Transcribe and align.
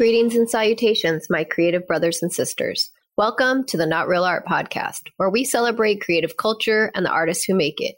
Greetings 0.00 0.34
and 0.34 0.48
salutations, 0.48 1.26
my 1.28 1.44
creative 1.44 1.86
brothers 1.86 2.22
and 2.22 2.32
sisters. 2.32 2.88
Welcome 3.18 3.64
to 3.64 3.76
the 3.76 3.84
Not 3.84 4.08
Real 4.08 4.24
Art 4.24 4.46
podcast, 4.46 5.02
where 5.18 5.28
we 5.28 5.44
celebrate 5.44 6.00
creative 6.00 6.38
culture 6.38 6.90
and 6.94 7.04
the 7.04 7.10
artists 7.10 7.44
who 7.44 7.54
make 7.54 7.82
it. 7.82 7.96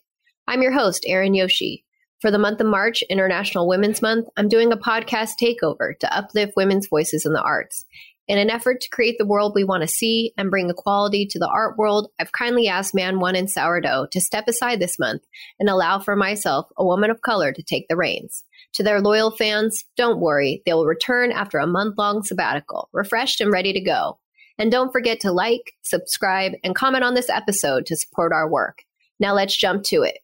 I'm 0.48 0.62
your 0.62 0.72
host, 0.72 1.04
Erin 1.06 1.32
Yoshi. 1.32 1.84
For 2.20 2.32
the 2.32 2.40
month 2.40 2.60
of 2.60 2.66
March, 2.66 3.04
International 3.08 3.68
Women's 3.68 4.02
Month, 4.02 4.26
I'm 4.36 4.48
doing 4.48 4.72
a 4.72 4.76
podcast 4.76 5.34
takeover 5.40 5.96
to 6.00 6.12
uplift 6.12 6.54
women's 6.56 6.88
voices 6.88 7.24
in 7.24 7.34
the 7.34 7.40
arts. 7.40 7.84
In 8.26 8.36
an 8.36 8.50
effort 8.50 8.80
to 8.80 8.90
create 8.90 9.14
the 9.18 9.24
world 9.24 9.52
we 9.54 9.62
want 9.62 9.82
to 9.82 9.88
see 9.88 10.32
and 10.36 10.50
bring 10.50 10.70
equality 10.70 11.24
to 11.26 11.38
the 11.38 11.48
art 11.48 11.78
world, 11.78 12.10
I've 12.18 12.32
kindly 12.32 12.66
asked 12.66 12.96
Man 12.96 13.20
One 13.20 13.36
and 13.36 13.48
Sourdough 13.48 14.08
to 14.10 14.20
step 14.20 14.48
aside 14.48 14.80
this 14.80 14.98
month 14.98 15.22
and 15.60 15.68
allow 15.68 16.00
for 16.00 16.16
myself, 16.16 16.66
a 16.76 16.84
woman 16.84 17.12
of 17.12 17.22
color, 17.22 17.52
to 17.52 17.62
take 17.62 17.86
the 17.86 17.96
reins. 17.96 18.42
To 18.74 18.82
their 18.82 19.00
loyal 19.00 19.30
fans, 19.30 19.84
don't 19.96 20.20
worry, 20.20 20.62
they 20.64 20.72
will 20.72 20.86
return 20.86 21.30
after 21.32 21.58
a 21.58 21.66
month 21.66 21.96
long 21.98 22.22
sabbatical, 22.22 22.88
refreshed 22.92 23.40
and 23.40 23.52
ready 23.52 23.72
to 23.72 23.80
go. 23.80 24.18
And 24.58 24.70
don't 24.70 24.92
forget 24.92 25.20
to 25.20 25.32
like, 25.32 25.72
subscribe, 25.82 26.52
and 26.64 26.74
comment 26.74 27.04
on 27.04 27.14
this 27.14 27.28
episode 27.28 27.86
to 27.86 27.96
support 27.96 28.32
our 28.32 28.48
work. 28.48 28.78
Now 29.20 29.34
let's 29.34 29.56
jump 29.56 29.84
to 29.84 30.02
it. 30.02 30.18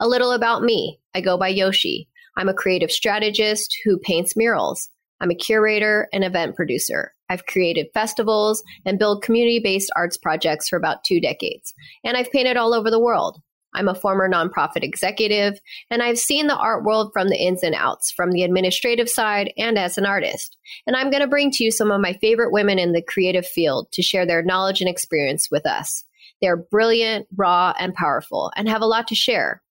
A 0.00 0.08
little 0.08 0.32
about 0.32 0.62
me 0.62 1.00
I 1.14 1.20
go 1.20 1.38
by 1.38 1.48
Yoshi. 1.48 2.08
I'm 2.36 2.48
a 2.48 2.54
creative 2.54 2.90
strategist 2.90 3.76
who 3.84 3.98
paints 3.98 4.36
murals. 4.36 4.90
I'm 5.20 5.30
a 5.30 5.34
curator 5.34 6.08
and 6.12 6.24
event 6.24 6.56
producer. 6.56 7.12
I've 7.30 7.46
created 7.46 7.86
festivals 7.94 8.62
and 8.84 8.98
built 8.98 9.22
community 9.22 9.60
based 9.60 9.90
arts 9.96 10.18
projects 10.18 10.68
for 10.68 10.76
about 10.76 11.04
two 11.04 11.20
decades. 11.20 11.72
And 12.04 12.16
I've 12.16 12.30
painted 12.30 12.56
all 12.56 12.74
over 12.74 12.90
the 12.90 13.00
world. 13.00 13.40
I'm 13.74 13.88
a 13.88 13.94
former 13.94 14.28
nonprofit 14.28 14.82
executive, 14.82 15.58
and 15.90 16.02
I've 16.02 16.18
seen 16.18 16.46
the 16.46 16.56
art 16.56 16.84
world 16.84 17.10
from 17.12 17.28
the 17.28 17.36
ins 17.36 17.62
and 17.62 17.74
outs, 17.74 18.12
from 18.12 18.30
the 18.30 18.42
administrative 18.42 19.08
side 19.08 19.52
and 19.56 19.78
as 19.78 19.98
an 19.98 20.06
artist. 20.06 20.56
And 20.86 20.96
I'm 20.96 21.10
going 21.10 21.22
to 21.22 21.28
bring 21.28 21.50
to 21.52 21.64
you 21.64 21.70
some 21.70 21.90
of 21.90 22.00
my 22.00 22.12
favorite 22.14 22.52
women 22.52 22.78
in 22.78 22.92
the 22.92 23.02
creative 23.02 23.46
field 23.46 23.88
to 23.92 24.02
share 24.02 24.26
their 24.26 24.42
knowledge 24.42 24.80
and 24.80 24.88
experience 24.88 25.48
with 25.50 25.66
us. 25.66 26.04
They're 26.40 26.56
brilliant, 26.56 27.26
raw, 27.36 27.74
and 27.78 27.94
powerful, 27.94 28.52
and 28.56 28.68
have 28.68 28.82
a 28.82 28.86
lot 28.86 29.08
to 29.08 29.14
share. 29.14 29.62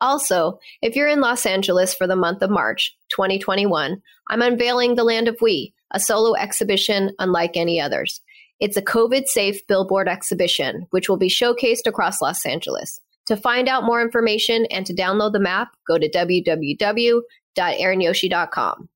Also, 0.00 0.58
if 0.80 0.94
you're 0.94 1.08
in 1.08 1.20
Los 1.20 1.44
Angeles 1.44 1.94
for 1.94 2.06
the 2.06 2.14
month 2.14 2.42
of 2.42 2.50
March 2.50 2.96
2021, 3.10 4.00
I'm 4.30 4.42
unveiling 4.42 4.94
The 4.94 5.04
Land 5.04 5.26
of 5.26 5.38
We, 5.40 5.74
a 5.90 5.98
solo 5.98 6.34
exhibition 6.36 7.12
unlike 7.18 7.56
any 7.56 7.80
others. 7.80 8.20
It's 8.60 8.76
a 8.76 8.82
COVID 8.82 9.26
safe 9.26 9.66
billboard 9.66 10.08
exhibition, 10.08 10.86
which 10.90 11.08
will 11.08 11.16
be 11.16 11.28
showcased 11.28 11.86
across 11.86 12.20
Los 12.20 12.44
Angeles. 12.44 13.00
To 13.28 13.36
find 13.36 13.68
out 13.68 13.84
more 13.84 14.00
information 14.00 14.64
and 14.70 14.86
to 14.86 14.94
download 14.94 15.34
the 15.34 15.38
map, 15.38 15.68
go 15.86 15.98
to 15.98 16.08
www.erinyoshi.com. 16.08 18.88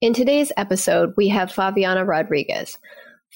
In 0.00 0.14
today's 0.14 0.52
episode, 0.56 1.12
we 1.16 1.26
have 1.26 1.52
Favianna 1.52 2.06
Rodriguez. 2.06 2.78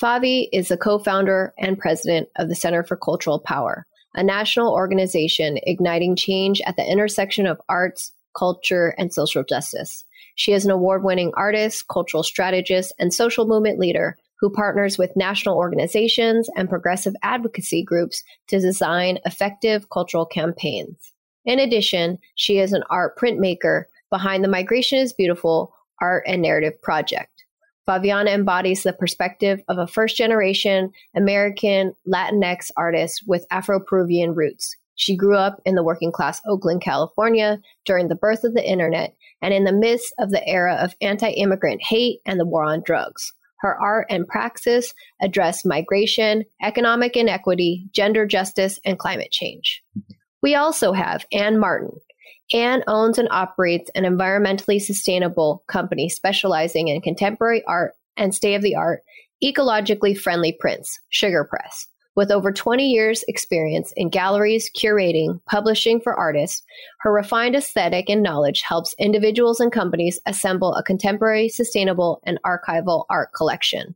Favi 0.00 0.46
is 0.52 0.68
the 0.68 0.76
co 0.76 1.00
founder 1.00 1.52
and 1.58 1.76
president 1.76 2.28
of 2.36 2.48
the 2.48 2.54
Center 2.54 2.84
for 2.84 2.96
Cultural 2.96 3.40
Power, 3.40 3.84
a 4.14 4.22
national 4.22 4.72
organization 4.72 5.58
igniting 5.64 6.14
change 6.14 6.62
at 6.66 6.76
the 6.76 6.88
intersection 6.88 7.46
of 7.46 7.60
arts, 7.68 8.12
culture, 8.38 8.94
and 8.98 9.12
social 9.12 9.42
justice. 9.42 10.04
She 10.36 10.52
is 10.52 10.64
an 10.64 10.70
award 10.70 11.02
winning 11.02 11.32
artist, 11.36 11.88
cultural 11.88 12.22
strategist, 12.22 12.94
and 13.00 13.12
social 13.12 13.48
movement 13.48 13.80
leader 13.80 14.16
who 14.42 14.50
partners 14.50 14.98
with 14.98 15.16
national 15.16 15.56
organizations 15.56 16.50
and 16.56 16.68
progressive 16.68 17.14
advocacy 17.22 17.80
groups 17.80 18.24
to 18.48 18.58
design 18.58 19.20
effective 19.24 19.88
cultural 19.90 20.26
campaigns. 20.26 21.12
In 21.44 21.60
addition, 21.60 22.18
she 22.34 22.58
is 22.58 22.72
an 22.72 22.82
art 22.90 23.16
printmaker 23.16 23.84
behind 24.10 24.42
the 24.42 24.48
Migration 24.48 24.98
is 24.98 25.12
Beautiful 25.12 25.72
art 26.00 26.24
and 26.26 26.42
narrative 26.42 26.80
project. 26.82 27.44
Favianna 27.88 28.34
embodies 28.34 28.82
the 28.82 28.92
perspective 28.92 29.60
of 29.68 29.78
a 29.78 29.86
first 29.86 30.16
generation 30.16 30.90
American 31.14 31.94
Latinx 32.12 32.72
artist 32.76 33.22
with 33.28 33.46
Afro 33.52 33.78
Peruvian 33.78 34.34
roots. 34.34 34.76
She 34.96 35.16
grew 35.16 35.36
up 35.36 35.60
in 35.64 35.76
the 35.76 35.84
working 35.84 36.10
class 36.10 36.40
Oakland, 36.48 36.82
California 36.82 37.60
during 37.84 38.08
the 38.08 38.16
birth 38.16 38.42
of 38.42 38.54
the 38.54 38.68
internet 38.68 39.14
and 39.40 39.54
in 39.54 39.64
the 39.64 39.72
midst 39.72 40.12
of 40.18 40.30
the 40.30 40.46
era 40.48 40.74
of 40.74 40.96
anti 41.00 41.30
immigrant 41.30 41.80
hate 41.80 42.20
and 42.26 42.40
the 42.40 42.44
war 42.44 42.64
on 42.64 42.82
drugs. 42.84 43.32
Her 43.62 43.80
art 43.80 44.08
and 44.10 44.26
praxis 44.26 44.92
address 45.22 45.64
migration, 45.64 46.44
economic 46.60 47.16
inequity, 47.16 47.88
gender 47.92 48.26
justice, 48.26 48.80
and 48.84 48.98
climate 48.98 49.30
change. 49.30 49.82
We 50.42 50.56
also 50.56 50.92
have 50.92 51.24
Anne 51.32 51.60
Martin. 51.60 51.92
Anne 52.52 52.82
owns 52.88 53.18
and 53.18 53.28
operates 53.30 53.88
an 53.94 54.02
environmentally 54.02 54.82
sustainable 54.82 55.62
company 55.68 56.08
specializing 56.08 56.88
in 56.88 57.00
contemporary 57.00 57.62
art 57.68 57.94
and 58.16 58.34
state 58.34 58.56
of 58.56 58.62
the 58.62 58.74
art, 58.74 59.02
ecologically 59.42 60.18
friendly 60.18 60.52
prints, 60.52 60.98
Sugar 61.08 61.44
Press. 61.44 61.86
With 62.14 62.30
over 62.30 62.52
20 62.52 62.86
years' 62.86 63.24
experience 63.26 63.92
in 63.96 64.10
galleries, 64.10 64.70
curating, 64.76 65.40
publishing 65.46 65.98
for 65.98 66.14
artists, 66.14 66.62
her 67.00 67.10
refined 67.10 67.56
aesthetic 67.56 68.10
and 68.10 68.22
knowledge 68.22 68.60
helps 68.60 68.94
individuals 68.98 69.60
and 69.60 69.72
companies 69.72 70.20
assemble 70.26 70.74
a 70.74 70.82
contemporary, 70.82 71.48
sustainable, 71.48 72.20
and 72.24 72.38
archival 72.44 73.06
art 73.08 73.30
collection. 73.34 73.94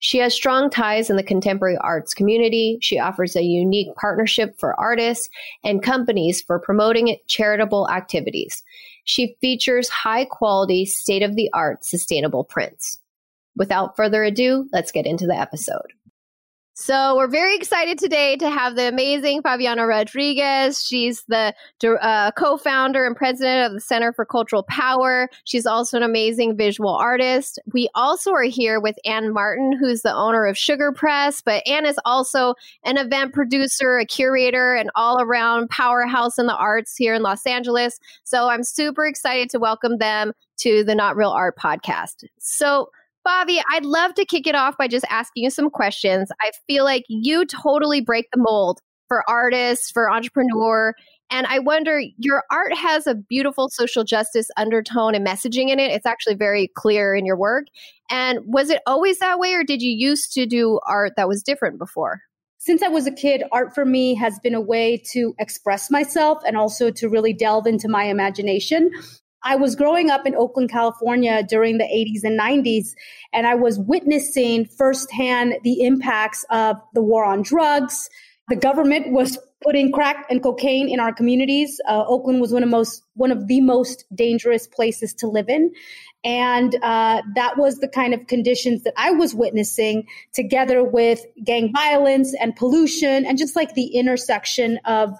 She 0.00 0.18
has 0.18 0.34
strong 0.34 0.68
ties 0.68 1.08
in 1.08 1.16
the 1.16 1.22
contemporary 1.22 1.78
arts 1.78 2.12
community. 2.12 2.76
She 2.82 2.98
offers 2.98 3.34
a 3.34 3.42
unique 3.42 3.88
partnership 3.96 4.54
for 4.58 4.78
artists 4.78 5.30
and 5.64 5.82
companies 5.82 6.42
for 6.42 6.58
promoting 6.58 7.16
charitable 7.28 7.88
activities. 7.88 8.62
She 9.04 9.38
features 9.40 9.88
high 9.88 10.26
quality, 10.26 10.84
state 10.84 11.22
of 11.22 11.36
the 11.36 11.48
art, 11.54 11.86
sustainable 11.86 12.44
prints. 12.44 12.98
Without 13.56 13.96
further 13.96 14.22
ado, 14.22 14.68
let's 14.74 14.92
get 14.92 15.06
into 15.06 15.26
the 15.26 15.38
episode. 15.38 15.94
So 16.76 17.14
we're 17.14 17.28
very 17.28 17.54
excited 17.54 18.00
today 18.00 18.34
to 18.38 18.50
have 18.50 18.74
the 18.74 18.88
amazing 18.88 19.42
Favianna 19.42 19.86
Rodriguez. 19.86 20.82
She's 20.82 21.22
the 21.28 21.54
uh, 21.84 22.32
co-founder 22.32 23.06
and 23.06 23.14
president 23.14 23.66
of 23.68 23.74
the 23.74 23.80
Center 23.80 24.12
for 24.12 24.26
Cultural 24.26 24.64
Power. 24.64 25.28
She's 25.44 25.66
also 25.66 25.96
an 25.96 26.02
amazing 26.02 26.56
visual 26.56 26.90
artist. 26.90 27.60
We 27.72 27.88
also 27.94 28.32
are 28.32 28.42
here 28.42 28.80
with 28.80 28.96
Anne 29.04 29.32
Martin, 29.32 29.76
who's 29.78 30.02
the 30.02 30.12
owner 30.12 30.46
of 30.46 30.58
Sugar 30.58 30.90
Press, 30.90 31.40
but 31.40 31.64
Anne 31.64 31.86
is 31.86 31.98
also 32.04 32.56
an 32.82 32.96
event 32.96 33.32
producer, 33.32 33.98
a 33.98 34.04
curator, 34.04 34.74
an 34.74 34.90
all-around 34.96 35.70
powerhouse 35.70 36.40
in 36.40 36.46
the 36.46 36.56
arts 36.56 36.96
here 36.96 37.14
in 37.14 37.22
Los 37.22 37.46
Angeles. 37.46 38.00
So 38.24 38.48
I'm 38.48 38.64
super 38.64 39.06
excited 39.06 39.48
to 39.50 39.60
welcome 39.60 39.98
them 39.98 40.32
to 40.56 40.82
the 40.82 40.96
Not 40.96 41.14
Real 41.14 41.30
Art 41.30 41.56
podcast. 41.56 42.24
So 42.40 42.90
Favi, 43.26 43.60
I'd 43.70 43.84
love 43.84 44.14
to 44.14 44.24
kick 44.24 44.46
it 44.46 44.54
off 44.54 44.76
by 44.76 44.86
just 44.86 45.06
asking 45.08 45.44
you 45.44 45.50
some 45.50 45.70
questions. 45.70 46.30
I 46.42 46.50
feel 46.66 46.84
like 46.84 47.04
you 47.08 47.46
totally 47.46 48.00
break 48.00 48.26
the 48.32 48.40
mold 48.40 48.80
for 49.08 49.28
artists, 49.28 49.90
for 49.90 50.10
entrepreneur. 50.10 50.94
And 51.30 51.46
I 51.46 51.58
wonder, 51.58 52.02
your 52.18 52.44
art 52.50 52.74
has 52.76 53.06
a 53.06 53.14
beautiful 53.14 53.70
social 53.70 54.04
justice 54.04 54.48
undertone 54.56 55.14
and 55.14 55.26
messaging 55.26 55.70
in 55.70 55.78
it. 55.78 55.90
It's 55.90 56.06
actually 56.06 56.34
very 56.34 56.70
clear 56.76 57.14
in 57.14 57.24
your 57.24 57.36
work. 57.36 57.66
And 58.10 58.40
was 58.44 58.68
it 58.68 58.82
always 58.86 59.18
that 59.20 59.38
way, 59.38 59.54
or 59.54 59.64
did 59.64 59.80
you 59.80 59.90
used 59.90 60.32
to 60.34 60.44
do 60.44 60.78
art 60.86 61.14
that 61.16 61.28
was 61.28 61.42
different 61.42 61.78
before? 61.78 62.20
Since 62.58 62.82
I 62.82 62.88
was 62.88 63.06
a 63.06 63.12
kid, 63.12 63.42
art 63.52 63.74
for 63.74 63.84
me 63.84 64.14
has 64.14 64.38
been 64.38 64.54
a 64.54 64.60
way 64.60 65.02
to 65.12 65.34
express 65.38 65.90
myself 65.90 66.42
and 66.46 66.56
also 66.56 66.90
to 66.90 67.08
really 67.08 67.32
delve 67.32 67.66
into 67.66 67.88
my 67.88 68.04
imagination. 68.04 68.90
I 69.44 69.56
was 69.56 69.76
growing 69.76 70.10
up 70.10 70.26
in 70.26 70.34
Oakland, 70.34 70.70
California 70.70 71.42
during 71.42 71.78
the 71.78 71.84
80s 71.84 72.24
and 72.24 72.38
90s, 72.38 72.94
and 73.32 73.46
I 73.46 73.54
was 73.54 73.78
witnessing 73.78 74.64
firsthand 74.64 75.56
the 75.62 75.82
impacts 75.82 76.44
of 76.50 76.76
the 76.94 77.02
war 77.02 77.24
on 77.24 77.42
drugs. 77.42 78.08
The 78.48 78.56
government 78.56 79.12
was 79.12 79.38
putting 79.62 79.92
crack 79.92 80.26
and 80.30 80.42
cocaine 80.42 80.88
in 80.88 81.00
our 81.00 81.12
communities. 81.12 81.80
Uh, 81.88 82.04
Oakland 82.06 82.40
was 82.40 82.52
one 82.52 82.62
of 82.62 82.68
most 82.68 83.02
one 83.14 83.30
of 83.30 83.46
the 83.46 83.60
most 83.60 84.04
dangerous 84.14 84.66
places 84.66 85.14
to 85.14 85.26
live 85.26 85.48
in, 85.48 85.72
and 86.24 86.76
uh, 86.82 87.22
that 87.34 87.56
was 87.58 87.78
the 87.78 87.88
kind 87.88 88.14
of 88.14 88.26
conditions 88.26 88.82
that 88.82 88.94
I 88.96 89.10
was 89.10 89.34
witnessing, 89.34 90.06
together 90.32 90.82
with 90.82 91.20
gang 91.44 91.72
violence 91.72 92.34
and 92.40 92.56
pollution, 92.56 93.26
and 93.26 93.38
just 93.38 93.56
like 93.56 93.74
the 93.74 93.86
intersection 93.88 94.78
of 94.86 95.10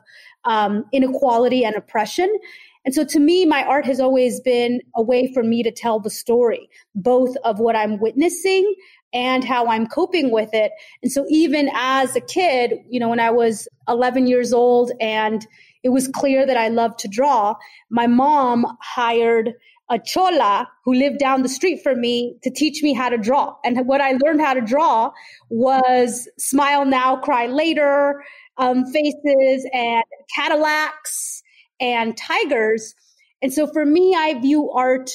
um, 0.44 0.85
inequality 0.93 1.65
and 1.65 1.76
oppression. 1.76 2.35
And 2.84 2.94
so 2.94 3.04
to 3.04 3.19
me, 3.19 3.46
my 3.46 3.64
art 3.64 3.86
has 3.86 4.00
always 4.00 4.40
been 4.40 4.81
a 4.94 5.02
way 5.02 5.32
for 5.32 5.42
me 5.42 5.62
to 5.62 5.70
tell 5.70 6.00
the 6.00 6.10
story, 6.10 6.69
both 6.94 7.36
of 7.44 7.58
what 7.58 7.76
I'm 7.76 7.98
witnessing 7.98 8.75
and 9.12 9.44
how 9.44 9.66
I'm 9.69 9.86
coping 9.86 10.31
with 10.31 10.50
it. 10.52 10.72
And 11.02 11.10
so 11.10 11.25
even 11.28 11.70
as 11.75 12.14
a 12.16 12.20
kid, 12.20 12.75
you 12.88 13.00
know, 13.00 13.08
when 13.08 13.20
I 13.20 13.31
was 13.31 13.69
11 13.88 14.26
years 14.26 14.52
old 14.52 14.90
and 15.00 15.46
it 15.82 15.90
was 15.90 16.08
clear 16.08 16.44
that 16.44 16.56
I 16.56 16.69
loved 16.69 16.98
to 17.00 17.08
draw, 17.08 17.54
my 17.90 18.06
mom 18.06 18.66
hired 18.82 19.54
a 19.90 19.98
chola 19.98 20.69
who 20.84 20.94
lived 20.94 21.19
down 21.19 21.42
the 21.42 21.48
street 21.48 21.82
from 21.82 22.00
me 22.00 22.37
to 22.42 22.50
teach 22.50 22.82
me 22.82 22.92
how 22.92 23.08
to 23.08 23.19
draw. 23.19 23.54
And 23.64 23.87
what 23.87 24.00
I 24.00 24.12
learned 24.25 24.40
how 24.40 24.54
to 24.54 24.62
draw 24.62 25.12
was 25.50 26.28
smile 26.38 26.84
now, 26.84 27.16
cry 27.16 27.46
later, 27.46 28.25
um, 28.56 28.87
faces 28.87 29.69
and 29.72 30.04
Cadillacs 30.34 31.44
and 31.81 32.17
tigers. 32.17 32.94
And 33.43 33.53
so 33.53 33.67
for 33.67 33.85
me, 33.85 34.15
I 34.15 34.38
view 34.41 34.71
art 34.71 35.11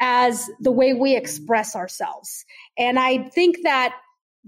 as 0.00 0.48
the 0.60 0.72
way 0.72 0.94
we 0.94 1.14
express 1.14 1.76
ourselves. 1.76 2.44
And 2.78 2.98
I 2.98 3.28
think 3.28 3.58
that 3.64 3.94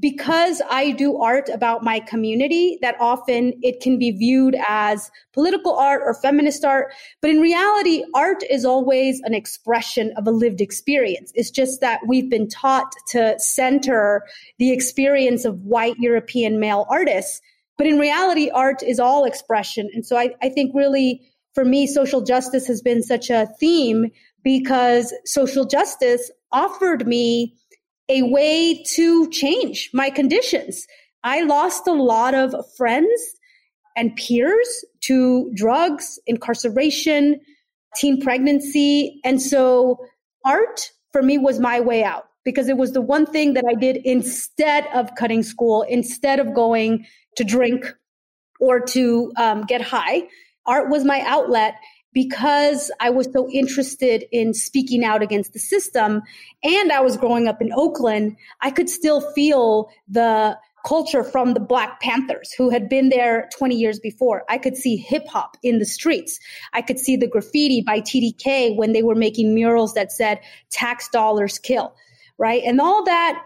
because 0.01 0.63
I 0.71 0.93
do 0.93 1.19
art 1.19 1.51
about 1.51 1.85
my 1.85 2.01
community, 2.01 2.79
that 2.81 2.97
often 2.99 3.53
it 3.63 3.81
can 3.81 3.99
be 3.99 4.11
viewed 4.11 4.57
as 4.67 5.11
political 5.35 5.77
art 5.77 6.03
or 6.05 6.15
feminist 6.15 6.65
art. 6.65 6.95
But 7.21 7.31
in 7.31 7.41
reality, 7.41 8.03
art 8.15 8.43
is 8.49 8.65
always 8.65 9.21
an 9.25 9.35
expression 9.35 10.15
of 10.17 10.27
a 10.27 10.31
lived 10.31 10.63
experience. 10.63 11.31
It's 11.35 11.51
just 11.51 11.83
that 11.83 12.01
we've 12.07 12.31
been 12.31 12.49
taught 12.49 12.91
to 13.11 13.39
center 13.39 14.23
the 14.59 14.73
experience 14.73 15.45
of 15.45 15.61
white 15.63 15.97
European 15.99 16.59
male 16.59 16.87
artists. 16.89 17.43
But 17.77 17.87
in 17.87 17.99
reality, 17.99 18.49
art 18.49 18.83
is 18.83 18.99
all 18.99 19.25
expression. 19.25 19.91
And 19.93 20.07
so 20.07 20.17
I, 20.17 20.31
I 20.43 20.49
think 20.49 20.75
really 20.75 21.21
for 21.55 21.65
me, 21.65 21.87
social 21.87 22.23
justice 22.23 22.67
has 22.67 22.81
been 22.83 23.03
such 23.03 23.31
a 23.31 23.47
theme 23.61 24.11
because 24.43 25.15
social 25.25 25.65
justice 25.65 26.31
offered 26.51 27.07
me 27.07 27.55
a 28.09 28.23
way 28.23 28.83
to 28.95 29.31
change 29.31 29.91
my 29.93 30.11
conditions. 30.11 30.87
I 31.25 31.43
lost 31.43 31.87
a 31.87 31.93
lot 31.93 32.35
of 32.35 32.55
friends 32.77 33.23
and 33.97 34.17
peers 34.17 34.85
to 35.03 35.51
drugs, 35.55 36.19
incarceration, 36.27 37.41
teen 37.97 38.21
pregnancy. 38.21 39.21
And 39.25 39.41
so 39.41 39.99
art 40.45 40.91
for 41.13 41.23
me 41.23 41.39
was 41.39 41.61
my 41.61 41.81
way 41.81 42.03
out 42.03 42.25
because 42.45 42.69
it 42.69 42.77
was 42.77 42.93
the 42.93 43.01
one 43.01 43.27
thing 43.27 43.55
that 43.55 43.65
I 43.69 43.75
did 43.75 43.99
instead 44.05 44.87
of 44.95 45.15
cutting 45.15 45.43
school, 45.43 45.83
instead 45.83 46.41
of 46.41 46.55
going 46.55 47.07
to 47.37 47.45
drink 47.45 47.95
or 48.61 48.81
to 48.81 49.33
um, 49.37 49.63
get 49.63 49.81
high. 49.81 50.23
Art 50.67 50.91
was 50.91 51.05
my 51.05 51.23
outlet 51.27 51.75
because 52.13 52.91
I 53.01 53.11
was 53.11 53.29
so 53.33 53.49
interested 53.51 54.25
in 54.33 54.55
speaking 54.55 55.05
out 55.05 55.23
against 55.23 55.53
the 55.53 55.59
system 55.59 56.23
and 56.63 56.93
I 56.93 57.01
was 57.01 57.17
growing 57.17 57.49
up 57.49 57.63
in 57.63 57.73
Oakland, 57.75 58.37
I 58.61 58.71
could 58.71 58.91
still 58.91 59.21
feel 59.33 59.91
the 60.09 60.59
culture 60.85 61.23
from 61.23 61.55
the 61.55 61.61
Black 61.61 62.01
Panthers 62.01 62.53
who 62.53 62.69
had 62.69 62.89
been 62.89 63.09
there 63.09 63.49
20 63.57 63.75
years 63.77 64.01
before. 64.01 64.43
I 64.49 64.59
could 64.59 64.77
see 64.77 64.97
hip 64.97 65.27
hop 65.29 65.57
in 65.63 65.79
the 65.79 65.85
streets. 65.87 66.39
I 66.73 66.83
could 66.83 66.99
see 66.99 67.17
the 67.17 67.29
graffiti 67.29 67.83
by 67.83 68.01
TDK 68.01 68.77
when 68.77 68.93
they 68.93 69.03
were 69.03 69.15
making 69.15 69.55
murals 69.55 69.95
that 69.95 70.11
said 70.13 70.41
tax 70.71 71.09
dollars 71.09 71.59
kill, 71.59 71.95
right? 72.37 72.63
And 72.65 72.81
all 72.81 73.05
that 73.05 73.43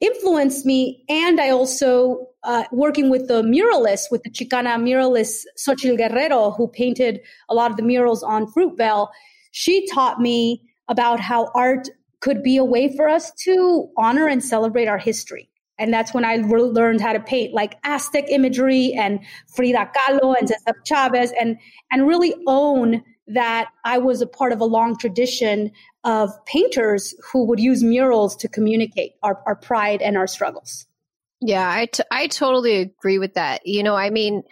influenced 0.00 0.64
me. 0.64 1.04
And 1.08 1.40
I 1.40 1.50
also, 1.50 2.28
uh, 2.44 2.64
working 2.72 3.10
with 3.10 3.28
the 3.28 3.42
muralists, 3.42 4.10
with 4.10 4.22
the 4.22 4.30
Chicana 4.30 4.76
muralist 4.80 5.44
Xochitl 5.58 5.96
Guerrero, 5.96 6.52
who 6.52 6.68
painted 6.68 7.20
a 7.48 7.54
lot 7.54 7.70
of 7.70 7.76
the 7.76 7.82
murals 7.82 8.22
on 8.22 8.46
Fruitvale, 8.52 9.08
she 9.50 9.86
taught 9.88 10.20
me 10.20 10.62
about 10.88 11.20
how 11.20 11.50
art 11.54 11.88
could 12.20 12.42
be 12.42 12.56
a 12.56 12.64
way 12.64 12.94
for 12.96 13.08
us 13.08 13.32
to 13.44 13.88
honor 13.96 14.26
and 14.26 14.42
celebrate 14.42 14.88
our 14.88 14.98
history. 14.98 15.48
And 15.78 15.92
that's 15.92 16.12
when 16.12 16.24
I 16.24 16.36
re- 16.36 16.62
learned 16.62 17.00
how 17.00 17.12
to 17.12 17.20
paint 17.20 17.54
like 17.54 17.78
Aztec 17.84 18.24
imagery 18.28 18.92
and 18.94 19.20
Frida 19.54 19.92
Kahlo 19.96 20.34
and 20.36 20.48
Cesar 20.48 20.74
Chavez 20.84 21.32
and, 21.38 21.56
and 21.92 22.06
really 22.06 22.34
own 22.46 23.02
that 23.28 23.68
I 23.84 23.98
was 23.98 24.20
a 24.20 24.26
part 24.26 24.52
of 24.52 24.60
a 24.60 24.64
long 24.64 24.96
tradition 24.96 25.70
of 26.08 26.30
painters 26.46 27.14
who 27.22 27.44
would 27.44 27.60
use 27.60 27.82
murals 27.82 28.34
to 28.34 28.48
communicate 28.48 29.12
our, 29.22 29.42
our 29.44 29.54
pride 29.54 30.00
and 30.00 30.16
our 30.16 30.26
struggles. 30.26 30.86
Yeah, 31.42 31.68
I, 31.70 31.84
t- 31.84 32.02
I 32.10 32.28
totally 32.28 32.76
agree 32.76 33.18
with 33.18 33.34
that. 33.34 33.66
You 33.66 33.82
know, 33.82 33.94
I 33.94 34.08
mean, 34.08 34.42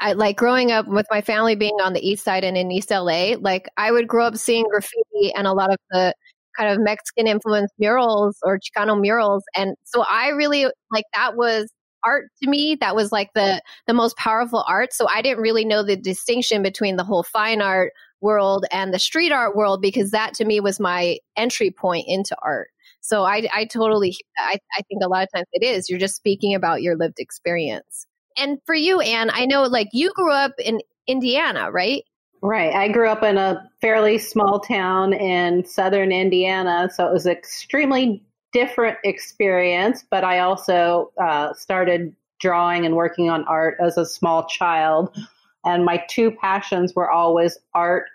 I 0.00 0.12
like 0.12 0.36
growing 0.36 0.70
up 0.70 0.86
with 0.86 1.06
my 1.10 1.22
family 1.22 1.56
being 1.56 1.78
on 1.82 1.94
the 1.94 2.06
east 2.06 2.24
side 2.24 2.44
and 2.44 2.58
in 2.58 2.70
East 2.70 2.90
LA, 2.90 3.36
like 3.40 3.70
I 3.78 3.90
would 3.90 4.06
grow 4.06 4.26
up 4.26 4.36
seeing 4.36 4.66
graffiti 4.68 5.32
and 5.34 5.46
a 5.46 5.54
lot 5.54 5.72
of 5.72 5.78
the 5.90 6.12
kind 6.58 6.70
of 6.70 6.84
Mexican 6.84 7.26
influenced 7.26 7.72
murals 7.78 8.36
or 8.42 8.58
Chicano 8.58 9.00
murals. 9.00 9.44
And 9.56 9.76
so 9.84 10.02
I 10.02 10.28
really 10.28 10.66
like 10.92 11.06
that 11.14 11.36
was 11.36 11.72
art 12.04 12.26
to 12.42 12.48
me 12.48 12.76
that 12.80 12.94
was 12.94 13.10
like 13.10 13.30
the 13.34 13.60
the 13.88 13.92
most 13.92 14.16
powerful 14.16 14.64
art 14.68 14.92
so 14.92 15.08
i 15.08 15.20
didn't 15.20 15.42
really 15.42 15.64
know 15.64 15.82
the 15.82 15.96
distinction 15.96 16.62
between 16.62 16.94
the 16.94 17.02
whole 17.02 17.24
fine 17.24 17.60
art 17.60 17.92
world 18.20 18.64
and 18.70 18.92
the 18.92 18.98
street 18.98 19.32
art 19.32 19.56
world 19.56 19.80
because 19.80 20.10
that 20.10 20.34
to 20.34 20.44
me 20.44 20.60
was 20.60 20.80
my 20.80 21.18
entry 21.36 21.70
point 21.70 22.04
into 22.08 22.36
art. 22.42 22.68
So 23.00 23.24
I, 23.24 23.48
I 23.54 23.64
totally, 23.64 24.16
I, 24.36 24.58
I 24.76 24.82
think 24.82 25.02
a 25.02 25.08
lot 25.08 25.22
of 25.22 25.28
times 25.34 25.46
it 25.52 25.64
is. 25.64 25.88
You're 25.88 26.00
just 26.00 26.16
speaking 26.16 26.54
about 26.54 26.82
your 26.82 26.96
lived 26.96 27.18
experience. 27.18 28.06
And 28.36 28.58
for 28.66 28.74
you, 28.74 29.00
Anne, 29.00 29.30
I 29.32 29.46
know 29.46 29.62
like 29.64 29.88
you 29.92 30.12
grew 30.14 30.32
up 30.32 30.52
in 30.58 30.80
Indiana, 31.06 31.70
right? 31.70 32.04
Right. 32.40 32.72
I 32.72 32.88
grew 32.88 33.08
up 33.08 33.22
in 33.22 33.36
a 33.36 33.68
fairly 33.80 34.18
small 34.18 34.60
town 34.60 35.12
in 35.12 35.64
southern 35.66 36.12
Indiana. 36.12 36.88
So 36.92 37.06
it 37.06 37.12
was 37.12 37.26
extremely 37.26 38.22
different 38.52 38.98
experience, 39.04 40.04
but 40.08 40.24
I 40.24 40.38
also 40.40 41.12
uh, 41.20 41.52
started 41.54 42.14
drawing 42.40 42.86
and 42.86 42.94
working 42.94 43.28
on 43.28 43.44
art 43.44 43.76
as 43.80 43.98
a 43.98 44.06
small 44.06 44.46
child 44.46 45.16
and 45.64 45.84
my 45.84 46.02
two 46.08 46.30
passions 46.30 46.94
were 46.94 47.10
always 47.10 47.58
art 47.74 48.06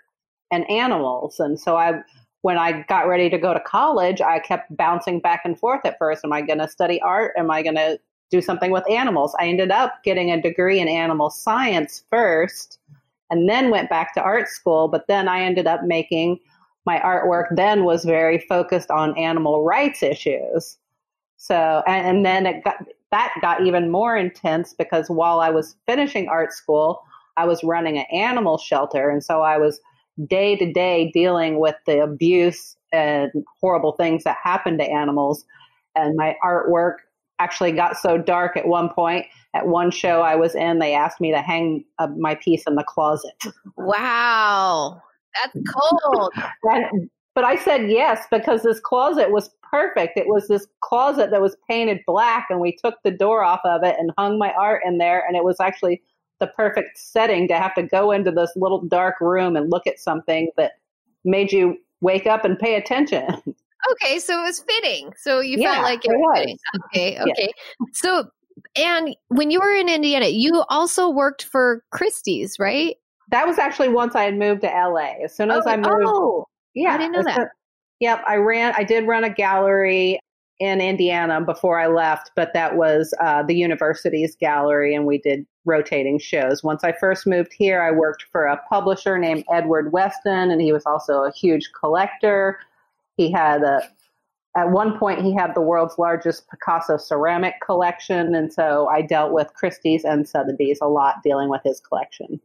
and 0.50 0.68
animals. 0.70 1.40
And 1.40 1.58
so 1.58 1.76
I, 1.76 2.00
when 2.42 2.58
I 2.58 2.82
got 2.88 3.08
ready 3.08 3.28
to 3.30 3.38
go 3.38 3.54
to 3.54 3.60
college, 3.60 4.20
I 4.20 4.38
kept 4.38 4.76
bouncing 4.76 5.20
back 5.20 5.42
and 5.44 5.58
forth 5.58 5.80
at 5.84 5.98
first. 5.98 6.24
Am 6.24 6.32
I 6.32 6.42
going 6.42 6.58
to 6.58 6.68
study 6.68 7.00
art? 7.02 7.32
Am 7.36 7.50
I 7.50 7.62
going 7.62 7.76
to 7.76 7.98
do 8.30 8.40
something 8.40 8.70
with 8.70 8.88
animals? 8.90 9.34
I 9.38 9.46
ended 9.46 9.70
up 9.70 10.02
getting 10.04 10.30
a 10.30 10.40
degree 10.40 10.80
in 10.80 10.88
animal 10.88 11.30
science 11.30 12.04
first 12.10 12.78
and 13.30 13.48
then 13.48 13.70
went 13.70 13.90
back 13.90 14.14
to 14.14 14.22
art 14.22 14.48
school. 14.48 14.88
But 14.88 15.06
then 15.06 15.28
I 15.28 15.40
ended 15.40 15.66
up 15.66 15.84
making 15.84 16.40
my 16.86 16.98
artwork 16.98 17.46
then 17.50 17.84
was 17.84 18.04
very 18.04 18.38
focused 18.38 18.90
on 18.90 19.16
animal 19.16 19.64
rights 19.64 20.02
issues. 20.02 20.76
So, 21.36 21.82
and, 21.86 22.06
and 22.06 22.26
then 22.26 22.46
it 22.46 22.64
got, 22.64 22.76
that 23.10 23.32
got 23.40 23.66
even 23.66 23.90
more 23.90 24.16
intense 24.16 24.74
because 24.74 25.08
while 25.08 25.40
I 25.40 25.50
was 25.50 25.76
finishing 25.86 26.28
art 26.28 26.52
school, 26.52 27.02
I 27.36 27.46
was 27.46 27.64
running 27.64 27.98
an 27.98 28.06
animal 28.12 28.58
shelter. 28.58 29.10
And 29.10 29.22
so 29.22 29.42
I 29.42 29.58
was 29.58 29.80
day 30.26 30.56
to 30.56 30.72
day 30.72 31.10
dealing 31.12 31.58
with 31.58 31.76
the 31.86 32.02
abuse 32.02 32.76
and 32.92 33.30
horrible 33.60 33.92
things 33.92 34.24
that 34.24 34.36
happen 34.42 34.78
to 34.78 34.84
animals. 34.84 35.44
And 35.96 36.16
my 36.16 36.36
artwork 36.44 36.96
actually 37.38 37.72
got 37.72 37.96
so 37.96 38.16
dark 38.18 38.56
at 38.56 38.66
one 38.66 38.88
point. 38.88 39.26
At 39.54 39.66
one 39.68 39.90
show 39.90 40.20
I 40.22 40.34
was 40.34 40.54
in, 40.54 40.78
they 40.78 40.94
asked 40.94 41.20
me 41.20 41.30
to 41.30 41.40
hang 41.40 41.84
my 42.16 42.34
piece 42.36 42.64
in 42.66 42.74
the 42.74 42.84
closet. 42.84 43.34
Wow, 43.76 45.00
that's 45.34 45.68
cold. 45.72 46.32
and, 46.64 47.10
but 47.34 47.44
I 47.44 47.56
said 47.56 47.90
yes 47.90 48.26
because 48.30 48.62
this 48.62 48.80
closet 48.80 49.30
was 49.30 49.50
perfect. 49.62 50.16
It 50.16 50.26
was 50.26 50.48
this 50.48 50.66
closet 50.80 51.30
that 51.30 51.40
was 51.40 51.56
painted 51.68 52.00
black, 52.06 52.46
and 52.50 52.60
we 52.60 52.76
took 52.76 52.94
the 53.02 53.10
door 53.10 53.44
off 53.44 53.60
of 53.64 53.82
it 53.82 53.96
and 53.98 54.12
hung 54.16 54.38
my 54.38 54.52
art 54.52 54.82
in 54.84 54.98
there. 54.98 55.24
And 55.26 55.36
it 55.36 55.44
was 55.44 55.60
actually 55.60 56.02
the 56.44 56.52
perfect 56.54 56.98
setting 56.98 57.48
to 57.48 57.58
have 57.58 57.74
to 57.74 57.82
go 57.82 58.10
into 58.10 58.30
this 58.30 58.52
little 58.56 58.82
dark 58.82 59.20
room 59.20 59.56
and 59.56 59.70
look 59.70 59.86
at 59.86 59.98
something 59.98 60.50
that 60.56 60.72
made 61.24 61.52
you 61.52 61.76
wake 62.00 62.26
up 62.26 62.44
and 62.44 62.58
pay 62.58 62.76
attention. 62.76 63.26
Okay, 63.92 64.18
so 64.18 64.40
it 64.40 64.44
was 64.44 64.60
fitting. 64.60 65.12
So 65.14 65.40
you 65.40 65.58
yeah, 65.58 65.74
felt 65.74 65.84
like 65.84 66.06
it, 66.06 66.10
it 66.10 66.16
was 66.16 66.38
fitting. 66.38 66.58
Okay, 66.86 67.20
okay. 67.20 67.32
Yeah. 67.38 67.86
So, 67.92 68.30
and 68.74 69.14
when 69.28 69.50
you 69.50 69.60
were 69.60 69.74
in 69.74 69.90
Indiana, 69.90 70.28
you 70.28 70.64
also 70.70 71.10
worked 71.10 71.42
for 71.42 71.84
Christie's, 71.90 72.58
right? 72.58 72.96
That 73.30 73.46
was 73.46 73.58
actually 73.58 73.90
once 73.90 74.14
I 74.14 74.22
had 74.22 74.38
moved 74.38 74.62
to 74.62 74.68
LA. 74.68 75.22
As 75.22 75.36
soon 75.36 75.50
as 75.50 75.64
oh, 75.66 75.70
I 75.70 75.76
moved, 75.76 75.88
oh, 75.90 76.46
yeah, 76.74 76.94
I 76.94 76.96
didn't 76.96 77.12
know 77.12 77.24
that. 77.24 77.50
Yep, 78.00 78.24
I 78.26 78.36
ran. 78.36 78.72
I 78.74 78.84
did 78.84 79.06
run 79.06 79.22
a 79.22 79.28
gallery 79.28 80.18
in 80.60 80.80
Indiana 80.80 81.42
before 81.42 81.78
I 81.78 81.88
left, 81.88 82.30
but 82.34 82.54
that 82.54 82.76
was 82.76 83.12
uh, 83.20 83.42
the 83.42 83.54
university's 83.54 84.34
gallery, 84.34 84.94
and 84.94 85.04
we 85.04 85.18
did 85.18 85.44
rotating 85.64 86.18
shows. 86.18 86.62
Once 86.62 86.84
I 86.84 86.92
first 86.92 87.26
moved 87.26 87.52
here, 87.52 87.82
I 87.82 87.90
worked 87.90 88.24
for 88.30 88.44
a 88.44 88.60
publisher 88.68 89.18
named 89.18 89.44
Edward 89.52 89.92
Weston, 89.92 90.50
and 90.50 90.60
he 90.60 90.72
was 90.72 90.84
also 90.86 91.24
a 91.24 91.32
huge 91.32 91.70
collector. 91.78 92.58
He 93.16 93.30
had 93.30 93.62
a 93.62 93.82
at 94.56 94.70
one 94.70 94.98
point 94.98 95.20
he 95.20 95.34
had 95.34 95.54
the 95.54 95.60
world's 95.60 95.98
largest 95.98 96.48
Picasso 96.48 96.96
ceramic 96.96 97.54
collection, 97.64 98.34
and 98.34 98.52
so 98.52 98.86
I 98.88 99.02
dealt 99.02 99.32
with 99.32 99.52
Christie's 99.54 100.04
and 100.04 100.28
Sotheby's 100.28 100.78
a 100.80 100.86
lot 100.86 101.22
dealing 101.24 101.48
with 101.48 101.62
his 101.64 101.80
collection. 101.80 102.40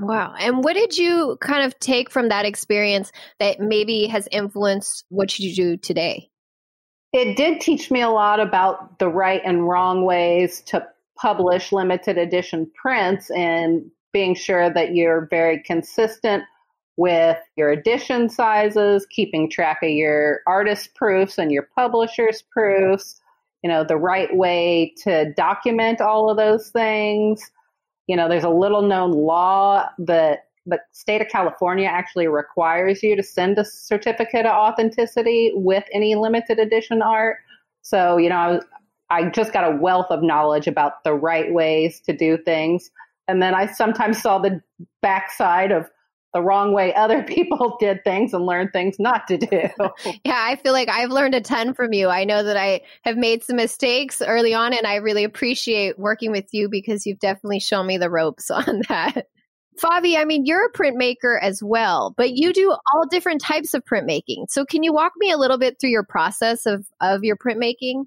Wow. 0.00 0.34
And 0.38 0.64
what 0.64 0.74
did 0.74 0.96
you 0.96 1.36
kind 1.40 1.62
of 1.64 1.78
take 1.78 2.10
from 2.10 2.30
that 2.30 2.46
experience 2.46 3.12
that 3.38 3.60
maybe 3.60 4.06
has 4.06 4.28
influenced 4.32 5.04
what 5.10 5.38
you 5.38 5.54
do 5.54 5.76
today? 5.76 6.30
It 7.12 7.36
did 7.36 7.60
teach 7.60 7.90
me 7.90 8.00
a 8.00 8.08
lot 8.08 8.40
about 8.40 8.98
the 8.98 9.08
right 9.08 9.42
and 9.44 9.68
wrong 9.68 10.04
ways 10.04 10.62
to 10.62 10.86
publish 11.20 11.72
limited 11.72 12.18
edition 12.18 12.70
prints 12.80 13.30
and 13.30 13.90
being 14.12 14.34
sure 14.34 14.72
that 14.72 14.94
you're 14.94 15.26
very 15.30 15.62
consistent 15.62 16.44
with 16.96 17.38
your 17.56 17.70
edition 17.70 18.28
sizes, 18.28 19.06
keeping 19.06 19.48
track 19.50 19.78
of 19.82 19.90
your 19.90 20.40
artist 20.46 20.94
proofs 20.94 21.38
and 21.38 21.52
your 21.52 21.68
publisher's 21.74 22.42
proofs, 22.52 23.20
you 23.62 23.70
know, 23.70 23.84
the 23.84 23.96
right 23.96 24.34
way 24.36 24.92
to 25.02 25.32
document 25.34 26.00
all 26.00 26.30
of 26.30 26.36
those 26.36 26.70
things 26.70 27.50
you 28.10 28.16
know, 28.16 28.28
there's 28.28 28.42
a 28.42 28.50
little 28.50 28.82
known 28.82 29.12
law 29.12 29.88
that 29.98 30.48
the 30.66 30.80
state 30.90 31.20
of 31.20 31.28
California 31.28 31.86
actually 31.86 32.26
requires 32.26 33.04
you 33.04 33.14
to 33.14 33.22
send 33.22 33.56
a 33.56 33.64
certificate 33.64 34.46
of 34.46 34.52
authenticity 34.52 35.52
with 35.54 35.84
any 35.92 36.16
limited 36.16 36.58
edition 36.58 37.02
art. 37.02 37.36
So, 37.82 38.16
you 38.16 38.28
know, 38.28 38.34
I, 38.34 38.48
was, 38.48 38.64
I 39.10 39.28
just 39.28 39.52
got 39.52 39.70
a 39.70 39.76
wealth 39.76 40.06
of 40.10 40.22
knowledge 40.22 40.66
about 40.66 41.04
the 41.04 41.14
right 41.14 41.52
ways 41.52 42.00
to 42.02 42.16
do 42.16 42.38
things. 42.38 42.90
And 43.28 43.42
then 43.42 43.54
I 43.54 43.66
sometimes 43.66 44.20
saw 44.20 44.38
the 44.38 44.60
backside 45.02 45.72
of 45.72 45.90
the 46.32 46.42
wrong 46.42 46.72
way 46.72 46.94
other 46.94 47.22
people 47.26 47.76
did 47.80 48.02
things 48.04 48.32
and 48.32 48.46
learned 48.46 48.72
things 48.72 48.96
not 48.98 49.26
to 49.28 49.36
do. 49.36 49.48
yeah, 50.24 50.44
I 50.46 50.56
feel 50.56 50.72
like 50.72 50.88
I've 50.88 51.10
learned 51.10 51.34
a 51.34 51.40
ton 51.40 51.74
from 51.74 51.92
you. 51.92 52.08
I 52.08 52.24
know 52.24 52.42
that 52.42 52.56
I 52.56 52.82
have 53.02 53.16
made 53.16 53.42
some 53.42 53.56
mistakes 53.56 54.22
early 54.22 54.54
on, 54.54 54.72
and 54.72 54.86
I 54.86 54.96
really 54.96 55.24
appreciate 55.24 55.98
working 55.98 56.30
with 56.32 56.46
you 56.52 56.68
because 56.68 57.06
you've 57.06 57.18
definitely 57.18 57.60
shown 57.60 57.86
me 57.86 57.98
the 57.98 58.10
ropes 58.10 58.50
on 58.50 58.82
that. 58.88 59.26
Favi, 59.80 60.18
I 60.18 60.24
mean, 60.24 60.44
you're 60.44 60.66
a 60.66 60.72
printmaker 60.72 61.40
as 61.40 61.62
well, 61.62 62.12
but 62.16 62.32
you 62.32 62.52
do 62.52 62.70
all 62.70 63.06
different 63.10 63.40
types 63.40 63.72
of 63.72 63.82
printmaking. 63.84 64.46
So, 64.50 64.64
can 64.64 64.82
you 64.82 64.92
walk 64.92 65.12
me 65.16 65.30
a 65.30 65.38
little 65.38 65.58
bit 65.58 65.80
through 65.80 65.90
your 65.90 66.04
process 66.04 66.66
of, 66.66 66.86
of 67.00 67.24
your 67.24 67.36
printmaking? 67.36 68.04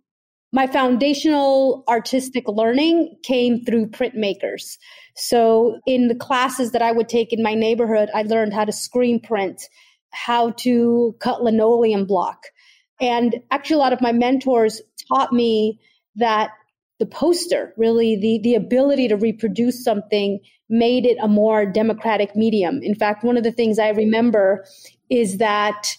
My 0.54 0.68
foundational 0.68 1.84
artistic 1.88 2.48
learning 2.48 3.18
came 3.24 3.66
through 3.66 3.88
printmakers. 3.88 4.78
So 5.16 5.80
in 5.88 6.08
the 6.10 6.16
classes 6.16 6.72
that 6.72 6.82
I 6.84 6.92
would 6.92 7.10
take 7.10 7.34
in 7.34 7.42
my 7.42 7.56
neighborhood, 7.56 8.10
I 8.14 8.22
learned 8.22 8.54
how 8.54 8.64
to 8.64 8.72
screen 8.72 9.20
print, 9.20 9.64
how 10.12 10.52
to 10.52 11.16
cut 11.20 11.44
linoleum 11.44 12.06
block. 12.06 12.44
And 13.02 13.36
actually, 13.50 13.78
a 13.78 13.80
lot 13.80 13.94
of 13.94 14.02
my 14.02 14.12
mentors 14.12 14.80
taught 15.08 15.34
me 15.34 15.80
that 16.18 16.52
the 17.00 17.08
poster, 17.08 17.74
really, 17.76 18.16
the, 18.16 18.40
the 18.44 18.54
ability 18.54 19.08
to 19.08 19.18
reproduce 19.18 19.84
something, 19.84 20.40
made 20.70 21.08
it 21.08 21.18
a 21.20 21.28
more 21.28 21.66
democratic 21.66 22.36
medium. 22.36 22.80
In 22.84 22.94
fact, 22.94 23.24
one 23.24 23.38
of 23.38 23.44
the 23.44 23.52
things 23.52 23.80
I 23.80 23.90
remember 23.90 24.66
is 25.10 25.40
that 25.40 25.98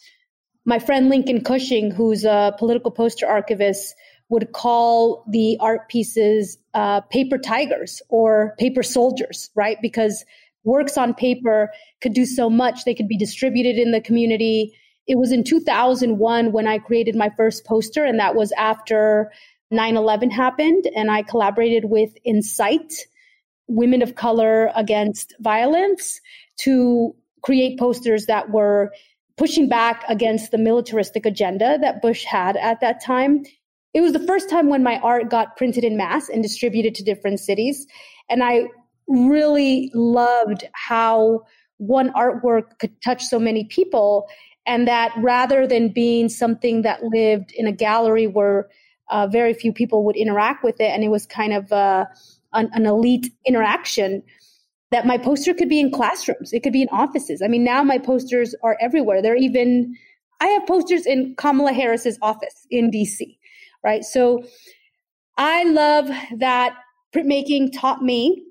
my 0.64 0.78
friend 0.78 1.08
Lincoln 1.08 1.42
Cushing, 1.42 1.90
who's 1.90 2.24
a 2.24 2.54
political 2.58 2.92
poster 2.92 3.26
archivist, 3.26 3.94
would 4.28 4.52
call 4.52 5.24
the 5.28 5.56
art 5.60 5.88
pieces 5.88 6.58
uh, 6.72 7.00
paper 7.02 7.38
tigers 7.38 8.00
or 8.08 8.54
paper 8.58 8.82
soldiers, 8.82 9.50
right? 9.54 9.76
Because 9.82 10.24
works 10.64 10.96
on 10.96 11.14
paper 11.14 11.70
could 12.00 12.14
do 12.14 12.24
so 12.24 12.48
much. 12.48 12.84
They 12.84 12.94
could 12.94 13.08
be 13.08 13.18
distributed 13.18 13.76
in 13.76 13.92
the 13.92 14.00
community. 14.00 14.72
It 15.06 15.18
was 15.18 15.30
in 15.30 15.44
2001 15.44 16.52
when 16.52 16.66
I 16.66 16.78
created 16.78 17.14
my 17.14 17.30
first 17.36 17.66
poster, 17.66 18.04
and 18.04 18.18
that 18.18 18.34
was 18.34 18.52
after 18.52 19.30
9 19.70 19.96
11 19.96 20.30
happened. 20.30 20.88
And 20.96 21.10
I 21.10 21.22
collaborated 21.22 21.86
with 21.86 22.16
Incite, 22.24 22.94
Women 23.68 24.02
of 24.02 24.14
Color 24.14 24.70
Against 24.74 25.34
Violence, 25.40 26.20
to 26.60 27.14
create 27.42 27.78
posters 27.78 28.26
that 28.26 28.50
were 28.50 28.90
pushing 29.36 29.68
back 29.68 30.04
against 30.08 30.50
the 30.50 30.58
militaristic 30.58 31.26
agenda 31.26 31.76
that 31.80 32.00
Bush 32.00 32.24
had 32.24 32.56
at 32.56 32.80
that 32.80 33.04
time 33.04 33.42
it 33.94 34.00
was 34.00 34.12
the 34.12 34.26
first 34.26 34.50
time 34.50 34.68
when 34.68 34.82
my 34.82 34.98
art 34.98 35.30
got 35.30 35.56
printed 35.56 35.84
in 35.84 35.96
mass 35.96 36.28
and 36.28 36.42
distributed 36.42 36.96
to 36.96 37.04
different 37.04 37.38
cities. 37.38 37.86
And 38.28 38.42
I 38.42 38.64
really 39.06 39.90
loved 39.94 40.64
how 40.72 41.42
one 41.78 42.12
artwork 42.12 42.78
could 42.80 43.00
touch 43.02 43.24
so 43.24 43.38
many 43.38 43.64
people. 43.64 44.26
And 44.66 44.88
that 44.88 45.12
rather 45.18 45.66
than 45.66 45.90
being 45.90 46.28
something 46.28 46.82
that 46.82 47.04
lived 47.04 47.52
in 47.52 47.68
a 47.68 47.72
gallery 47.72 48.26
where 48.26 48.68
uh, 49.10 49.28
very 49.28 49.54
few 49.54 49.72
people 49.72 50.04
would 50.04 50.16
interact 50.16 50.64
with 50.64 50.80
it, 50.80 50.90
and 50.90 51.04
it 51.04 51.08
was 51.08 51.26
kind 51.26 51.52
of 51.52 51.70
uh, 51.70 52.06
an, 52.54 52.70
an 52.72 52.86
elite 52.86 53.30
interaction, 53.46 54.22
that 54.90 55.06
my 55.06 55.18
poster 55.18 55.52
could 55.52 55.68
be 55.68 55.78
in 55.78 55.90
classrooms, 55.90 56.52
it 56.52 56.62
could 56.62 56.72
be 56.72 56.82
in 56.82 56.88
offices. 56.88 57.42
I 57.42 57.48
mean, 57.48 57.64
now 57.64 57.82
my 57.82 57.98
posters 57.98 58.54
are 58.62 58.78
everywhere. 58.80 59.20
They're 59.20 59.36
even, 59.36 59.94
I 60.40 60.46
have 60.46 60.66
posters 60.66 61.04
in 61.04 61.34
Kamala 61.36 61.72
Harris's 61.72 62.18
office 62.22 62.66
in 62.70 62.90
DC 62.90 63.36
right? 63.84 64.02
So 64.02 64.44
I 65.36 65.64
love 65.64 66.08
that 66.38 66.74
printmaking 67.14 67.78
taught 67.78 68.02
me 68.02 68.42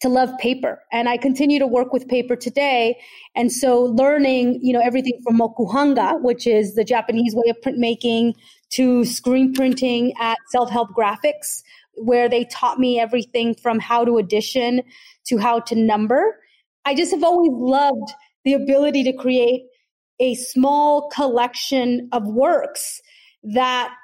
to 0.00 0.08
love 0.08 0.30
paper 0.38 0.82
and 0.92 1.08
I 1.08 1.16
continue 1.16 1.58
to 1.58 1.66
work 1.66 1.92
with 1.92 2.06
paper 2.08 2.36
today. 2.36 2.98
And 3.34 3.50
so 3.50 3.84
learning, 3.84 4.60
you 4.62 4.72
know, 4.72 4.80
everything 4.80 5.18
from 5.24 5.38
mokuhanga, 5.38 6.20
which 6.20 6.46
is 6.46 6.74
the 6.74 6.84
Japanese 6.84 7.34
way 7.34 7.48
of 7.48 7.56
printmaking 7.64 8.34
to 8.70 9.04
screen 9.04 9.54
printing 9.54 10.12
at 10.20 10.36
self-help 10.50 10.90
graphics, 10.90 11.62
where 11.94 12.28
they 12.28 12.44
taught 12.44 12.78
me 12.78 13.00
everything 13.00 13.54
from 13.54 13.78
how 13.78 14.04
to 14.04 14.18
edition 14.18 14.82
to 15.24 15.38
how 15.38 15.60
to 15.60 15.74
number. 15.74 16.38
I 16.84 16.94
just 16.94 17.12
have 17.12 17.24
always 17.24 17.52
loved 17.52 18.12
the 18.44 18.52
ability 18.52 19.04
to 19.04 19.12
create 19.12 19.62
a 20.20 20.34
small 20.34 21.08
collection 21.10 22.08
of 22.12 22.26
works 22.26 23.00
that 23.42 23.94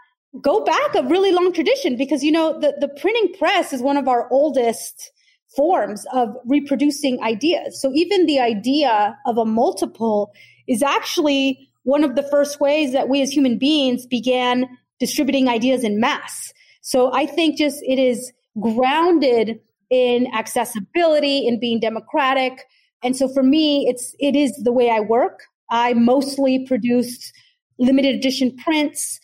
go 0.41 0.65
back 0.65 0.95
a 0.95 1.03
really 1.03 1.33
long 1.33 1.53
tradition 1.53 1.97
because 1.97 2.23
you 2.23 2.31
know 2.31 2.59
the, 2.61 2.75
the 2.81 2.89
printing 2.89 3.35
press 3.39 3.73
is 3.73 3.83
one 3.83 3.97
of 3.97 4.09
our 4.09 4.29
oldest 4.31 5.11
forms 5.57 6.07
of 6.13 6.29
reproducing 6.47 7.21
ideas. 7.23 7.81
So 7.81 7.91
even 7.93 8.27
the 8.27 8.39
idea 8.39 9.19
of 9.27 9.37
a 9.37 9.45
multiple 9.45 10.33
is 10.69 10.83
actually 10.83 11.69
one 11.83 12.05
of 12.05 12.15
the 12.15 12.23
first 12.23 12.61
ways 12.61 12.93
that 12.93 13.09
we 13.09 13.21
as 13.21 13.33
human 13.33 13.59
beings 13.59 14.07
began 14.07 14.67
distributing 15.01 15.49
ideas 15.49 15.83
in 15.83 15.99
mass. 15.99 16.53
So 16.83 17.13
i 17.13 17.27
think 17.27 17.59
just 17.59 17.83
it 17.83 17.99
is 17.99 18.33
grounded 18.61 19.61
in 19.91 20.29
accessibility 20.33 21.47
in 21.47 21.59
being 21.59 21.81
democratic. 21.81 22.65
And 23.03 23.17
so 23.17 23.29
for 23.29 23.43
me 23.43 23.89
it's 23.89 24.15
it 24.21 24.37
is 24.37 24.55
the 24.63 24.73
way 24.73 24.91
i 24.91 25.01
work. 25.01 25.41
I 25.71 25.95
mostly 25.95 26.65
produce 26.67 27.33
limited 27.79 28.15
edition 28.15 28.57
prints 28.57 29.19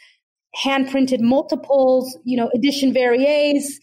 hand 0.57 0.91
printed 0.91 1.21
multiples, 1.21 2.17
you 2.25 2.37
know, 2.37 2.51
edition 2.55 2.93
variés. 2.93 3.75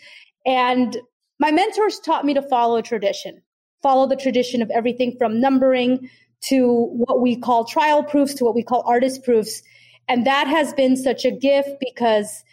And 0.45 0.97
my 1.39 1.51
mentors 1.51 1.99
taught 1.99 2.25
me 2.25 2.33
to 2.33 2.41
follow 2.41 2.81
tradition, 2.81 3.41
follow 3.83 4.07
the 4.07 4.15
tradition 4.15 4.61
of 4.61 4.71
everything 4.71 5.15
from 5.17 5.39
numbering 5.39 6.09
to 6.41 6.87
what 6.93 7.21
we 7.21 7.35
call 7.35 7.63
trial 7.63 8.03
proofs 8.03 8.33
to 8.35 8.43
what 8.43 8.55
we 8.55 8.63
call 8.63 8.83
artist 8.87 9.23
proofs. 9.23 9.61
And 10.09 10.25
that 10.25 10.47
has 10.47 10.73
been 10.73 10.97
such 10.97 11.25
a 11.25 11.31
gift 11.31 11.69
because 11.79 12.43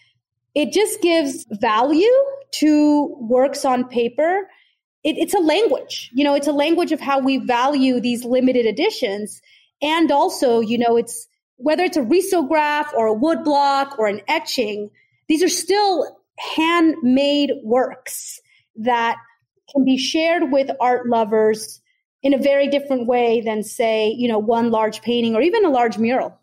it 0.54 0.72
just 0.72 1.00
gives 1.00 1.46
value 1.50 2.06
to 2.52 3.16
works 3.20 3.64
on 3.64 3.88
paper. 3.88 4.48
It, 5.02 5.16
it's 5.16 5.34
a 5.34 5.38
language, 5.40 6.10
you 6.12 6.24
know, 6.24 6.34
it's 6.34 6.46
a 6.46 6.52
language 6.52 6.92
of 6.92 7.00
how 7.00 7.20
we 7.20 7.38
value 7.38 8.00
these 8.00 8.24
limited 8.24 8.66
editions. 8.66 9.40
And 9.80 10.12
also, 10.12 10.60
you 10.60 10.76
know, 10.76 10.96
it's 10.98 11.26
whether 11.62 11.85
it's 11.85 11.97
a 11.97 12.02
risograph 12.02 12.93
or 12.95 13.09
a 13.09 13.14
woodblock 13.14 13.99
or 13.99 14.07
an 14.07 14.21
etching, 14.29 14.90
these 15.29 15.43
are 15.43 15.49
still 15.49 16.19
handmade 16.57 17.52
works 17.62 18.40
that 18.76 19.17
can 19.73 19.85
be 19.85 19.99
shared 19.99 20.50
with 20.50 20.71
art 20.81 21.07
lovers 21.07 21.81
in 22.23 22.35
a 22.35 22.38
very 22.38 22.69
different 22.69 23.07
way 23.07 23.40
than 23.40 23.62
say, 23.62 24.09
you 24.09 24.29
know, 24.29 24.38
one 24.38 24.71
large 24.71 25.02
painting 25.02 25.35
or 25.35 25.43
even 25.43 25.64
a 25.64 25.71
large 25.71 25.99
mural. 25.99 26.39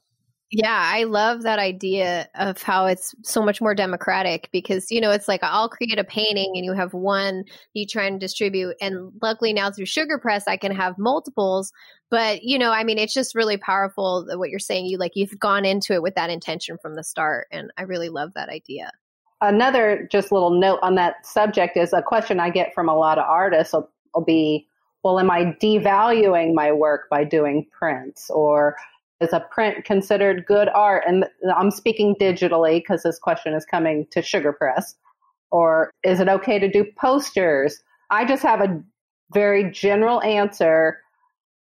Yeah, 0.49 0.91
I 0.93 1.03
love 1.03 1.43
that 1.43 1.59
idea 1.59 2.29
of 2.35 2.61
how 2.61 2.85
it's 2.85 3.13
so 3.21 3.43
much 3.43 3.59
more 3.59 3.75
democratic 3.75 4.47
because, 4.53 4.89
you 4.89 5.01
know, 5.01 5.11
it's 5.11 5.27
like 5.27 5.41
I'll 5.43 5.67
create 5.67 5.99
a 5.99 6.05
painting 6.05 6.53
and 6.55 6.63
you 6.63 6.71
have 6.71 6.93
one 6.93 7.43
you 7.73 7.85
try 7.85 8.05
and 8.05 8.17
distribute. 8.17 8.77
And 8.79 9.11
luckily 9.21 9.51
now 9.51 9.71
through 9.71 9.87
Sugar 9.87 10.17
Press, 10.17 10.47
I 10.47 10.55
can 10.55 10.73
have 10.73 10.97
multiples. 10.97 11.73
But, 12.09 12.43
you 12.43 12.57
know, 12.57 12.71
I 12.71 12.85
mean, 12.85 12.97
it's 12.97 13.13
just 13.13 13.35
really 13.35 13.57
powerful 13.57 14.25
what 14.35 14.49
you're 14.49 14.59
saying. 14.59 14.85
You 14.85 14.97
like, 14.97 15.11
you've 15.15 15.37
gone 15.37 15.65
into 15.65 15.93
it 15.93 16.01
with 16.01 16.15
that 16.15 16.29
intention 16.29 16.77
from 16.81 16.95
the 16.95 17.03
start. 17.03 17.47
And 17.51 17.69
I 17.77 17.81
really 17.81 18.07
love 18.07 18.31
that 18.35 18.47
idea. 18.47 18.91
Another 19.41 20.07
just 20.09 20.31
little 20.31 20.51
note 20.51 20.79
on 20.81 20.95
that 20.95 21.25
subject 21.25 21.75
is 21.75 21.91
a 21.91 22.01
question 22.01 22.39
I 22.39 22.51
get 22.51 22.73
from 22.73 22.87
a 22.87 22.95
lot 22.95 23.17
of 23.17 23.25
artists 23.27 23.73
will, 23.73 23.91
will 24.15 24.23
be, 24.23 24.65
well, 25.03 25.19
am 25.19 25.29
I 25.29 25.57
devaluing 25.61 26.53
my 26.53 26.71
work 26.71 27.09
by 27.09 27.25
doing 27.25 27.67
prints? 27.77 28.29
Or, 28.29 28.77
is 29.19 29.33
a 29.33 29.39
print 29.39 29.85
considered 29.85 30.45
good 30.45 30.69
art? 30.69 31.03
And 31.07 31.25
I'm 31.55 31.71
speaking 31.71 32.15
digitally 32.19 32.79
because 32.79 33.03
this 33.03 33.19
question 33.19 33.53
is 33.53 33.65
coming 33.65 34.07
to 34.11 34.21
Sugar 34.21 34.53
Press. 34.53 34.95
Or 35.51 35.91
is 36.03 36.19
it 36.19 36.27
okay 36.27 36.59
to 36.59 36.69
do 36.69 36.85
posters? 36.97 37.81
I 38.09 38.25
just 38.25 38.43
have 38.43 38.61
a 38.61 38.81
very 39.33 39.71
general 39.71 40.21
answer. 40.21 41.01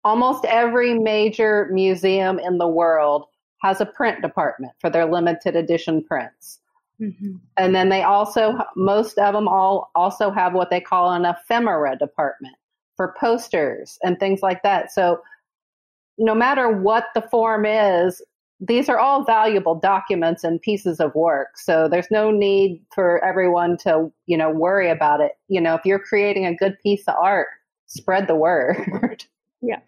Almost 0.03 0.45
every 0.45 0.97
major 0.97 1.69
museum 1.71 2.39
in 2.39 2.57
the 2.57 2.67
world 2.67 3.25
has 3.61 3.79
a 3.79 3.85
print 3.85 4.21
department 4.21 4.73
for 4.79 4.89
their 4.89 5.05
limited 5.05 5.55
edition 5.55 6.03
prints. 6.03 6.59
Mm-hmm. 6.99 7.35
And 7.57 7.73
then 7.75 7.89
they 7.89 8.03
also, 8.03 8.59
most 8.75 9.17
of 9.17 9.33
them 9.33 9.47
all 9.47 9.89
also 9.95 10.31
have 10.31 10.53
what 10.53 10.69
they 10.69 10.81
call 10.81 11.11
an 11.11 11.25
ephemera 11.25 11.97
department 11.97 12.55
for 12.95 13.15
posters 13.19 13.97
and 14.03 14.19
things 14.19 14.41
like 14.41 14.61
that. 14.63 14.91
So 14.91 15.21
no 16.21 16.35
matter 16.35 16.69
what 16.69 17.05
the 17.15 17.21
form 17.21 17.65
is, 17.65 18.21
these 18.59 18.87
are 18.87 18.99
all 18.99 19.23
valuable 19.25 19.73
documents 19.73 20.43
and 20.43 20.61
pieces 20.61 20.99
of 20.99 21.13
work. 21.15 21.57
So 21.57 21.87
there's 21.89 22.11
no 22.11 22.29
need 22.29 22.79
for 22.93 23.23
everyone 23.25 23.75
to, 23.77 24.11
you 24.27 24.37
know, 24.37 24.51
worry 24.51 24.89
about 24.89 25.19
it. 25.19 25.31
You 25.47 25.59
know, 25.59 25.73
if 25.73 25.81
you're 25.83 25.99
creating 25.99 26.45
a 26.45 26.55
good 26.55 26.77
piece 26.83 27.03
of 27.07 27.15
art, 27.19 27.47
spread 27.87 28.27
the 28.27 28.35
word. 28.35 29.25
yeah. 29.61 29.79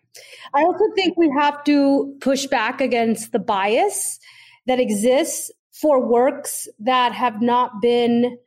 I 0.56 0.62
also 0.64 0.86
think 0.96 1.18
we 1.18 1.32
have 1.38 1.64
to 1.66 2.18
push 2.20 2.48
back 2.48 2.82
against 2.82 3.32
the 3.32 3.40
bias 3.40 4.20
that 4.66 4.80
exists 4.80 5.52
for 5.72 6.04
works 6.04 6.68
that 6.80 7.14
have 7.14 7.44
not 7.44 7.80
been 7.80 8.38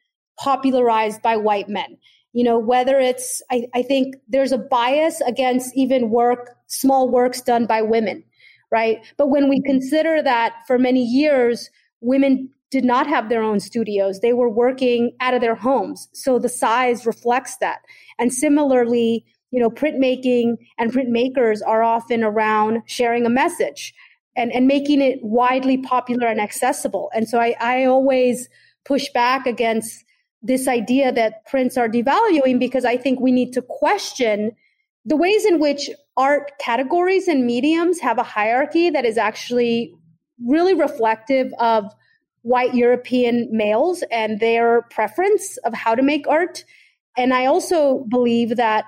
popularized 0.40 1.22
by 1.22 1.36
white 1.36 1.68
men. 1.68 1.98
You 2.32 2.44
know, 2.44 2.58
whether 2.58 2.98
it's, 2.98 3.42
I, 3.50 3.66
I 3.74 3.82
think 3.82 4.16
there's 4.28 4.52
a 4.52 4.58
bias 4.58 5.20
against 5.20 5.74
even 5.76 6.10
work, 6.10 6.55
small 6.66 7.08
works 7.08 7.40
done 7.40 7.66
by 7.66 7.82
women, 7.82 8.24
right? 8.70 8.98
But 9.16 9.28
when 9.28 9.48
we 9.48 9.62
consider 9.62 10.22
that 10.22 10.54
for 10.66 10.78
many 10.78 11.02
years, 11.02 11.70
women 12.00 12.50
did 12.70 12.84
not 12.84 13.06
have 13.06 13.28
their 13.28 13.42
own 13.42 13.60
studios. 13.60 14.20
They 14.20 14.32
were 14.32 14.50
working 14.50 15.12
out 15.20 15.34
of 15.34 15.40
their 15.40 15.54
homes. 15.54 16.08
So 16.12 16.38
the 16.38 16.48
size 16.48 17.06
reflects 17.06 17.56
that. 17.58 17.78
And 18.18 18.32
similarly, 18.32 19.24
you 19.50 19.60
know, 19.60 19.70
printmaking 19.70 20.56
and 20.78 20.92
printmakers 20.92 21.60
are 21.64 21.82
often 21.82 22.24
around 22.24 22.82
sharing 22.86 23.24
a 23.24 23.30
message 23.30 23.94
and, 24.36 24.52
and 24.52 24.66
making 24.66 25.00
it 25.00 25.18
widely 25.22 25.78
popular 25.78 26.26
and 26.26 26.40
accessible. 26.40 27.10
And 27.14 27.28
so 27.28 27.38
I, 27.38 27.54
I 27.60 27.84
always 27.84 28.48
push 28.84 29.08
back 29.14 29.46
against 29.46 30.04
this 30.42 30.68
idea 30.68 31.12
that 31.12 31.46
prints 31.46 31.76
are 31.76 31.88
devaluing 31.88 32.58
because 32.58 32.84
I 32.84 32.96
think 32.96 33.20
we 33.20 33.32
need 33.32 33.52
to 33.54 33.62
question 33.62 34.52
the 35.04 35.16
ways 35.16 35.44
in 35.46 35.58
which 35.60 35.88
art 36.16 36.52
categories 36.58 37.28
and 37.28 37.46
mediums 37.46 38.00
have 38.00 38.18
a 38.18 38.22
hierarchy 38.22 38.90
that 38.90 39.04
is 39.04 39.18
actually 39.18 39.94
really 40.44 40.74
reflective 40.74 41.52
of 41.58 41.84
white 42.42 42.74
European 42.74 43.48
males 43.50 44.04
and 44.10 44.38
their 44.40 44.82
preference 44.90 45.56
of 45.58 45.74
how 45.74 45.94
to 45.94 46.02
make 46.02 46.26
art. 46.28 46.64
And 47.16 47.34
I 47.34 47.46
also 47.46 48.04
believe 48.08 48.56
that 48.56 48.84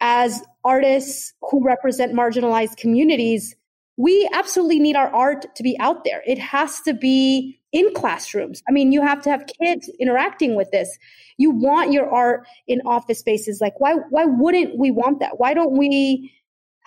as 0.00 0.42
artists 0.64 1.32
who 1.42 1.64
represent 1.64 2.14
marginalized 2.14 2.76
communities, 2.76 3.56
we 3.96 4.28
absolutely 4.32 4.78
need 4.78 4.94
our 4.94 5.12
art 5.14 5.46
to 5.56 5.62
be 5.62 5.76
out 5.80 6.04
there. 6.04 6.22
It 6.26 6.38
has 6.38 6.80
to 6.82 6.92
be 6.92 7.58
in 7.72 7.92
classrooms. 7.94 8.62
I 8.68 8.72
mean, 8.72 8.92
you 8.92 9.02
have 9.02 9.22
to 9.22 9.30
have 9.30 9.46
kids 9.60 9.90
interacting 9.98 10.54
with 10.54 10.70
this. 10.70 10.98
You 11.38 11.50
want 11.50 11.92
your 11.92 12.08
art 12.08 12.46
in 12.68 12.80
office 12.86 13.18
spaces. 13.18 13.60
Like, 13.60 13.80
why, 13.80 13.94
why 14.10 14.26
wouldn't 14.26 14.78
we 14.78 14.90
want 14.90 15.20
that? 15.20 15.38
Why 15.38 15.54
don't 15.54 15.76
we? 15.76 16.32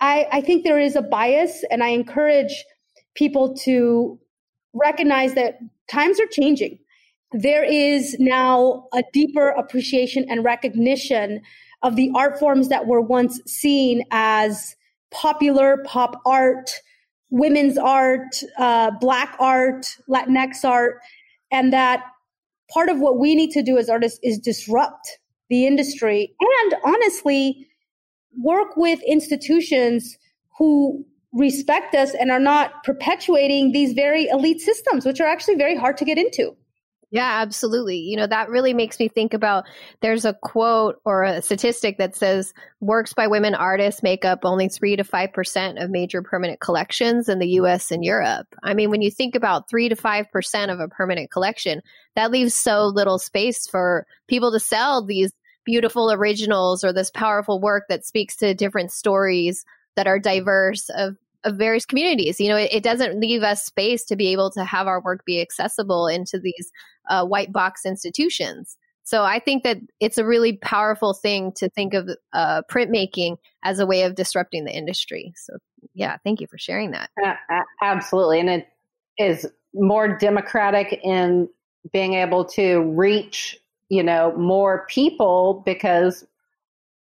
I, 0.00 0.26
I 0.32 0.40
think 0.40 0.64
there 0.64 0.78
is 0.78 0.96
a 0.96 1.02
bias, 1.02 1.64
and 1.70 1.82
I 1.82 1.88
encourage 1.88 2.64
people 3.14 3.54
to 3.64 4.18
recognize 4.72 5.34
that 5.34 5.58
times 5.90 6.18
are 6.20 6.26
changing. 6.26 6.78
There 7.32 7.64
is 7.64 8.16
now 8.18 8.86
a 8.92 9.02
deeper 9.12 9.50
appreciation 9.50 10.26
and 10.28 10.44
recognition 10.44 11.42
of 11.82 11.96
the 11.96 12.10
art 12.14 12.38
forms 12.38 12.68
that 12.68 12.86
were 12.86 13.00
once 13.00 13.40
seen 13.46 14.04
as 14.10 14.74
popular 15.10 15.78
pop 15.86 16.20
art 16.26 16.70
women's 17.30 17.78
art, 17.78 18.42
uh, 18.58 18.90
black 19.00 19.36
art, 19.38 19.86
Latinx 20.08 20.64
art, 20.64 21.00
and 21.50 21.72
that 21.72 22.04
part 22.72 22.88
of 22.88 22.98
what 22.98 23.18
we 23.18 23.34
need 23.34 23.50
to 23.52 23.62
do 23.62 23.78
as 23.78 23.88
artists 23.88 24.18
is 24.22 24.38
disrupt 24.38 25.18
the 25.48 25.66
industry 25.66 26.34
and 26.40 26.74
honestly 26.84 27.66
work 28.38 28.76
with 28.76 29.00
institutions 29.06 30.16
who 30.58 31.04
respect 31.32 31.94
us 31.94 32.14
and 32.14 32.30
are 32.30 32.40
not 32.40 32.82
perpetuating 32.84 33.72
these 33.72 33.92
very 33.92 34.28
elite 34.28 34.60
systems, 34.60 35.06
which 35.06 35.20
are 35.20 35.28
actually 35.28 35.54
very 35.54 35.76
hard 35.76 35.96
to 35.96 36.04
get 36.04 36.18
into. 36.18 36.56
Yeah, 37.12 37.40
absolutely. 37.42 37.96
You 37.96 38.16
know, 38.16 38.28
that 38.28 38.50
really 38.50 38.72
makes 38.72 39.00
me 39.00 39.08
think 39.08 39.34
about 39.34 39.64
there's 40.00 40.24
a 40.24 40.34
quote 40.42 41.00
or 41.04 41.24
a 41.24 41.42
statistic 41.42 41.98
that 41.98 42.14
says 42.14 42.54
works 42.80 43.12
by 43.12 43.26
women 43.26 43.56
artists 43.56 44.00
make 44.00 44.24
up 44.24 44.44
only 44.44 44.68
3 44.68 44.94
to 44.94 45.02
5% 45.02 45.82
of 45.82 45.90
major 45.90 46.22
permanent 46.22 46.60
collections 46.60 47.28
in 47.28 47.40
the 47.40 47.48
US 47.48 47.90
and 47.90 48.04
Europe. 48.04 48.46
I 48.62 48.74
mean, 48.74 48.90
when 48.90 49.02
you 49.02 49.10
think 49.10 49.34
about 49.34 49.68
3 49.68 49.88
to 49.88 49.96
5% 49.96 50.72
of 50.72 50.78
a 50.78 50.86
permanent 50.86 51.32
collection, 51.32 51.82
that 52.14 52.30
leaves 52.30 52.54
so 52.54 52.86
little 52.86 53.18
space 53.18 53.66
for 53.66 54.06
people 54.28 54.52
to 54.52 54.60
sell 54.60 55.04
these 55.04 55.32
beautiful 55.64 56.10
originals 56.10 56.84
or 56.84 56.92
this 56.92 57.10
powerful 57.10 57.60
work 57.60 57.84
that 57.88 58.04
speaks 58.04 58.36
to 58.36 58.54
different 58.54 58.92
stories 58.92 59.64
that 59.96 60.06
are 60.06 60.18
diverse 60.18 60.88
of 60.90 61.16
of 61.44 61.56
various 61.56 61.86
communities. 61.86 62.38
You 62.38 62.48
know, 62.48 62.56
it, 62.56 62.70
it, 62.70 62.82
doesn't 62.82 63.18
leave 63.18 63.42
us 63.42 63.64
space 63.64 64.04
to 64.04 64.16
be 64.16 64.28
able 64.28 64.50
to 64.50 64.62
have 64.62 64.86
our 64.86 65.00
work 65.00 65.24
be 65.24 65.40
accessible 65.40 66.06
into 66.06 66.38
these 66.38 66.70
uh, 67.08 67.24
white 67.24 67.50
box 67.50 67.86
institutions. 67.86 68.76
So 69.04 69.24
I 69.24 69.38
think 69.38 69.64
that 69.64 69.78
it's 69.98 70.18
a 70.18 70.24
really 70.24 70.58
powerful 70.58 71.14
thing 71.14 71.52
to 71.56 71.68
think 71.68 71.94
of 71.94 72.10
uh, 72.32 72.62
printmaking 72.70 73.38
as 73.64 73.78
a 73.78 73.86
way 73.86 74.02
of 74.02 74.14
disrupting 74.14 74.64
the 74.64 74.76
industry. 74.76 75.32
So 75.36 75.54
yeah, 75.94 76.18
thank 76.22 76.40
you 76.40 76.46
for 76.46 76.58
sharing 76.58 76.90
that. 76.92 77.10
Uh, 77.24 77.34
absolutely, 77.82 78.40
and 78.40 78.50
it 78.50 78.68
is 79.18 79.46
more 79.74 80.16
democratic 80.16 81.00
in 81.02 81.48
being 81.92 82.14
able 82.14 82.44
to 82.44 82.80
reach 82.80 83.58
you 83.90 84.02
know 84.02 84.34
more 84.36 84.86
people 84.88 85.62
because 85.66 86.24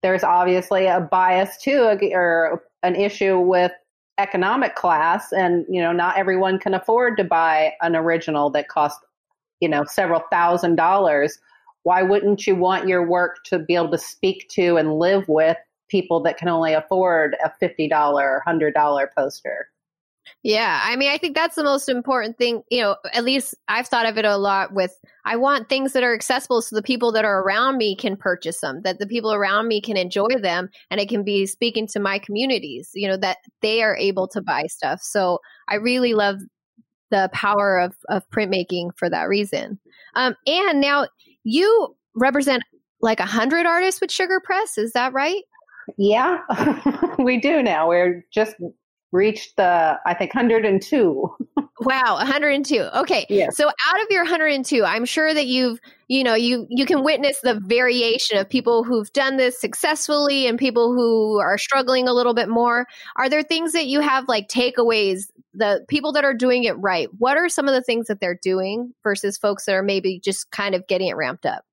there's 0.02 0.24
obviously 0.24 0.86
a 0.86 1.00
bias 1.00 1.56
too 1.58 1.96
or 2.12 2.64
an 2.82 2.96
issue 2.96 3.38
with 3.38 3.72
economic 4.18 4.74
class 4.74 5.32
and 5.32 5.64
you 5.68 5.80
know 5.80 5.92
not 5.92 6.18
everyone 6.18 6.58
can 6.58 6.74
afford 6.74 7.16
to 7.16 7.24
buy 7.24 7.72
an 7.82 7.94
original 7.94 8.50
that 8.50 8.68
costs 8.68 9.04
you 9.60 9.68
know 9.68 9.84
several 9.84 10.22
thousand 10.32 10.74
dollars. 10.76 11.38
Why 11.84 12.02
wouldn't 12.02 12.46
you 12.46 12.56
want 12.56 12.88
your 12.88 13.06
work 13.06 13.44
to 13.44 13.58
be 13.58 13.74
able 13.74 13.90
to 13.92 13.98
speak 13.98 14.48
to 14.50 14.76
and 14.76 14.98
live 14.98 15.28
with 15.28 15.56
people 15.88 16.20
that 16.20 16.36
can 16.36 16.48
only 16.48 16.74
afford 16.74 17.36
a 17.42 17.50
$50 17.62 17.90
or 18.14 18.42
$100 18.46 19.06
poster 19.16 19.68
yeah, 20.42 20.80
I 20.84 20.96
mean, 20.96 21.10
I 21.10 21.18
think 21.18 21.34
that's 21.34 21.56
the 21.56 21.64
most 21.64 21.88
important 21.88 22.38
thing. 22.38 22.62
You 22.70 22.82
know, 22.82 22.96
at 23.12 23.24
least 23.24 23.54
I've 23.68 23.88
thought 23.88 24.06
of 24.06 24.18
it 24.18 24.24
a 24.24 24.36
lot 24.36 24.72
with 24.72 24.92
I 25.24 25.36
want 25.36 25.68
things 25.68 25.92
that 25.92 26.02
are 26.02 26.14
accessible 26.14 26.62
so 26.62 26.74
the 26.74 26.82
people 26.82 27.12
that 27.12 27.24
are 27.24 27.42
around 27.42 27.76
me 27.76 27.96
can 27.96 28.16
purchase 28.16 28.60
them, 28.60 28.82
that 28.82 28.98
the 28.98 29.06
people 29.06 29.32
around 29.32 29.68
me 29.68 29.80
can 29.80 29.96
enjoy 29.96 30.28
them, 30.40 30.68
and 30.90 31.00
it 31.00 31.08
can 31.08 31.24
be 31.24 31.46
speaking 31.46 31.86
to 31.88 32.00
my 32.00 32.18
communities, 32.18 32.90
you 32.94 33.08
know, 33.08 33.16
that 33.16 33.38
they 33.62 33.82
are 33.82 33.96
able 33.96 34.28
to 34.28 34.40
buy 34.40 34.64
stuff. 34.68 35.00
So 35.02 35.40
I 35.68 35.74
really 35.74 36.14
love 36.14 36.38
the 37.10 37.30
power 37.32 37.78
of, 37.78 37.94
of 38.08 38.28
printmaking 38.30 38.90
for 38.96 39.08
that 39.10 39.28
reason. 39.28 39.78
Um, 40.14 40.34
and 40.46 40.80
now 40.80 41.08
you 41.44 41.96
represent 42.14 42.62
like 43.00 43.20
a 43.20 43.26
hundred 43.26 43.66
artists 43.66 44.00
with 44.00 44.10
Sugar 44.10 44.40
Press, 44.44 44.78
is 44.78 44.92
that 44.92 45.12
right? 45.12 45.42
Yeah, 45.96 46.38
we 47.18 47.40
do 47.40 47.62
now. 47.62 47.88
We're 47.88 48.24
just 48.32 48.56
reached 49.12 49.56
the 49.56 49.98
I 50.04 50.14
think 50.14 50.34
102. 50.34 51.36
wow, 51.80 52.16
102. 52.16 52.88
Okay. 53.00 53.26
Yes. 53.28 53.56
So 53.56 53.68
out 53.68 54.02
of 54.02 54.06
your 54.10 54.22
102, 54.24 54.84
I'm 54.84 55.04
sure 55.04 55.32
that 55.32 55.46
you've, 55.46 55.80
you 56.08 56.24
know, 56.24 56.34
you 56.34 56.66
you 56.68 56.84
can 56.86 57.02
witness 57.02 57.40
the 57.40 57.54
variation 57.54 58.38
of 58.38 58.48
people 58.48 58.84
who've 58.84 59.12
done 59.12 59.36
this 59.36 59.60
successfully 59.60 60.46
and 60.46 60.58
people 60.58 60.92
who 60.92 61.38
are 61.38 61.58
struggling 61.58 62.08
a 62.08 62.12
little 62.12 62.34
bit 62.34 62.48
more. 62.48 62.86
Are 63.16 63.28
there 63.28 63.42
things 63.42 63.72
that 63.72 63.86
you 63.86 64.00
have 64.00 64.28
like 64.28 64.48
takeaways, 64.48 65.30
the 65.54 65.84
people 65.88 66.12
that 66.12 66.24
are 66.24 66.34
doing 66.34 66.64
it 66.64 66.74
right? 66.78 67.08
What 67.18 67.36
are 67.36 67.48
some 67.48 67.68
of 67.68 67.74
the 67.74 67.82
things 67.82 68.06
that 68.06 68.20
they're 68.20 68.38
doing 68.40 68.94
versus 69.02 69.38
folks 69.38 69.64
that 69.66 69.74
are 69.74 69.82
maybe 69.82 70.20
just 70.20 70.50
kind 70.50 70.74
of 70.74 70.86
getting 70.86 71.08
it 71.08 71.16
ramped 71.16 71.46
up? 71.46 71.64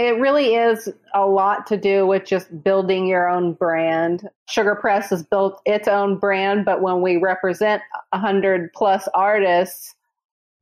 It 0.00 0.18
really 0.18 0.54
is 0.54 0.88
a 1.12 1.26
lot 1.26 1.66
to 1.66 1.76
do 1.76 2.06
with 2.06 2.24
just 2.24 2.64
building 2.64 3.06
your 3.06 3.28
own 3.28 3.52
brand. 3.52 4.30
Sugar 4.48 4.74
Press 4.74 5.10
has 5.10 5.22
built 5.22 5.60
its 5.66 5.88
own 5.88 6.16
brand, 6.16 6.64
but 6.64 6.80
when 6.80 7.02
we 7.02 7.18
represent 7.18 7.82
100 8.14 8.72
plus 8.72 9.06
artists, 9.12 9.94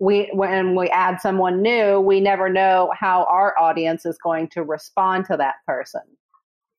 we 0.00 0.28
when 0.32 0.74
we 0.74 0.88
add 0.88 1.20
someone 1.20 1.62
new, 1.62 2.00
we 2.00 2.18
never 2.18 2.48
know 2.48 2.92
how 2.98 3.26
our 3.30 3.56
audience 3.56 4.04
is 4.04 4.18
going 4.18 4.48
to 4.48 4.64
respond 4.64 5.26
to 5.26 5.36
that 5.36 5.64
person. 5.64 6.02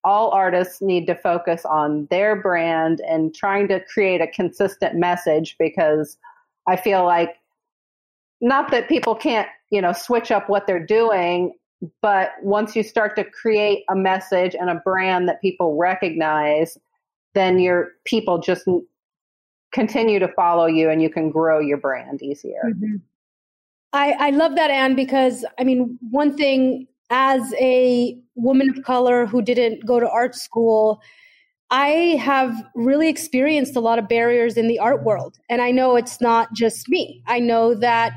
All 0.04 0.32
artists 0.32 0.82
need 0.82 1.08
to 1.08 1.16
focus 1.16 1.64
on 1.64 2.08
their 2.12 2.36
brand 2.36 3.00
and 3.08 3.34
trying 3.34 3.70
to 3.70 3.80
create 3.86 4.20
a 4.20 4.28
consistent 4.28 4.96
message 4.96 5.56
because 5.60 6.18
I 6.68 6.76
feel 6.76 7.06
like 7.06 7.38
not 8.42 8.70
that 8.72 8.90
people 8.90 9.16
can't, 9.16 9.48
you 9.70 9.82
know, 9.82 9.94
switch 9.94 10.30
up 10.30 10.50
what 10.50 10.68
they're 10.68 10.86
doing 10.86 11.54
but 12.02 12.32
once 12.42 12.76
you 12.76 12.84
start 12.84 13.16
to 13.16 13.24
create 13.24 13.84
a 13.90 13.96
message 13.96 14.56
and 14.56 14.70
a 14.70 14.76
brand 14.76 15.30
that 15.30 15.42
people 15.42 15.78
recognize, 15.78 16.78
then 17.36 17.60
your 17.60 17.90
people 18.06 18.40
just 18.40 18.68
continue 19.72 20.20
to 20.20 20.28
follow 20.30 20.66
you 20.66 20.90
and 20.90 21.02
you 21.02 21.10
can 21.10 21.30
grow 21.30 21.60
your 21.60 21.78
brand 21.78 22.22
easier. 22.22 22.64
Mm-hmm. 22.66 22.98
I, 23.94 24.12
I 24.20 24.30
love 24.32 24.56
that, 24.56 24.70
Anne, 24.70 24.96
because 24.96 25.46
I 25.58 25.64
mean, 25.64 25.98
one 26.12 26.36
thing 26.36 26.88
as 27.10 27.54
a 27.60 28.20
woman 28.36 28.70
of 28.70 28.84
color 28.84 29.26
who 29.26 29.42
didn't 29.42 29.86
go 29.86 30.00
to 30.00 30.10
art 30.10 30.36
school, 30.36 31.02
I 31.72 32.18
have 32.22 32.56
really 32.76 33.10
experienced 33.10 33.76
a 33.76 33.80
lot 33.80 34.00
of 34.00 34.08
barriers 34.08 34.58
in 34.58 34.68
the 34.68 34.80
art 34.80 35.04
world. 35.04 35.38
And 35.50 35.62
I 35.62 35.72
know 35.72 35.96
it's 35.96 36.20
not 36.20 36.54
just 36.54 36.90
me. 36.90 37.24
I 37.28 37.40
know 37.40 37.74
that, 37.76 38.14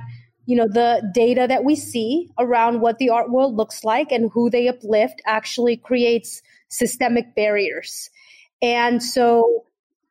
you 0.47 0.57
know, 0.57 0.67
the 0.67 1.09
data 1.15 1.47
that 1.49 1.65
we 1.65 1.77
see 1.77 2.31
around 2.39 2.81
what 2.81 2.99
the 2.99 3.11
art 3.11 3.31
world 3.31 3.57
looks 3.57 3.85
like 3.85 4.11
and 4.11 4.31
who 4.33 4.51
they 4.51 4.69
uplift 4.69 5.23
actually 5.25 5.77
creates 5.77 6.43
systemic 6.69 7.35
barriers. 7.35 8.11
And 8.61 9.03
so, 9.03 9.65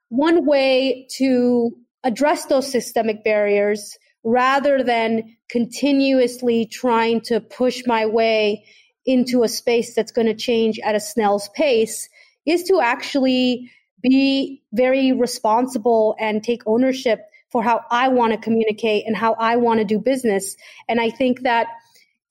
one 0.10 0.46
way 0.46 1.08
to 1.18 1.72
address 2.04 2.46
those 2.46 2.70
systemic 2.70 3.24
barriers 3.24 3.98
rather 4.24 4.84
than 4.84 5.36
continuously 5.50 6.66
trying 6.66 7.22
to 7.22 7.40
push 7.40 7.84
my 7.86 8.06
way 8.06 8.66
into 9.06 9.44
a 9.44 9.50
space 9.50 9.96
that's 9.96 10.12
going 10.12 10.28
to 10.28 10.36
change 10.36 10.80
at 10.80 10.96
a 10.96 11.00
snail's 11.00 11.50
pace 11.50 12.08
is 12.46 12.64
to 12.64 12.80
actually 12.82 13.72
be 14.02 14.62
very 14.74 15.12
responsible 15.12 16.16
and 16.20 16.44
take 16.44 16.62
ownership 16.66 17.22
for 17.52 17.62
how 17.64 17.82
I 17.92 18.08
want 18.08 18.34
to 18.34 18.38
communicate 18.38 19.06
and 19.06 19.16
how 19.16 19.34
I 19.34 19.58
want 19.58 19.80
to 19.80 19.86
do 19.86 20.00
business. 20.00 20.56
And 20.88 21.02
I 21.02 21.10
think 21.10 21.42
that 21.42 21.68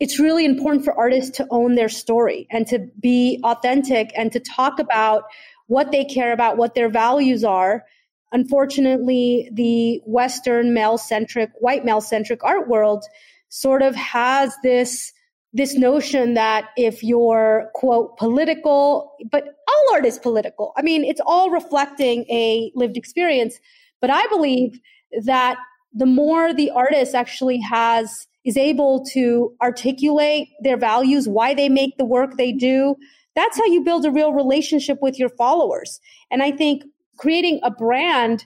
it's 0.00 0.18
really 0.18 0.46
important 0.46 0.84
for 0.84 0.98
artists 0.98 1.36
to 1.36 1.46
own 1.50 1.74
their 1.74 1.90
story 1.90 2.46
and 2.50 2.66
to 2.68 2.78
be 3.00 3.38
authentic 3.44 4.10
and 4.16 4.32
to 4.32 4.40
talk 4.40 4.78
about 4.78 5.24
what 5.66 5.92
they 5.92 6.04
care 6.04 6.32
about, 6.32 6.56
what 6.56 6.74
their 6.74 6.88
values 6.88 7.44
are. 7.44 7.84
Unfortunately, 8.32 9.50
the 9.52 10.00
Western 10.06 10.72
male 10.72 10.96
centric, 10.96 11.50
white 11.60 11.84
male 11.84 12.00
centric 12.00 12.42
art 12.42 12.68
world 12.68 13.04
sort 13.50 13.82
of 13.82 13.94
has 13.94 14.54
this 14.62 15.12
this 15.52 15.74
notion 15.74 16.34
that 16.34 16.66
if 16.76 17.02
you're 17.02 17.70
quote 17.74 18.16
political 18.18 19.16
but 19.30 19.44
all 19.68 19.94
art 19.94 20.06
is 20.06 20.16
political 20.16 20.72
i 20.76 20.82
mean 20.82 21.02
it's 21.02 21.20
all 21.26 21.50
reflecting 21.50 22.24
a 22.30 22.70
lived 22.76 22.96
experience 22.96 23.58
but 24.00 24.10
i 24.10 24.24
believe 24.28 24.78
that 25.24 25.58
the 25.92 26.06
more 26.06 26.54
the 26.54 26.70
artist 26.70 27.14
actually 27.14 27.58
has 27.58 28.26
is 28.44 28.56
able 28.56 29.04
to 29.04 29.54
articulate 29.60 30.48
their 30.62 30.76
values 30.76 31.28
why 31.28 31.52
they 31.52 31.68
make 31.68 31.96
the 31.98 32.04
work 32.04 32.36
they 32.36 32.52
do 32.52 32.96
that's 33.36 33.56
how 33.56 33.66
you 33.66 33.82
build 33.82 34.04
a 34.04 34.10
real 34.10 34.32
relationship 34.32 34.98
with 35.00 35.18
your 35.18 35.28
followers. 35.30 36.00
And 36.30 36.42
I 36.42 36.50
think 36.50 36.84
creating 37.18 37.60
a 37.62 37.70
brand 37.70 38.44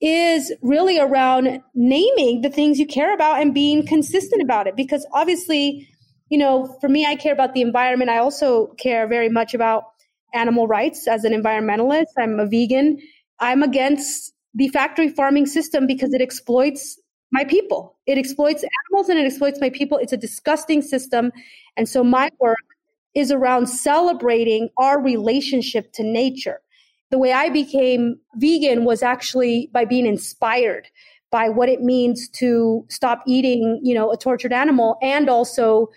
is 0.00 0.52
really 0.62 0.98
around 0.98 1.62
naming 1.74 2.42
the 2.42 2.50
things 2.50 2.78
you 2.78 2.86
care 2.86 3.14
about 3.14 3.40
and 3.40 3.54
being 3.54 3.86
consistent 3.86 4.42
about 4.42 4.66
it. 4.66 4.76
Because 4.76 5.06
obviously, 5.12 5.88
you 6.28 6.36
know, 6.36 6.76
for 6.80 6.88
me, 6.88 7.06
I 7.06 7.16
care 7.16 7.32
about 7.32 7.54
the 7.54 7.62
environment. 7.62 8.10
I 8.10 8.18
also 8.18 8.66
care 8.78 9.06
very 9.06 9.30
much 9.30 9.54
about 9.54 9.84
animal 10.34 10.68
rights 10.68 11.08
as 11.08 11.24
an 11.24 11.32
environmentalist. 11.32 12.06
I'm 12.18 12.38
a 12.38 12.46
vegan. 12.46 12.98
I'm 13.40 13.62
against 13.62 14.32
the 14.56 14.68
factory 14.68 15.08
farming 15.08 15.46
system 15.46 15.86
because 15.86 16.12
it 16.12 16.20
exploits 16.20 16.98
my 17.30 17.44
people. 17.44 17.96
It 18.06 18.18
exploits 18.18 18.64
animals 18.88 19.08
and 19.08 19.18
it 19.18 19.26
exploits 19.26 19.60
my 19.60 19.70
people. 19.70 19.98
It's 19.98 20.12
a 20.12 20.16
disgusting 20.16 20.80
system. 20.80 21.30
And 21.76 21.88
so 21.88 22.02
my 22.02 22.30
work 22.40 22.56
is 23.14 23.30
around 23.30 23.66
celebrating 23.66 24.70
our 24.78 25.00
relationship 25.00 25.92
to 25.94 26.02
nature. 26.02 26.60
The 27.10 27.18
way 27.18 27.32
I 27.32 27.50
became 27.50 28.18
vegan 28.36 28.84
was 28.84 29.02
actually 29.02 29.70
by 29.72 29.84
being 29.84 30.06
inspired 30.06 30.88
by 31.30 31.48
what 31.50 31.68
it 31.68 31.82
means 31.82 32.28
to 32.30 32.86
stop 32.88 33.22
eating, 33.26 33.80
you 33.82 33.94
know, 33.94 34.10
a 34.10 34.16
tortured 34.16 34.52
animal 34.52 34.96
and 35.02 35.28
also 35.28 35.88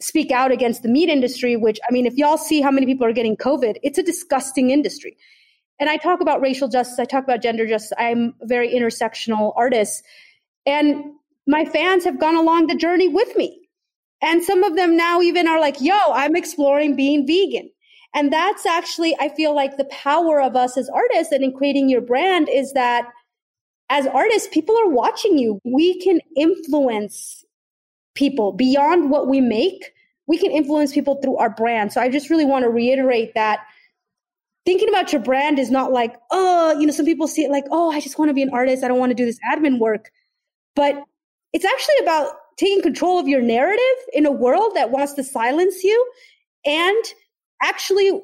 speak 0.00 0.30
out 0.30 0.52
against 0.52 0.82
the 0.82 0.88
meat 0.88 1.08
industry, 1.08 1.56
which 1.56 1.78
I 1.88 1.92
mean, 1.92 2.06
if 2.06 2.14
y'all 2.14 2.38
see 2.38 2.60
how 2.60 2.70
many 2.70 2.86
people 2.86 3.06
are 3.06 3.12
getting 3.12 3.36
COVID, 3.36 3.76
it's 3.82 3.98
a 3.98 4.02
disgusting 4.02 4.70
industry. 4.70 5.16
And 5.78 5.90
I 5.90 5.96
talk 5.96 6.20
about 6.20 6.40
racial 6.40 6.68
justice, 6.68 6.98
I 6.98 7.04
talk 7.04 7.24
about 7.24 7.42
gender 7.42 7.66
justice. 7.66 7.92
I'm 7.98 8.34
a 8.40 8.46
very 8.46 8.72
intersectional 8.74 9.52
artist. 9.56 10.02
And 10.64 11.12
my 11.46 11.64
fans 11.64 12.04
have 12.04 12.18
gone 12.18 12.36
along 12.36 12.66
the 12.66 12.74
journey 12.74 13.08
with 13.08 13.36
me. 13.36 13.60
And 14.22 14.42
some 14.42 14.64
of 14.64 14.76
them 14.76 14.96
now 14.96 15.20
even 15.20 15.46
are 15.46 15.60
like, 15.60 15.80
yo, 15.80 15.98
I'm 16.12 16.34
exploring 16.34 16.96
being 16.96 17.26
vegan. 17.26 17.70
And 18.14 18.32
that's 18.32 18.64
actually, 18.64 19.14
I 19.20 19.28
feel 19.28 19.54
like 19.54 19.76
the 19.76 19.84
power 19.84 20.40
of 20.40 20.56
us 20.56 20.78
as 20.78 20.88
artists 20.88 21.32
and 21.32 21.44
in 21.44 21.52
creating 21.52 21.90
your 21.90 22.00
brand 22.00 22.48
is 22.48 22.72
that 22.72 23.10
as 23.90 24.06
artists, 24.06 24.48
people 24.50 24.76
are 24.78 24.88
watching 24.88 25.38
you. 25.38 25.60
We 25.64 26.00
can 26.00 26.20
influence 26.36 27.44
people 28.14 28.52
beyond 28.52 29.10
what 29.10 29.28
we 29.28 29.40
make. 29.40 29.92
We 30.26 30.38
can 30.38 30.50
influence 30.50 30.92
people 30.92 31.20
through 31.22 31.36
our 31.36 31.50
brand. 31.50 31.92
So 31.92 32.00
I 32.00 32.08
just 32.08 32.30
really 32.30 32.46
want 32.46 32.64
to 32.64 32.70
reiterate 32.70 33.34
that 33.34 33.60
thinking 34.66 34.88
about 34.88 35.12
your 35.12 35.22
brand 35.22 35.58
is 35.58 35.70
not 35.70 35.92
like, 35.92 36.16
oh, 36.30 36.78
you 36.78 36.86
know, 36.86 36.92
some 36.92 37.06
people 37.06 37.28
see 37.28 37.44
it 37.44 37.50
like, 37.50 37.64
oh, 37.70 37.90
I 37.90 38.00
just 38.00 38.18
want 38.18 38.28
to 38.28 38.34
be 38.34 38.42
an 38.42 38.50
artist. 38.52 38.84
I 38.84 38.88
don't 38.88 38.98
want 38.98 39.10
to 39.10 39.14
do 39.14 39.24
this 39.24 39.38
admin 39.50 39.78
work. 39.78 40.10
But 40.74 41.02
it's 41.52 41.64
actually 41.64 41.94
about 42.02 42.32
taking 42.58 42.82
control 42.82 43.18
of 43.18 43.28
your 43.28 43.40
narrative 43.40 43.96
in 44.12 44.26
a 44.26 44.32
world 44.32 44.72
that 44.74 44.90
wants 44.90 45.14
to 45.14 45.24
silence 45.24 45.84
you. 45.84 46.12
And 46.66 47.04
actually, 47.62 48.20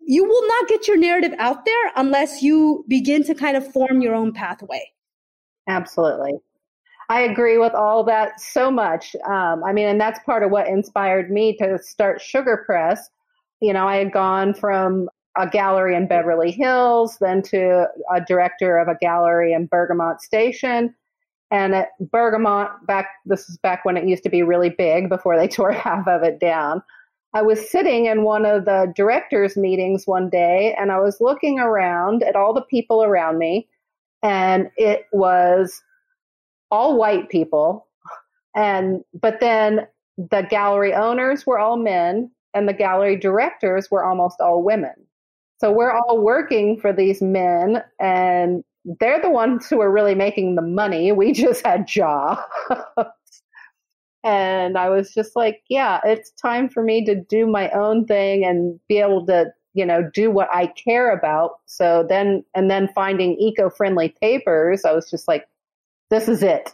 you 0.00 0.24
will 0.24 0.48
not 0.48 0.68
get 0.68 0.86
your 0.86 0.96
narrative 0.96 1.34
out 1.38 1.64
there 1.64 1.92
unless 1.96 2.42
you 2.42 2.84
begin 2.88 3.24
to 3.24 3.34
kind 3.34 3.56
of 3.56 3.70
form 3.70 4.00
your 4.00 4.14
own 4.14 4.32
pathway. 4.32 4.88
Absolutely. 5.68 6.34
I 7.08 7.22
agree 7.22 7.58
with 7.58 7.74
all 7.74 8.04
that 8.04 8.40
so 8.40 8.70
much. 8.70 9.16
Um, 9.26 9.64
I 9.64 9.72
mean, 9.72 9.88
and 9.88 10.00
that's 10.00 10.20
part 10.20 10.44
of 10.44 10.52
what 10.52 10.68
inspired 10.68 11.30
me 11.30 11.56
to 11.56 11.78
start 11.82 12.20
Sugar 12.20 12.62
Press. 12.64 13.10
You 13.60 13.72
know, 13.72 13.86
I 13.88 13.96
had 13.96 14.12
gone 14.12 14.54
from 14.54 15.08
a 15.40 15.48
gallery 15.48 15.96
in 15.96 16.06
Beverly 16.06 16.50
Hills, 16.50 17.16
then 17.20 17.40
to 17.42 17.86
a 18.14 18.20
director 18.20 18.78
of 18.78 18.88
a 18.88 18.94
gallery 18.94 19.52
in 19.52 19.66
Bergamot 19.66 20.20
Station, 20.20 20.94
and 21.50 21.74
at 21.74 21.88
Bergamot, 21.98 22.86
back 22.86 23.06
this 23.24 23.48
is 23.48 23.56
back 23.58 23.84
when 23.84 23.96
it 23.96 24.06
used 24.06 24.22
to 24.22 24.28
be 24.28 24.42
really 24.42 24.68
big 24.68 25.08
before 25.08 25.36
they 25.36 25.48
tore 25.56 25.72
half 25.72 26.06
of 26.06 26.22
it 26.22 26.38
down. 26.38 26.82
I 27.32 27.42
was 27.42 27.70
sitting 27.70 28.06
in 28.06 28.24
one 28.24 28.44
of 28.44 28.64
the 28.64 28.92
directors' 28.94 29.56
meetings 29.56 30.06
one 30.06 30.28
day 30.28 30.74
and 30.78 30.90
I 30.90 30.98
was 30.98 31.20
looking 31.20 31.60
around 31.60 32.22
at 32.22 32.36
all 32.36 32.52
the 32.52 32.62
people 32.62 33.02
around 33.02 33.38
me, 33.38 33.68
and 34.22 34.70
it 34.76 35.06
was 35.12 35.82
all 36.70 36.98
white 36.98 37.30
people. 37.30 37.86
And 38.54 39.04
but 39.20 39.40
then 39.40 39.86
the 40.18 40.46
gallery 40.50 40.92
owners 40.92 41.46
were 41.46 41.58
all 41.58 41.76
men 41.76 42.30
and 42.52 42.68
the 42.68 42.74
gallery 42.74 43.16
directors 43.16 43.90
were 43.90 44.04
almost 44.04 44.40
all 44.40 44.62
women. 44.62 44.94
So 45.60 45.70
we're 45.70 45.92
all 45.92 46.18
working 46.18 46.80
for 46.80 46.90
these 46.90 47.20
men 47.20 47.82
and 48.00 48.64
they're 48.98 49.20
the 49.20 49.28
ones 49.28 49.68
who 49.68 49.82
are 49.82 49.92
really 49.92 50.14
making 50.14 50.54
the 50.54 50.62
money. 50.62 51.12
We 51.12 51.32
just 51.34 51.64
had 51.66 51.86
jobs. 51.86 52.40
and 54.24 54.78
I 54.78 54.88
was 54.88 55.12
just 55.12 55.36
like, 55.36 55.62
yeah, 55.68 56.00
it's 56.02 56.30
time 56.30 56.70
for 56.70 56.82
me 56.82 57.04
to 57.04 57.14
do 57.14 57.46
my 57.46 57.68
own 57.72 58.06
thing 58.06 58.42
and 58.42 58.80
be 58.88 59.00
able 59.00 59.26
to, 59.26 59.52
you 59.74 59.84
know, 59.84 60.08
do 60.14 60.30
what 60.30 60.48
I 60.50 60.68
care 60.68 61.12
about. 61.12 61.60
So 61.66 62.06
then, 62.08 62.42
and 62.54 62.70
then 62.70 62.88
finding 62.94 63.36
eco 63.38 63.68
friendly 63.68 64.14
papers, 64.18 64.86
I 64.86 64.92
was 64.92 65.10
just 65.10 65.28
like, 65.28 65.46
this 66.08 66.26
is 66.26 66.42
it. 66.42 66.70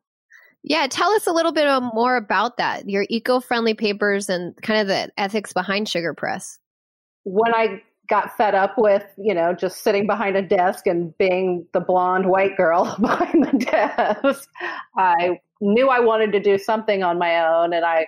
yeah, 0.62 0.86
tell 0.88 1.10
us 1.10 1.26
a 1.26 1.32
little 1.32 1.52
bit 1.52 1.68
more 1.92 2.16
about 2.16 2.56
that, 2.56 2.88
your 2.88 3.04
eco 3.10 3.38
friendly 3.38 3.74
papers 3.74 4.30
and 4.30 4.56
kind 4.62 4.80
of 4.80 4.86
the 4.86 5.12
ethics 5.18 5.52
behind 5.52 5.90
Sugar 5.90 6.14
Press. 6.14 6.58
When 7.24 7.54
I 7.54 7.82
got 8.08 8.36
fed 8.36 8.54
up 8.54 8.74
with, 8.76 9.04
you 9.16 9.34
know, 9.34 9.54
just 9.54 9.82
sitting 9.82 10.06
behind 10.06 10.36
a 10.36 10.42
desk 10.42 10.86
and 10.86 11.16
being 11.18 11.66
the 11.72 11.80
blonde 11.80 12.26
white 12.26 12.56
girl 12.56 12.96
behind 13.00 13.44
the 13.44 13.58
desk. 13.58 14.48
I 14.96 15.40
knew 15.60 15.88
I 15.88 16.00
wanted 16.00 16.32
to 16.32 16.40
do 16.40 16.58
something 16.58 17.02
on 17.02 17.18
my 17.18 17.44
own 17.44 17.72
and 17.72 17.84
I 17.84 18.06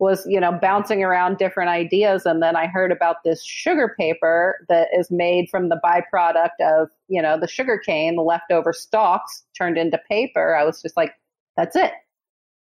was, 0.00 0.24
you 0.26 0.38
know, 0.38 0.52
bouncing 0.52 1.02
around 1.02 1.38
different 1.38 1.70
ideas 1.70 2.24
and 2.24 2.42
then 2.42 2.56
I 2.56 2.66
heard 2.66 2.92
about 2.92 3.16
this 3.24 3.44
sugar 3.44 3.94
paper 3.98 4.64
that 4.68 4.88
is 4.96 5.10
made 5.10 5.48
from 5.50 5.68
the 5.68 5.80
byproduct 5.84 6.60
of, 6.60 6.88
you 7.08 7.20
know, 7.20 7.38
the 7.38 7.48
sugar 7.48 7.78
cane, 7.78 8.16
the 8.16 8.22
leftover 8.22 8.72
stalks 8.72 9.44
turned 9.56 9.76
into 9.76 9.98
paper. 10.08 10.54
I 10.54 10.64
was 10.64 10.80
just 10.82 10.96
like, 10.96 11.12
that's 11.56 11.76
it. 11.76 11.92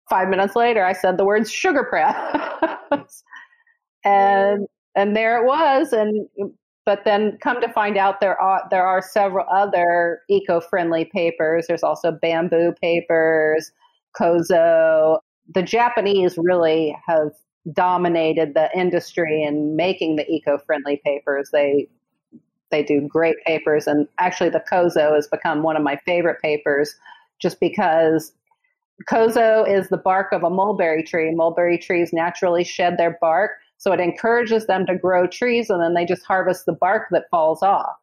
5 0.10 0.30
minutes 0.30 0.56
later 0.56 0.84
I 0.84 0.94
said 0.94 1.18
the 1.18 1.26
words 1.26 1.52
sugar 1.52 1.84
press. 1.84 3.24
and 4.06 4.68
and 4.96 5.16
there 5.16 5.42
it 5.42 5.46
was 5.46 5.94
and 5.94 6.28
but 6.86 7.06
then 7.06 7.38
come 7.42 7.62
to 7.62 7.72
find 7.72 7.98
out 7.98 8.20
there 8.20 8.40
are 8.40 8.68
there 8.72 8.86
are 8.86 9.02
several 9.02 9.46
other 9.52 10.22
eco-friendly 10.30 11.06
papers 11.06 11.66
there's 11.68 11.84
also 11.84 12.12
bamboo 12.12 12.74
papers 12.82 13.72
kozo 14.20 15.20
the 15.54 15.64
japanese 15.64 16.36
really 16.38 16.96
have 17.06 17.32
dominated 17.74 18.54
the 18.54 18.70
industry 18.78 19.44
in 19.44 19.76
making 19.76 20.16
the 20.16 20.30
eco-friendly 20.30 21.02
papers. 21.04 21.50
They 21.52 21.88
they 22.72 22.84
do 22.84 23.02
great 23.02 23.36
papers, 23.46 23.88
and 23.88 24.08
actually, 24.20 24.50
the 24.50 24.64
Kozo 24.72 25.16
has 25.16 25.28
become 25.28 25.64
one 25.64 25.76
of 25.76 25.82
my 25.82 25.96
favorite 26.06 26.40
papers, 26.40 26.96
just 27.40 27.60
because 27.60 28.32
Kozo 29.10 29.68
is 29.68 29.90
the 29.90 29.98
bark 29.98 30.32
of 30.32 30.44
a 30.44 30.52
mulberry 30.52 31.02
tree. 31.02 31.34
Mulberry 31.34 31.80
trees 31.80 32.14
naturally 32.14 32.64
shed 32.64 32.98
their 32.98 33.18
bark, 33.20 33.52
so 33.80 33.94
it 33.94 34.02
encourages 34.02 34.68
them 34.68 34.86
to 34.86 34.96
grow 34.96 35.26
trees, 35.26 35.70
and 35.70 35.82
then 35.82 35.94
they 35.94 36.06
just 36.06 36.26
harvest 36.26 36.66
the 36.66 36.74
bark 36.74 37.08
that 37.12 37.24
falls 37.32 37.64
off. 37.64 37.96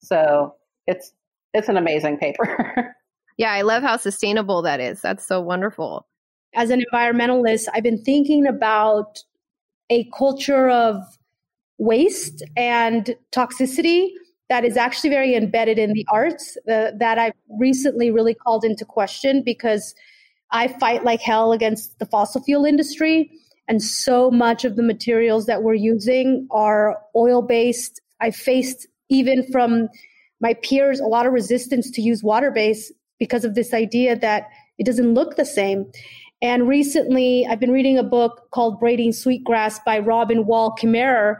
So 0.00 0.54
it's 0.86 1.12
it's 1.52 1.68
an 1.68 1.76
amazing 1.76 2.18
paper. 2.18 2.94
yeah, 3.36 3.52
I 3.52 3.62
love 3.62 3.82
how 3.82 3.96
sustainable 3.96 4.62
that 4.62 4.80
is. 4.80 5.02
That's 5.02 5.26
so 5.26 5.40
wonderful. 5.40 6.06
As 6.54 6.70
an 6.70 6.82
environmentalist, 6.92 7.66
I've 7.74 7.82
been 7.82 8.02
thinking 8.02 8.46
about 8.46 9.18
a 9.90 10.08
culture 10.16 10.70
of 10.70 11.02
waste 11.78 12.42
and 12.56 13.14
toxicity 13.32 14.10
that 14.48 14.64
is 14.64 14.76
actually 14.76 15.10
very 15.10 15.34
embedded 15.34 15.76
in 15.76 15.92
the 15.92 16.06
arts 16.12 16.56
uh, 16.70 16.92
that 16.98 17.18
I've 17.18 17.34
recently 17.58 18.12
really 18.12 18.34
called 18.34 18.64
into 18.64 18.84
question 18.84 19.42
because 19.44 19.92
I 20.52 20.68
fight 20.68 21.02
like 21.02 21.20
hell 21.20 21.52
against 21.52 21.98
the 21.98 22.06
fossil 22.06 22.40
fuel 22.42 22.64
industry. 22.64 23.30
And 23.68 23.82
so 23.82 24.30
much 24.30 24.64
of 24.64 24.76
the 24.76 24.82
materials 24.82 25.46
that 25.46 25.62
we're 25.62 25.74
using 25.74 26.46
are 26.50 26.98
oil 27.14 27.42
based. 27.42 28.00
I 28.20 28.30
faced 28.30 28.86
even 29.08 29.44
from 29.50 29.88
my 30.40 30.54
peers 30.54 31.00
a 31.00 31.06
lot 31.06 31.26
of 31.26 31.32
resistance 31.32 31.90
to 31.92 32.02
use 32.02 32.22
water 32.22 32.50
based 32.50 32.92
because 33.18 33.44
of 33.44 33.54
this 33.54 33.72
idea 33.72 34.16
that 34.16 34.48
it 34.78 34.84
doesn't 34.84 35.14
look 35.14 35.36
the 35.36 35.44
same. 35.44 35.90
And 36.42 36.68
recently, 36.68 37.46
I've 37.46 37.60
been 37.60 37.72
reading 37.72 37.96
a 37.98 38.02
book 38.02 38.48
called 38.50 38.78
Braiding 38.78 39.12
Sweetgrass 39.12 39.80
by 39.86 39.98
Robin 39.98 40.46
Wall 40.46 40.76
Kimmerer. 40.78 41.36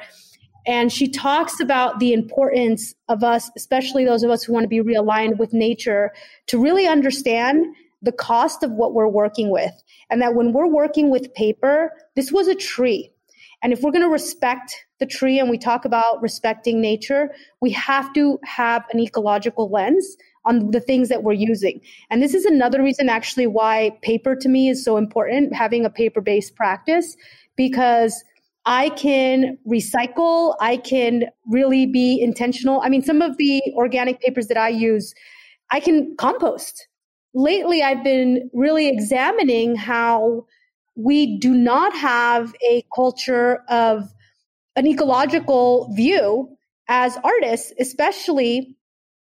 And 0.66 0.90
she 0.90 1.08
talks 1.08 1.60
about 1.60 2.00
the 2.00 2.12
importance 2.12 2.94
of 3.08 3.22
us, 3.22 3.50
especially 3.56 4.04
those 4.04 4.22
of 4.22 4.30
us 4.30 4.42
who 4.42 4.52
want 4.52 4.64
to 4.64 4.68
be 4.68 4.80
realigned 4.80 5.36
with 5.36 5.52
nature, 5.52 6.12
to 6.46 6.58
really 6.58 6.86
understand 6.86 7.66
the 8.02 8.12
cost 8.12 8.62
of 8.62 8.72
what 8.72 8.94
we're 8.94 9.06
working 9.06 9.50
with. 9.50 9.72
And 10.10 10.22
that 10.22 10.34
when 10.34 10.52
we're 10.52 10.68
working 10.68 11.10
with 11.10 11.32
paper, 11.34 11.92
this 12.14 12.30
was 12.32 12.48
a 12.48 12.54
tree. 12.54 13.10
And 13.62 13.72
if 13.72 13.80
we're 13.80 13.90
going 13.90 14.02
to 14.02 14.08
respect 14.08 14.74
the 15.00 15.06
tree 15.06 15.38
and 15.38 15.50
we 15.50 15.58
talk 15.58 15.84
about 15.84 16.22
respecting 16.22 16.80
nature, 16.80 17.30
we 17.60 17.70
have 17.70 18.12
to 18.14 18.38
have 18.44 18.84
an 18.92 19.00
ecological 19.00 19.70
lens 19.70 20.16
on 20.44 20.70
the 20.70 20.80
things 20.80 21.08
that 21.08 21.22
we're 21.22 21.32
using. 21.32 21.80
And 22.10 22.22
this 22.22 22.34
is 22.34 22.44
another 22.44 22.82
reason, 22.82 23.08
actually, 23.08 23.46
why 23.46 23.98
paper 24.02 24.36
to 24.36 24.48
me 24.48 24.68
is 24.68 24.84
so 24.84 24.96
important, 24.96 25.54
having 25.54 25.84
a 25.84 25.90
paper 25.90 26.20
based 26.20 26.54
practice, 26.54 27.16
because 27.56 28.22
I 28.64 28.90
can 28.90 29.58
recycle, 29.66 30.54
I 30.60 30.76
can 30.76 31.24
really 31.48 31.86
be 31.86 32.20
intentional. 32.20 32.80
I 32.82 32.88
mean, 32.88 33.02
some 33.02 33.22
of 33.22 33.36
the 33.36 33.62
organic 33.74 34.20
papers 34.20 34.48
that 34.48 34.56
I 34.56 34.68
use, 34.68 35.14
I 35.70 35.80
can 35.80 36.14
compost 36.16 36.86
lately 37.36 37.82
I've 37.82 38.02
been 38.02 38.50
really 38.54 38.88
examining 38.88 39.76
how 39.76 40.46
we 40.96 41.38
do 41.38 41.54
not 41.54 41.94
have 41.94 42.54
a 42.66 42.82
culture 42.94 43.62
of 43.68 44.10
an 44.74 44.86
ecological 44.86 45.92
view 45.94 46.56
as 46.88 47.18
artists, 47.22 47.74
especially, 47.78 48.74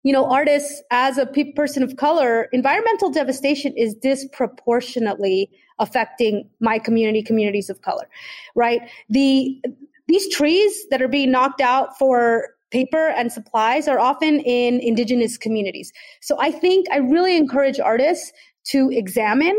you 0.04 0.14
know, 0.14 0.26
artists 0.26 0.82
as 0.90 1.18
a 1.18 1.26
pe- 1.26 1.52
person 1.52 1.84
of 1.84 1.98
color, 1.98 2.48
environmental 2.54 3.10
devastation 3.10 3.74
is 3.76 3.94
disproportionately 3.94 5.50
affecting 5.80 6.50
my 6.62 6.80
community, 6.80 7.22
communities 7.22 7.70
of 7.70 7.82
color, 7.82 8.08
right? 8.56 8.82
The, 9.10 9.62
these 10.08 10.34
trees 10.34 10.88
that 10.92 11.02
are 11.02 11.10
being 11.10 11.32
knocked 11.32 11.60
out 11.60 11.98
for 11.98 12.52
paper 12.72 13.10
and 13.10 13.32
supplies 13.32 13.88
are 13.88 14.00
often 14.00 14.40
in 14.42 14.80
indigenous 14.80 15.38
communities. 15.38 15.92
So 16.22 16.38
I 16.40 16.52
think 16.52 16.88
I 16.92 16.98
really 16.98 17.38
encourage 17.38 17.80
artists 17.80 18.32
to 18.72 18.90
examine 18.92 19.58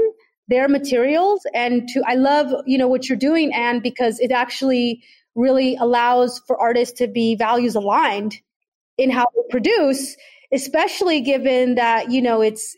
their 0.49 0.68
materials 0.68 1.40
and 1.55 1.88
to 1.88 2.03
I 2.07 2.14
love, 2.14 2.53
you 2.66 2.79
know, 2.79 2.88
what 2.88 3.09
you're 3.09 3.18
doing 3.18 3.53
and 3.55 3.83
because 3.83 4.18
it 4.21 4.33
actually 4.33 5.03
really 5.35 5.77
allows 5.77 6.40
for 6.47 6.61
artists 6.61 6.99
to 6.99 7.07
be 7.07 7.37
values 7.37 7.75
aligned 7.75 8.37
in 8.97 9.11
how 9.11 9.27
they 9.35 9.42
produce, 9.51 10.16
especially 10.53 11.21
given 11.21 11.77
that, 11.77 12.11
you 12.11 12.21
know, 12.21 12.40
it's 12.40 12.77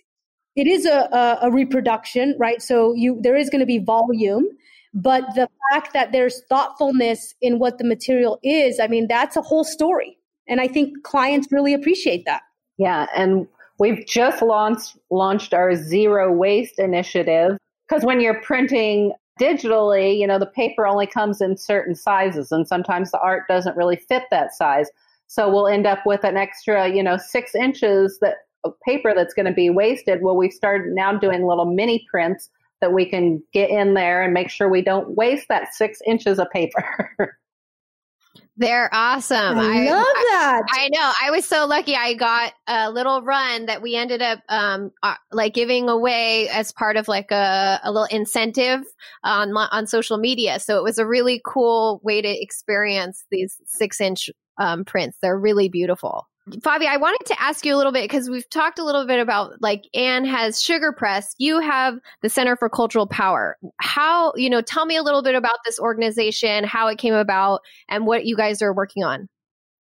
it 0.57 0.67
is 0.67 0.85
a, 0.85 1.09
a, 1.13 1.39
a 1.43 1.51
reproduction, 1.51 2.35
right? 2.39 2.61
So 2.61 2.93
you 2.95 3.19
there 3.21 3.37
is 3.37 3.51
going 3.51 3.61
to 3.61 3.67
be 3.67 3.79
volume 3.79 4.49
but 4.93 5.23
the 5.35 5.49
fact 5.71 5.93
that 5.93 6.13
there's 6.13 6.43
thoughtfulness 6.49 7.35
in 7.41 7.59
what 7.59 7.79
the 7.79 7.85
material 7.85 8.39
is 8.43 8.81
i 8.81 8.87
mean 8.87 9.07
that's 9.09 9.37
a 9.37 9.43
whole 9.43 9.65
story 9.65 10.19
and 10.51 10.61
I 10.61 10.69
think 10.69 11.03
clients 11.05 11.51
really 11.51 11.73
appreciate 11.73 12.25
that. 12.27 12.43
Yeah. 12.77 13.07
And 13.17 13.47
we've 13.79 14.05
just 14.07 14.43
launched, 14.43 14.99
launched 15.11 15.55
our 15.55 15.75
zero 15.77 16.31
waste 16.31 16.79
initiative 16.79 17.57
because 17.89 18.05
when 18.05 18.21
you're 18.21 18.41
printing 18.43 19.13
digitally, 19.41 20.19
you 20.19 20.27
know, 20.27 20.39
the 20.39 20.47
paper 20.47 20.87
only 20.87 21.07
comes 21.07 21.41
in 21.41 21.57
certain 21.57 21.95
sizes 21.95 22.53
and 22.53 22.69
sometimes 22.69 23.11
the 23.11 23.21
art 23.21 23.45
doesn't 23.49 23.77
really 23.77 23.97
fit 23.97 24.25
that 24.31 24.55
size. 24.55 24.91
So 25.29 25.49
we'll 25.49 25.69
end 25.69 25.87
up 25.87 26.01
with 26.05 26.25
an 26.25 26.37
extra, 26.37 26.93
you 26.93 27.03
know, 27.03 27.17
six 27.17 27.55
inches 27.55 28.19
that 28.21 28.39
of 28.65 28.75
paper 28.87 29.15
that's 29.15 29.33
going 29.33 29.47
to 29.47 29.53
be 29.53 29.71
wasted. 29.71 30.21
Well, 30.21 30.37
we've 30.37 30.53
started 30.53 30.93
now 30.93 31.17
doing 31.17 31.47
little 31.47 31.65
mini 31.65 32.07
prints 32.11 32.51
that 32.81 32.93
we 32.93 33.07
can 33.07 33.43
get 33.53 33.71
in 33.71 33.95
there 33.95 34.23
and 34.23 34.35
make 34.35 34.51
sure 34.51 34.69
we 34.69 34.83
don't 34.83 35.17
waste 35.17 35.49
that 35.49 35.75
six 35.75 36.01
inches 36.07 36.39
of 36.39 36.51
paper. 36.51 37.39
They're 38.61 38.91
awesome. 38.93 39.59
I, 39.59 39.87
I 39.87 39.91
love 39.91 40.05
that. 40.05 40.63
I, 40.71 40.85
I, 40.85 40.89
know. 40.91 41.13
I 41.23 41.31
was 41.31 41.47
so 41.47 41.67
lucky. 41.67 41.97
I 41.97 42.13
got 42.13 42.53
a 42.67 42.91
little 42.91 43.23
run 43.23 43.67
that 43.67 43.81
we 43.81 43.97
ended 43.97 44.21
up 44.21 44.41
um, 44.51 44.91
uh, 45.03 45.15
like 45.33 45.55
giving 45.55 45.89
away 45.89 46.47
as 46.51 46.71
part 46.71 46.99
of 46.99 47.09
like 47.09 47.31
a, 47.31 47.81
a 47.83 47.91
little 47.91 48.07
incentive 48.11 48.83
on 49.25 49.57
on 49.57 49.87
social 49.87 50.19
media. 50.19 50.61
So 50.61 50.77
it 50.77 50.85
was 50.85 50.99
a 50.99 51.07
really 51.07 51.41
cool 51.43 52.03
way 52.05 52.21
to 52.21 52.29
experience 52.29 53.25
these 53.31 53.57
six 53.65 53.99
inch 53.99 54.29
um, 54.59 54.85
prints. 54.85 55.17
They're 55.23 55.39
really 55.39 55.71
beautiful. 55.71 56.29
Favi, 56.59 56.87
I 56.87 56.97
wanted 56.97 57.27
to 57.27 57.41
ask 57.41 57.65
you 57.65 57.75
a 57.75 57.79
little 57.79 57.93
bit 57.93 58.05
because 58.05 58.29
we've 58.29 58.49
talked 58.51 58.79
a 58.79 58.85
little 58.85 59.07
bit 59.07 59.21
about 59.21 59.61
like 59.61 59.85
Anne 59.95 60.25
has 60.25 60.61
Sugar 60.61 60.93
Press. 60.93 61.35
You 61.39 61.61
have 61.61 61.99
the 62.23 62.29
Center 62.29 62.57
for 62.57 62.69
Cultural 62.69 63.07
Power. 63.07 63.57
How, 63.81 64.33
you 64.37 64.51
know, 64.51 64.61
tell 64.61 64.87
me 64.87 64.97
a 64.97 65.03
little 65.03 65.23
bit 65.23 65.35
about 65.35 65.59
this 65.65 65.79
organization, 65.79 66.65
how 66.65 66.89
it 66.89 66.99
came 66.99 67.15
about, 67.15 67.61
and 67.89 68.07
what 68.07 68.27
you 68.27 68.37
guys 68.37 68.63
are 68.63 68.75
working 68.75 69.05
on. 69.05 69.29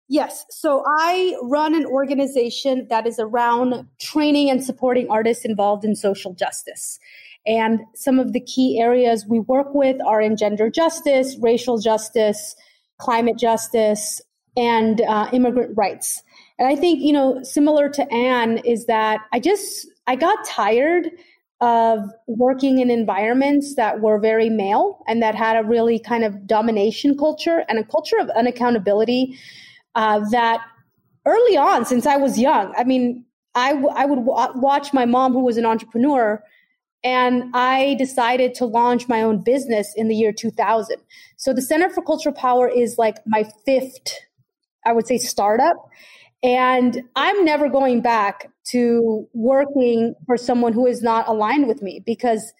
Yes. 0.08 0.44
So 0.50 0.82
I 0.98 1.36
run 1.42 1.74
an 1.74 1.86
organization 1.86 2.88
that 2.90 3.06
is 3.06 3.20
around 3.20 3.86
training 4.00 4.50
and 4.50 4.64
supporting 4.64 5.08
artists 5.08 5.44
involved 5.44 5.84
in 5.84 5.94
social 5.94 6.34
justice. 6.34 6.98
And 7.46 7.80
some 7.94 8.18
of 8.18 8.32
the 8.32 8.40
key 8.40 8.80
areas 8.80 9.24
we 9.28 9.38
work 9.38 9.68
with 9.72 9.96
are 10.04 10.20
in 10.20 10.36
gender 10.36 10.68
justice, 10.68 11.36
racial 11.40 11.78
justice, 11.78 12.56
climate 12.98 13.38
justice, 13.38 14.20
and 14.56 15.00
uh, 15.00 15.28
immigrant 15.32 15.72
rights. 15.76 16.22
And 16.60 16.68
I 16.68 16.76
think, 16.76 17.00
you 17.00 17.14
know, 17.14 17.42
similar 17.42 17.88
to 17.88 18.12
Anne, 18.12 18.58
is 18.58 18.84
that 18.84 19.22
I 19.32 19.40
just, 19.40 19.88
I 20.06 20.14
got 20.14 20.44
tired 20.44 21.08
of 21.62 22.00
working 22.26 22.78
in 22.80 22.90
environments 22.90 23.76
that 23.76 24.02
were 24.02 24.18
very 24.18 24.50
male 24.50 25.02
and 25.08 25.22
that 25.22 25.34
had 25.34 25.56
a 25.56 25.66
really 25.66 25.98
kind 25.98 26.22
of 26.22 26.46
domination 26.46 27.16
culture 27.16 27.64
and 27.68 27.78
a 27.78 27.84
culture 27.84 28.18
of 28.18 28.28
unaccountability 28.28 29.38
uh, 29.94 30.20
that 30.30 30.60
early 31.24 31.56
on, 31.56 31.86
since 31.86 32.04
I 32.04 32.16
was 32.16 32.38
young, 32.38 32.74
I 32.76 32.84
mean, 32.84 33.24
I, 33.54 33.70
w- 33.70 33.94
I 33.94 34.04
would 34.04 34.26
w- 34.26 34.60
watch 34.60 34.92
my 34.92 35.06
mom, 35.06 35.32
who 35.32 35.42
was 35.42 35.56
an 35.56 35.64
entrepreneur, 35.64 36.42
and 37.02 37.44
I 37.54 37.96
decided 37.98 38.54
to 38.56 38.66
launch 38.66 39.08
my 39.08 39.22
own 39.22 39.42
business 39.42 39.94
in 39.96 40.08
the 40.08 40.14
year 40.14 40.32
2000. 40.32 40.96
So 41.38 41.54
the 41.54 41.62
Center 41.62 41.88
for 41.88 42.02
Cultural 42.02 42.34
Power 42.34 42.68
is 42.68 42.98
like 42.98 43.16
my 43.26 43.50
fifth, 43.64 44.12
I 44.84 44.92
would 44.92 45.06
say, 45.06 45.16
startup. 45.16 45.76
And 46.42 47.02
I'm 47.16 47.44
never 47.44 47.68
going 47.68 48.00
back 48.00 48.50
to 48.70 49.28
working 49.34 50.14
for 50.26 50.36
someone 50.36 50.72
who 50.72 50.86
is 50.86 51.02
not 51.02 51.28
aligned 51.28 51.68
with 51.68 51.82
me 51.82 52.02
because 52.04 52.52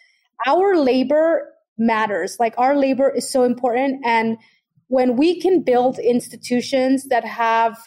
our 0.47 0.77
labor 0.77 1.51
matters. 1.79 2.37
Like 2.39 2.55
our 2.59 2.77
labor 2.77 3.11
is 3.11 3.31
so 3.31 3.43
important. 3.45 4.05
And 4.05 4.37
when 4.89 5.17
we 5.17 5.41
can 5.41 5.63
build 5.63 5.99
institutions 5.99 7.07
that 7.09 7.25
have 7.25 7.79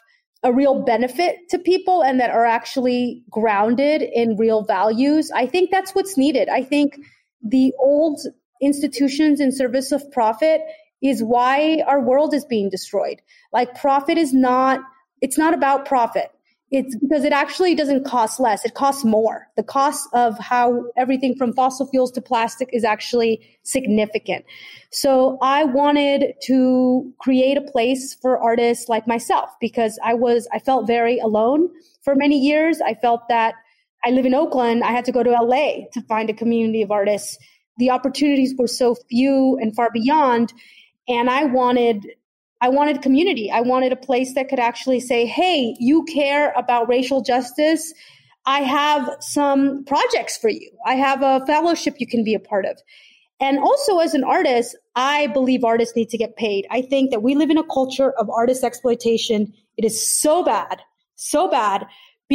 a 0.41 0.51
real 0.51 0.82
benefit 0.84 1.38
to 1.49 1.60
people 1.60 2.03
and 2.03 2.19
that 2.19 2.32
are 2.32 2.45
actually 2.45 3.23
grounded 3.29 4.01
in 4.01 4.36
real 4.36 4.63
values, 4.63 5.32
I 5.32 5.45
think 5.45 5.69
that's 5.69 5.93
what's 5.93 6.17
needed. 6.17 6.49
I 6.49 6.63
think 6.63 6.97
the 7.41 7.71
old 7.79 8.19
institutions 8.62 9.39
in 9.39 9.51
service 9.51 9.91
of 9.91 10.10
profit 10.12 10.62
is 11.01 11.21
why 11.21 11.84
our 11.86 12.01
world 12.01 12.34
is 12.34 12.45
being 12.45 12.69
destroyed. 12.69 13.21
Like 13.51 13.75
profit 13.75 14.17
is 14.17 14.34
not 14.34 14.79
it's 15.24 15.38
not 15.38 15.54
about 15.54 15.86
profit. 15.86 16.30
it's 16.70 16.96
because 16.96 17.24
it 17.24 17.32
actually 17.32 17.76
doesn't 17.76 18.04
cost 18.04 18.40
less. 18.40 18.66
It 18.66 18.74
costs 18.74 19.06
more. 19.06 19.48
The 19.58 19.64
cost 19.64 20.10
of 20.12 20.38
how 20.40 20.86
everything 20.98 21.36
from 21.36 21.54
fossil 21.54 21.88
fuels 21.88 22.12
to 22.14 22.22
plastic 22.22 22.68
is 22.74 22.84
actually 22.84 23.40
significant. 23.62 24.44
So 24.92 25.38
I 25.40 25.66
wanted 25.66 26.34
to 26.48 27.14
create 27.20 27.58
a 27.58 27.62
place 27.62 28.16
for 28.16 28.40
artists 28.40 28.90
like 28.90 29.08
myself 29.08 29.50
because 29.62 30.00
I 30.04 30.16
was, 30.16 30.48
I 30.52 30.58
felt 30.58 30.88
very 30.88 31.20
alone 31.20 31.70
for 32.02 32.16
many 32.16 32.40
years. 32.40 32.82
I 32.82 32.96
felt 32.96 33.22
that 33.30 33.54
I 34.04 34.10
live 34.10 34.26
in 34.26 34.34
Oakland. 34.34 34.84
I 34.84 34.92
had 34.92 35.06
to 35.06 35.12
go 35.12 35.22
to 35.22 35.30
LA 35.30 35.86
to 35.94 36.02
find 36.10 36.30
a 36.32 36.34
community 36.34 36.82
of 36.82 36.90
artists. 36.90 37.38
The 37.78 37.92
opportunities 37.92 38.56
were 38.58 38.68
so 38.68 38.96
few 39.10 39.60
and 39.62 39.76
far 39.76 39.92
beyond. 39.94 40.54
And 41.08 41.30
I 41.30 41.46
wanted 41.46 42.08
I 42.63 42.69
wanted 42.69 43.02
community. 43.02 43.52
I 43.52 43.60
wanted 43.60 43.91
a 43.91 43.97
place 43.97 44.36
that 44.36 44.47
could 44.47 44.58
actually 44.58 45.02
say, 45.02 45.26
hey, 45.26 45.76
you 45.80 46.06
care 46.06 46.54
about 46.56 46.88
racial 46.88 47.21
justice. 47.21 47.93
I 48.45 48.62
have 48.62 49.10
some 49.19 49.84
projects 49.84 50.38
for 50.38 50.47
you. 50.47 50.71
I 50.86 50.95
have 50.95 51.21
a 51.21 51.45
fellowship 51.45 51.95
you 51.99 52.08
can 52.08 52.23
be 52.23 52.34
a 52.34 52.39
part 52.39 52.65
of. 52.65 52.80
And 53.41 53.60
also, 53.60 53.99
as 53.99 54.13
an 54.13 54.23
artist, 54.23 54.78
I 54.95 55.28
believe 55.28 55.65
artists 55.65 55.93
need 55.97 56.08
to 56.12 56.17
get 56.17 56.38
paid. 56.38 56.65
I 56.71 56.82
think 56.82 57.12
that 57.12 57.21
we 57.21 57.36
live 57.36 57.49
in 57.49 57.58
a 57.58 57.65
culture 57.65 58.12
of 58.12 58.30
artist 58.30 58.63
exploitation. 58.63 59.54
It 59.76 59.84
is 59.84 60.21
so 60.21 60.45
bad, 60.45 60.82
so 61.15 61.49
bad 61.49 61.86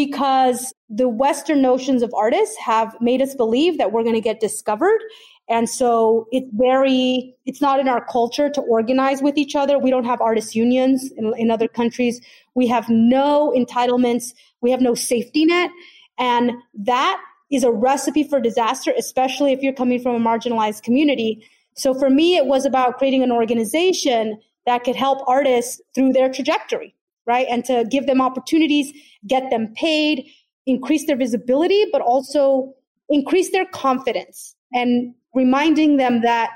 because 0.05 0.73
the 0.89 1.09
Western 1.09 1.61
notions 1.61 2.03
of 2.03 2.15
artists 2.15 2.57
have 2.59 2.95
made 3.01 3.21
us 3.21 3.35
believe 3.35 3.79
that 3.79 3.91
we're 3.91 4.05
going 4.05 4.15
to 4.15 4.29
get 4.31 4.39
discovered 4.39 5.01
and 5.49 5.69
so 5.69 6.27
it's 6.31 6.49
very, 6.53 7.35
it's 7.47 7.61
not 7.61 7.81
in 7.81 7.89
our 7.89 8.05
culture 8.05 8.51
to 8.51 8.61
organize 8.61 9.23
with 9.23 9.39
each 9.39 9.57
other. 9.57 9.79
We 9.79 9.91
don't 9.91 10.05
have 10.05 10.21
artist 10.21 10.55
unions 10.55 11.11
in, 11.17 11.33
in 11.39 11.51
other 11.51 11.69
countries. 11.69 12.21
We 12.55 12.67
have 12.67 12.89
no 12.91 13.53
entitlements. 13.57 14.35
We 14.61 14.71
have 14.71 14.83
no 14.83 14.95
safety 14.95 15.47
net. 15.47 15.71
And 16.19 16.53
that 16.75 17.21
is 17.51 17.65
a 17.65 17.73
recipe 17.73 18.25
for 18.25 18.41
disaster, 18.41 18.93
especially 18.99 19.53
if 19.53 19.63
you're 19.63 19.73
coming 19.73 20.03
from 20.03 20.15
a 20.15 20.21
marginalized 20.21 20.83
community. 20.83 21.43
So 21.77 21.95
for 21.95 22.11
me, 22.11 22.37
it 22.37 22.45
was 22.45 22.67
about 22.67 22.99
creating 22.99 23.23
an 23.23 23.33
organization 23.33 24.39
that 24.67 24.85
could 24.85 24.97
help 24.97 25.27
artists 25.27 25.81
through 25.95 26.13
their 26.13 26.31
trajectory, 26.31 26.95
right? 27.29 27.47
And 27.49 27.65
to 27.67 27.85
give 27.89 28.07
them 28.07 28.21
opportunities, 28.21 28.93
get 29.27 29.51
them 29.51 29.73
paid, 29.77 30.27
increase 30.67 31.07
their 31.07 31.17
visibility, 31.17 31.85
but 31.93 32.01
also 32.01 32.75
increase 33.09 33.53
their 33.53 33.67
confidence 33.67 34.57
and 34.73 35.15
reminding 35.35 35.99
them 35.99 36.23
that 36.23 36.51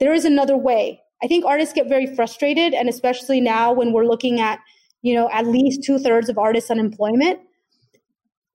there 0.00 0.14
is 0.14 0.24
another 0.24 0.56
way. 0.56 1.00
I 1.22 1.26
think 1.26 1.44
artists 1.44 1.74
get 1.74 1.88
very 1.88 2.12
frustrated, 2.14 2.74
and 2.74 2.88
especially 2.88 3.40
now 3.40 3.72
when 3.72 3.92
we're 3.92 4.06
looking 4.06 4.40
at, 4.40 4.58
you 5.02 5.14
know, 5.14 5.28
at 5.30 5.46
least 5.46 5.84
two 5.84 5.98
thirds 5.98 6.28
of 6.28 6.38
artists' 6.38 6.70
unemployment. 6.70 7.38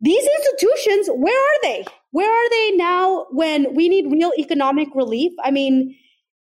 These 0.02 0.28
institutions, 0.38 1.10
where 1.16 1.38
are 1.38 1.62
they? 1.64 1.86
Where 2.12 2.30
are 2.30 2.50
they 2.50 2.72
now 2.72 3.26
when 3.32 3.74
we 3.74 3.90
need 3.90 4.12
real 4.12 4.32
economic 4.38 4.90
relief? 4.94 5.32
I 5.44 5.52
mean, 5.52 5.96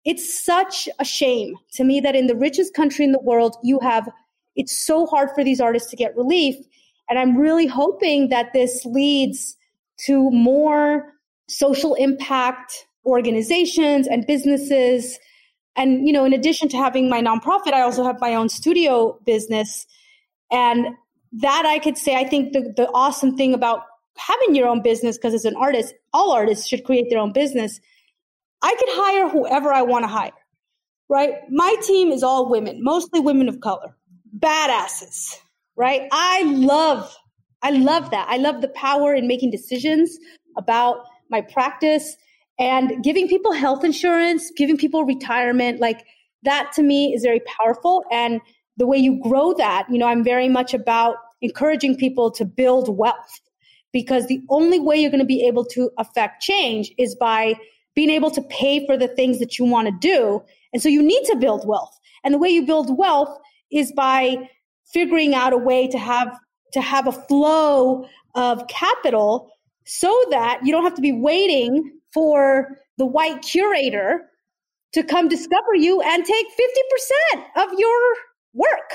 it's 0.05 0.43
such 0.43 0.89
a 0.99 1.05
shame 1.05 1.55
to 1.73 1.83
me 1.83 1.99
that 2.01 2.15
in 2.15 2.27
the 2.27 2.35
richest 2.35 2.73
country 2.73 3.05
in 3.05 3.11
the 3.11 3.21
world, 3.21 3.55
you 3.63 3.79
have, 3.79 4.09
it's 4.55 4.85
so 4.85 5.05
hard 5.05 5.29
for 5.35 5.43
these 5.43 5.59
artists 5.59 5.89
to 5.91 5.95
get 5.95 6.15
relief. 6.15 6.55
And 7.09 7.19
I'm 7.19 7.37
really 7.37 7.67
hoping 7.67 8.29
that 8.29 8.53
this 8.53 8.85
leads 8.85 9.57
to 10.05 10.31
more 10.31 11.13
social 11.49 11.95
impact 11.95 12.73
organizations 13.05 14.07
and 14.07 14.25
businesses. 14.25 15.19
And, 15.75 16.07
you 16.07 16.13
know, 16.13 16.25
in 16.25 16.33
addition 16.33 16.69
to 16.69 16.77
having 16.77 17.09
my 17.09 17.21
nonprofit, 17.21 17.73
I 17.73 17.81
also 17.81 18.03
have 18.03 18.19
my 18.19 18.35
own 18.35 18.49
studio 18.49 19.19
business. 19.25 19.85
And 20.51 20.95
that 21.33 21.65
I 21.65 21.79
could 21.79 21.97
say, 21.97 22.15
I 22.15 22.23
think 22.23 22.53
the, 22.53 22.73
the 22.75 22.87
awesome 22.93 23.35
thing 23.35 23.53
about 23.53 23.81
having 24.17 24.55
your 24.55 24.67
own 24.67 24.81
business, 24.81 25.17
because 25.17 25.33
as 25.33 25.45
an 25.45 25.55
artist, 25.55 25.93
all 26.13 26.31
artists 26.31 26.67
should 26.67 26.83
create 26.83 27.09
their 27.09 27.19
own 27.19 27.33
business. 27.33 27.79
I 28.61 28.75
could 28.75 28.89
hire 28.91 29.29
whoever 29.29 29.73
I 29.73 29.81
want 29.81 30.03
to 30.03 30.07
hire, 30.07 30.31
right? 31.09 31.33
My 31.49 31.75
team 31.81 32.11
is 32.11 32.23
all 32.23 32.49
women, 32.49 32.83
mostly 32.83 33.19
women 33.19 33.49
of 33.49 33.59
color, 33.59 33.95
badasses, 34.37 35.35
right? 35.75 36.07
I 36.11 36.43
love, 36.43 37.15
I 37.61 37.71
love 37.71 38.11
that. 38.11 38.27
I 38.29 38.37
love 38.37 38.61
the 38.61 38.69
power 38.69 39.13
in 39.13 39.27
making 39.27 39.51
decisions 39.51 40.17
about 40.57 41.05
my 41.29 41.41
practice 41.41 42.15
and 42.59 43.03
giving 43.03 43.27
people 43.27 43.51
health 43.53 43.83
insurance, 43.83 44.51
giving 44.55 44.77
people 44.77 45.05
retirement, 45.05 45.79
like 45.79 46.05
that 46.43 46.71
to 46.75 46.83
me 46.83 47.13
is 47.13 47.23
very 47.23 47.41
powerful. 47.59 48.03
And 48.11 48.41
the 48.77 48.87
way 48.87 48.97
you 48.97 49.19
grow 49.21 49.53
that, 49.53 49.87
you 49.89 49.97
know, 49.97 50.07
I'm 50.07 50.23
very 50.23 50.49
much 50.49 50.73
about 50.73 51.15
encouraging 51.41 51.95
people 51.97 52.31
to 52.31 52.45
build 52.45 52.95
wealth 52.95 53.39
because 53.91 54.27
the 54.27 54.41
only 54.49 54.79
way 54.79 54.95
you're 54.97 55.11
going 55.11 55.19
to 55.19 55.25
be 55.25 55.45
able 55.45 55.65
to 55.65 55.91
affect 55.97 56.41
change 56.41 56.91
is 56.97 57.15
by 57.15 57.55
being 57.95 58.09
able 58.09 58.31
to 58.31 58.41
pay 58.43 58.85
for 58.85 58.97
the 58.97 59.07
things 59.07 59.39
that 59.39 59.59
you 59.59 59.65
want 59.65 59.87
to 59.87 59.93
do. 59.99 60.41
And 60.73 60.81
so 60.81 60.89
you 60.89 61.03
need 61.03 61.23
to 61.25 61.35
build 61.35 61.67
wealth. 61.67 61.95
And 62.23 62.33
the 62.33 62.39
way 62.39 62.49
you 62.49 62.65
build 62.65 62.97
wealth 62.97 63.37
is 63.73 63.91
by 63.91 64.49
figuring 64.91 65.33
out 65.33 65.53
a 65.53 65.57
way 65.57 65.87
to 65.87 65.97
have 65.97 66.37
to 66.73 66.81
have 66.81 67.07
a 67.07 67.11
flow 67.11 68.05
of 68.35 68.67
capital 68.67 69.49
so 69.85 70.25
that 70.31 70.59
you 70.63 70.71
don't 70.71 70.83
have 70.83 70.95
to 70.95 71.01
be 71.01 71.11
waiting 71.13 71.91
for 72.13 72.77
the 72.97 73.05
white 73.05 73.41
curator 73.41 74.29
to 74.93 75.03
come 75.03 75.27
discover 75.27 75.75
you 75.75 76.01
and 76.01 76.25
take 76.25 76.45
50% 77.35 77.45
of 77.57 77.69
your 77.77 78.13
work. 78.53 78.91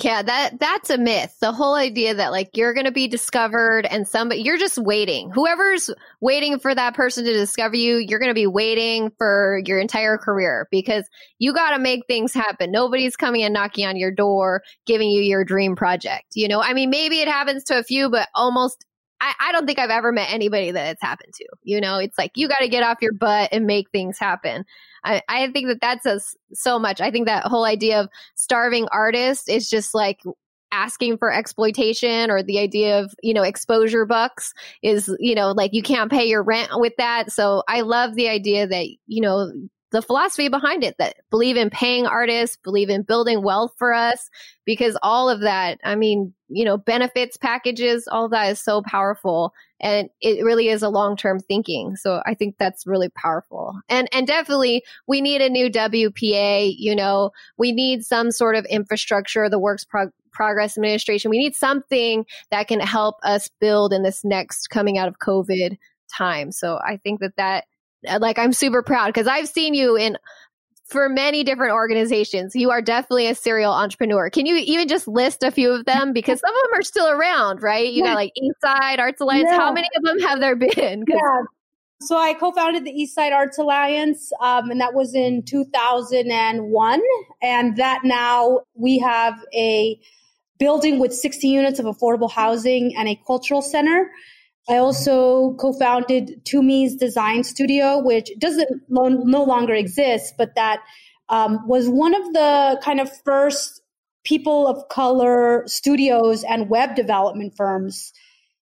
Yeah, 0.00 0.22
that 0.22 0.60
that's 0.60 0.90
a 0.90 0.98
myth. 0.98 1.34
The 1.40 1.50
whole 1.50 1.74
idea 1.74 2.14
that 2.14 2.30
like 2.30 2.50
you're 2.56 2.72
going 2.72 2.86
to 2.86 2.92
be 2.92 3.08
discovered 3.08 3.84
and 3.84 4.06
somebody 4.06 4.42
you're 4.42 4.56
just 4.58 4.78
waiting. 4.78 5.28
Whoever's 5.32 5.90
waiting 6.20 6.60
for 6.60 6.72
that 6.72 6.94
person 6.94 7.24
to 7.24 7.32
discover 7.32 7.74
you, 7.74 7.96
you're 7.96 8.20
going 8.20 8.30
to 8.30 8.34
be 8.34 8.46
waiting 8.46 9.10
for 9.18 9.60
your 9.66 9.80
entire 9.80 10.16
career 10.16 10.68
because 10.70 11.04
you 11.40 11.52
got 11.52 11.72
to 11.72 11.80
make 11.80 12.06
things 12.06 12.32
happen. 12.32 12.70
Nobody's 12.70 13.16
coming 13.16 13.42
and 13.42 13.52
knocking 13.52 13.86
on 13.86 13.96
your 13.96 14.12
door 14.12 14.62
giving 14.86 15.10
you 15.10 15.20
your 15.20 15.44
dream 15.44 15.74
project. 15.74 16.26
You 16.34 16.46
know, 16.46 16.60
I 16.62 16.74
mean 16.74 16.90
maybe 16.90 17.18
it 17.20 17.28
happens 17.28 17.64
to 17.64 17.78
a 17.78 17.82
few, 17.82 18.08
but 18.08 18.28
almost 18.36 18.84
I, 19.20 19.34
I 19.40 19.52
don't 19.52 19.66
think 19.66 19.78
I've 19.78 19.90
ever 19.90 20.12
met 20.12 20.30
anybody 20.30 20.70
that 20.70 20.92
it's 20.92 21.02
happened 21.02 21.34
to. 21.34 21.46
You 21.62 21.80
know, 21.80 21.98
it's 21.98 22.16
like 22.18 22.32
you 22.36 22.48
got 22.48 22.60
to 22.60 22.68
get 22.68 22.82
off 22.82 22.98
your 23.00 23.12
butt 23.12 23.48
and 23.52 23.66
make 23.66 23.90
things 23.90 24.18
happen. 24.18 24.64
I, 25.04 25.22
I 25.28 25.50
think 25.50 25.68
that 25.68 25.80
that 25.80 26.02
says 26.02 26.36
so 26.52 26.78
much. 26.78 27.00
I 27.00 27.10
think 27.10 27.26
that 27.26 27.44
whole 27.44 27.64
idea 27.64 28.00
of 28.00 28.08
starving 28.34 28.86
artists 28.92 29.48
is 29.48 29.68
just 29.68 29.94
like 29.94 30.20
asking 30.70 31.16
for 31.18 31.32
exploitation 31.32 32.30
or 32.30 32.42
the 32.42 32.58
idea 32.58 33.00
of 33.00 33.14
you 33.22 33.32
know 33.32 33.42
exposure 33.42 34.04
bucks 34.04 34.52
is 34.82 35.10
you 35.18 35.34
know 35.34 35.52
like 35.52 35.72
you 35.72 35.82
can't 35.82 36.10
pay 36.10 36.26
your 36.26 36.42
rent 36.42 36.68
with 36.74 36.92
that 36.98 37.32
so 37.32 37.62
i 37.68 37.80
love 37.80 38.16
the 38.16 38.28
idea 38.28 38.66
that 38.66 38.86
you 39.06 39.22
know 39.22 39.50
the 39.90 40.02
philosophy 40.02 40.48
behind 40.48 40.84
it 40.84 40.96
that 40.98 41.16
believe 41.30 41.56
in 41.56 41.70
paying 41.70 42.06
artists, 42.06 42.58
believe 42.62 42.90
in 42.90 43.02
building 43.02 43.42
wealth 43.42 43.72
for 43.78 43.94
us, 43.94 44.28
because 44.64 44.98
all 45.02 45.30
of 45.30 45.40
that, 45.40 45.78
I 45.82 45.94
mean, 45.94 46.34
you 46.48 46.64
know, 46.64 46.76
benefits 46.76 47.36
packages, 47.36 48.06
all 48.10 48.28
that 48.28 48.50
is 48.50 48.60
so 48.60 48.82
powerful. 48.82 49.52
And 49.80 50.08
it 50.20 50.44
really 50.44 50.68
is 50.68 50.82
a 50.82 50.88
long 50.88 51.16
term 51.16 51.40
thinking. 51.40 51.96
So 51.96 52.22
I 52.26 52.34
think 52.34 52.56
that's 52.58 52.86
really 52.86 53.08
powerful. 53.10 53.78
And 53.88 54.08
and 54.12 54.26
definitely 54.26 54.82
we 55.06 55.20
need 55.20 55.40
a 55.40 55.48
new 55.48 55.70
WPA, 55.70 56.74
you 56.76 56.94
know, 56.94 57.30
we 57.56 57.72
need 57.72 58.04
some 58.04 58.30
sort 58.30 58.56
of 58.56 58.64
infrastructure, 58.66 59.48
the 59.48 59.58
works 59.58 59.84
prog- 59.84 60.12
progress 60.32 60.76
administration. 60.76 61.30
We 61.30 61.38
need 61.38 61.54
something 61.54 62.26
that 62.50 62.68
can 62.68 62.80
help 62.80 63.16
us 63.22 63.48
build 63.60 63.92
in 63.92 64.02
this 64.02 64.24
next 64.24 64.68
coming 64.68 64.98
out 64.98 65.08
of 65.08 65.18
COVID 65.18 65.76
time. 66.14 66.52
So 66.52 66.78
I 66.84 66.96
think 66.96 67.20
that 67.20 67.36
that 67.36 67.64
like 68.04 68.38
I'm 68.38 68.52
super 68.52 68.82
proud 68.82 69.06
because 69.06 69.26
I've 69.26 69.48
seen 69.48 69.74
you 69.74 69.96
in 69.96 70.16
for 70.88 71.08
many 71.08 71.44
different 71.44 71.72
organizations. 71.74 72.54
You 72.54 72.70
are 72.70 72.80
definitely 72.80 73.26
a 73.26 73.34
serial 73.34 73.72
entrepreneur. 73.72 74.30
Can 74.30 74.46
you 74.46 74.56
even 74.56 74.88
just 74.88 75.06
list 75.06 75.42
a 75.42 75.50
few 75.50 75.72
of 75.72 75.84
them? 75.86 76.12
Because 76.12 76.40
some 76.40 76.54
of 76.54 76.62
them 76.62 76.78
are 76.78 76.82
still 76.82 77.08
around, 77.08 77.62
right? 77.62 77.92
You 77.92 78.04
yeah. 78.04 78.10
got 78.10 78.14
like 78.14 78.32
Eastside 78.40 78.98
Arts 78.98 79.20
Alliance. 79.20 79.48
Yeah. 79.50 79.58
How 79.58 79.72
many 79.72 79.88
of 79.96 80.02
them 80.02 80.20
have 80.20 80.40
there 80.40 80.56
been? 80.56 81.04
Yeah. 81.06 81.42
So 82.00 82.16
I 82.16 82.34
co-founded 82.34 82.84
the 82.84 82.92
Eastside 82.92 83.32
Arts 83.32 83.58
Alliance, 83.58 84.30
um, 84.40 84.70
and 84.70 84.80
that 84.80 84.94
was 84.94 85.16
in 85.16 85.42
2001. 85.42 87.00
And 87.42 87.76
that 87.76 88.00
now 88.04 88.60
we 88.74 89.00
have 89.00 89.34
a 89.52 89.98
building 90.58 91.00
with 91.00 91.12
60 91.12 91.48
units 91.48 91.80
of 91.80 91.86
affordable 91.86 92.30
housing 92.30 92.96
and 92.96 93.08
a 93.08 93.20
cultural 93.26 93.62
center. 93.62 94.10
I 94.68 94.76
also 94.76 95.54
co-founded 95.54 96.44
Tumi's 96.44 96.94
Design 96.94 97.42
Studio, 97.42 97.98
which 97.98 98.30
doesn't 98.38 98.82
no 98.88 99.42
longer 99.42 99.72
exist, 99.72 100.34
but 100.36 100.54
that 100.56 100.80
um, 101.30 101.66
was 101.66 101.88
one 101.88 102.14
of 102.14 102.32
the 102.34 102.80
kind 102.82 103.00
of 103.00 103.10
first 103.24 103.80
people 104.24 104.66
of 104.66 104.88
color 104.88 105.64
studios 105.66 106.44
and 106.44 106.68
web 106.68 106.94
development 106.94 107.54
firms. 107.56 108.12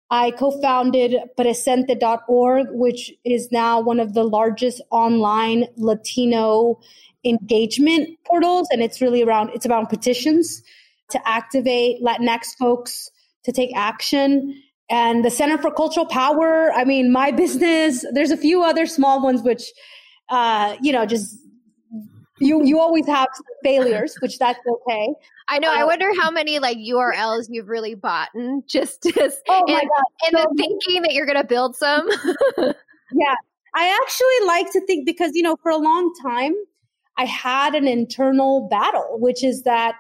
I 0.10 0.32
co-founded 0.32 1.16
Presente.org, 1.38 2.68
which 2.72 3.12
is 3.24 3.52
now 3.52 3.80
one 3.80 4.00
of 4.00 4.14
the 4.14 4.24
largest 4.24 4.82
online 4.92 5.68
Latino 5.78 6.80
engagement 7.24 8.20
portals, 8.26 8.68
and 8.72 8.82
it's 8.82 9.02
really 9.02 9.24
around 9.24 9.52
it's 9.54 9.66
about 9.66 9.90
petitions 9.90 10.62
to 11.12 11.28
activate 11.28 12.04
Latinx 12.04 12.56
folks 12.60 13.10
to 13.46 13.52
take 13.52 13.72
action. 13.76 14.62
And 14.90 15.24
the 15.24 15.32
Center 15.32 15.58
for 15.58 15.72
Cultural 15.72 16.06
Power, 16.06 16.72
I 16.74 16.84
mean, 16.84 17.12
my 17.12 17.32
business, 17.44 18.06
there's 18.14 18.32
a 18.32 18.38
few 18.38 18.64
other 18.64 18.86
small 18.86 19.22
ones 19.22 19.42
which, 19.42 19.72
uh, 20.30 20.76
you 20.82 20.92
know, 20.92 21.06
just 21.06 21.38
you 22.40 22.64
you 22.66 22.80
always 22.80 23.06
have 23.08 23.28
failures, 23.64 24.16
which 24.20 24.38
that's 24.40 24.60
okay. 24.68 25.08
I 25.48 25.60
know. 25.60 25.72
Um, 25.72 25.78
I 25.78 25.84
wonder 25.86 26.10
how 26.20 26.32
many 26.32 26.60
like 26.60 26.78
URLs 26.78 27.48
you've 27.50 27.70
really 27.70 27.96
bought 27.96 28.30
and 28.34 28.64
just 28.68 29.04
just 29.04 29.42
oh 29.48 29.64
my 29.68 29.82
God. 29.82 29.90
and 30.26 30.38
so, 30.38 30.44
the 30.44 30.56
thinking 30.58 31.04
that 31.04 31.14
you're 31.14 31.26
going 31.26 31.38
to 31.38 31.48
build 31.48 31.76
some. 31.76 32.10
yeah, 32.58 33.36
I 33.76 34.00
actually 34.02 34.48
like 34.48 34.72
to 34.74 34.86
think 34.86 35.06
because 35.06 35.32
you 35.36 35.44
know 35.44 35.56
for 35.62 35.72
a 35.72 35.78
long 35.78 36.14
time 36.22 36.54
I 37.18 37.26
had 37.26 37.76
an 37.76 37.88
internal 37.88 38.68
battle, 38.70 39.18
which 39.20 39.44
is 39.44 39.64
that 39.64 39.96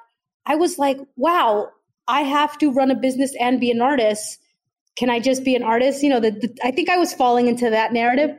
I 0.45 0.55
was 0.55 0.77
like, 0.77 0.97
wow, 1.15 1.69
I 2.07 2.21
have 2.21 2.57
to 2.59 2.71
run 2.71 2.91
a 2.91 2.95
business 2.95 3.33
and 3.39 3.59
be 3.59 3.71
an 3.71 3.81
artist. 3.81 4.39
Can 4.95 5.09
I 5.09 5.19
just 5.19 5.43
be 5.43 5.55
an 5.55 5.63
artist? 5.63 6.03
You 6.03 6.09
know, 6.09 6.19
the, 6.19 6.31
the, 6.31 6.55
I 6.63 6.71
think 6.71 6.89
I 6.89 6.97
was 6.97 7.13
falling 7.13 7.47
into 7.47 7.69
that 7.69 7.93
narrative. 7.93 8.31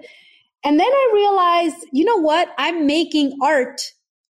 And 0.64 0.80
then 0.80 0.88
I 0.90 1.10
realized, 1.12 1.86
you 1.92 2.04
know 2.04 2.20
what? 2.20 2.48
I'm 2.58 2.86
making 2.86 3.36
art 3.42 3.80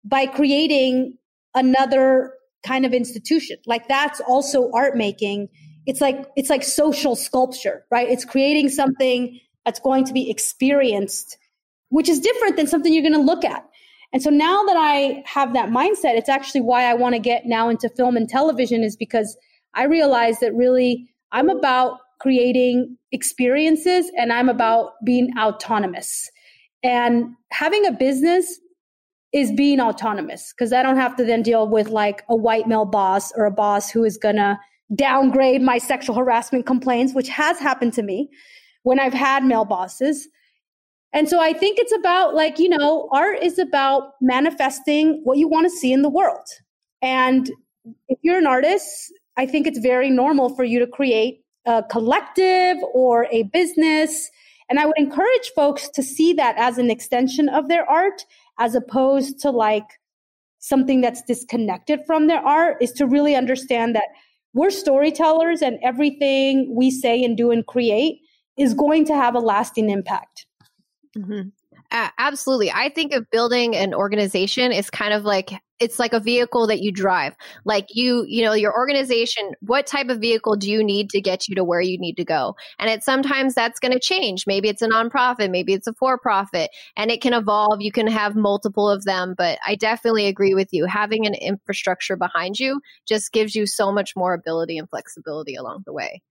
by 0.05 0.27
creating 0.27 1.17
another 1.55 2.33
kind 2.67 2.85
of 2.85 2.93
institution. 2.93 3.57
Like 3.67 3.89
that's 3.89 4.21
also 4.21 4.71
art 4.73 4.97
making. 4.97 5.49
It's 5.87 6.01
like 6.01 6.27
it's 6.37 6.51
like 6.51 6.63
social 6.63 7.15
sculpture, 7.15 7.85
right? 7.91 8.09
It's 8.09 8.25
creating 8.25 8.71
something 8.71 9.39
that's 9.65 9.81
going 9.81 10.05
to 10.07 10.13
be 10.13 10.31
experienced, 10.31 11.39
which 11.91 12.09
is 12.09 12.21
different 12.21 12.57
than 12.57 12.67
something 12.67 12.93
you're 12.93 13.03
going 13.03 13.13
to 13.13 13.21
look 13.21 13.45
at. 13.45 13.65
And 14.13 14.23
so 14.23 14.31
now 14.31 14.63
that 14.65 14.77
I 14.77 15.23
have 15.27 15.55
that 15.55 15.71
mindset, 15.71 16.17
it's 16.17 16.29
actually 16.29 16.61
why 16.61 16.85
I 16.85 16.95
want 16.95 17.15
to 17.15 17.19
get 17.19 17.47
now 17.47 17.69
into 17.69 17.89
film 17.89 18.17
and 18.17 18.29
television 18.29 18.83
is 18.83 18.97
because 18.97 19.37
I 19.75 19.85
realize 19.85 20.39
that 20.41 20.55
really 20.55 21.09
I'm 21.33 21.51
about 21.51 21.99
creating 22.25 22.97
experiences 23.13 24.11
and 24.17 24.33
I'm 24.33 24.49
about 24.49 24.93
being 25.05 25.29
autonomous. 25.39 26.31
And 26.83 27.35
having 27.51 27.85
a 27.85 27.93
business 27.93 28.61
is 29.35 29.53
being 29.53 29.79
autonomous 29.79 30.55
because 30.57 30.73
I 30.73 30.83
don't 30.83 30.97
have 30.97 31.17
to 31.17 31.25
then 31.27 31.43
deal 31.43 31.69
with 31.69 31.91
like 31.91 32.23
a 32.31 32.35
white 32.35 32.67
male 32.67 32.87
boss 32.87 33.31
or 33.33 33.45
a 33.45 33.51
boss 33.51 33.91
who 33.91 34.05
is 34.05 34.17
going 34.17 34.37
to 34.37 34.59
downgrade 34.95 35.61
my 35.61 35.77
sexual 35.77 36.17
harassment 36.17 36.65
complaints, 36.65 37.13
which 37.13 37.29
has 37.29 37.59
happened 37.59 37.93
to 37.93 38.03
me 38.03 38.31
when 38.85 38.99
I've 38.99 39.13
had 39.13 39.45
male 39.45 39.67
bosses. 39.67 40.27
And 41.13 41.29
so 41.29 41.43
I 41.43 41.53
think 41.53 41.79
it's 41.79 41.95
about 41.95 42.35
like, 42.35 42.59
you 42.59 42.71
know, 42.71 43.07
art 43.13 43.43
is 43.43 43.59
about 43.59 44.13
manifesting 44.23 45.21
what 45.25 45.37
you 45.37 45.47
want 45.47 45.67
to 45.67 45.77
see 45.77 45.93
in 45.93 46.01
the 46.01 46.09
world. 46.09 46.47
And 47.03 47.51
if 48.09 48.19
you're 48.23 48.39
an 48.39 48.47
artist, 48.47 49.13
I 49.37 49.45
think 49.45 49.67
it's 49.67 49.79
very 49.79 50.09
normal 50.09 50.57
for 50.57 50.65
you 50.65 50.79
to 50.79 50.87
create 50.87 51.44
a 51.67 51.83
collective 51.83 52.79
or 52.93 53.27
a 53.31 53.45
business. 53.45 54.31
And 54.69 54.79
I 54.79 54.87
would 54.87 54.99
encourage 54.99 55.51
folks 55.55 55.89
to 55.91 56.03
see 56.03 56.33
that 56.35 56.57
as 56.59 56.79
an 56.79 56.91
extension 56.91 57.49
of 57.49 57.69
their 57.69 57.89
art 57.89 58.25
as 58.59 58.75
opposed 58.75 59.41
to 59.41 59.51
like 59.51 59.99
something 60.59 61.01
that's 61.01 61.23
disconnected 61.23 62.01
from 62.07 62.27
their 62.27 62.41
art 62.41 62.79
is 62.81 62.93
to 62.93 63.07
really 63.07 63.35
understand 63.35 63.95
that 63.95 64.09
we're 64.55 64.71
storytellers 64.71 65.61
and 65.61 65.79
everything 65.83 66.75
we 66.75 66.91
say 66.91 67.23
and 67.23 67.37
do 67.37 67.51
and 67.51 67.67
create 67.67 68.21
is 68.57 68.73
going 68.73 69.05
to 69.05 69.15
have 69.15 69.35
a 69.35 69.41
lasting 69.41 69.91
impact. 69.91 70.47
Mm-hmm. 71.17 71.49
Uh, 71.95 72.09
absolutely. 72.19 72.73
I 72.73 72.89
think 72.89 73.15
of 73.15 73.31
building 73.31 73.77
an 73.77 73.95
organization 73.95 74.73
is 74.73 74.91
kind 74.91 75.15
of 75.15 75.23
like 75.25 75.53
it's 75.79 76.01
like 76.01 76.13
a 76.13 76.19
vehicle 76.19 76.67
that 76.67 76.81
you 76.81 76.91
drive. 76.91 77.37
Like 77.65 77.87
you, 77.91 78.25
you 78.27 78.43
know, 78.43 78.53
your 78.53 78.77
organization, 78.77 79.53
what 79.61 79.87
type 79.87 80.09
of 80.09 80.21
vehicle 80.21 80.57
do 80.57 80.69
you 80.71 80.83
need 80.83 81.11
to 81.11 81.21
get 81.21 81.49
you 81.49 81.55
to 81.55 81.63
where 81.63 81.81
you 81.81 81.97
need 81.99 82.17
to 82.17 82.25
go? 82.25 82.57
And 82.81 82.91
it 82.91 83.05
sometimes 83.05 83.55
that's 83.55 83.79
going 83.79 83.93
to 83.93 84.01
change. 84.01 84.45
Maybe 84.47 84.69
it's 84.69 84.83
a 84.83 84.89
nonprofit, 84.89 85.53
maybe 85.53 85.73
it's 85.73 85.87
a 85.87 85.93
for 85.95 86.19
profit, 86.19 86.71
and 86.97 87.13
it 87.13 87.21
can 87.23 87.33
evolve. 87.33 87.81
You 87.81 87.93
can 87.93 88.09
have 88.09 88.35
multiple 88.35 88.91
of 88.91 89.05
them, 89.05 89.35
but 89.39 89.59
I 89.65 89.77
definitely 89.77 90.27
agree 90.27 90.55
with 90.55 90.71
you. 90.73 90.87
Having 90.87 91.27
an 91.27 91.35
infrastructure 91.35 92.17
behind 92.17 92.59
you 92.59 92.81
just 93.07 93.33
gives 93.33 93.55
you 93.55 93.67
so 93.67 93.93
much 93.93 94.17
more 94.17 94.35
ability 94.35 94.79
and 94.79 94.91
flexibility 94.91 95.55
along 95.55 95.85
the 95.87 95.93
way. 95.93 96.23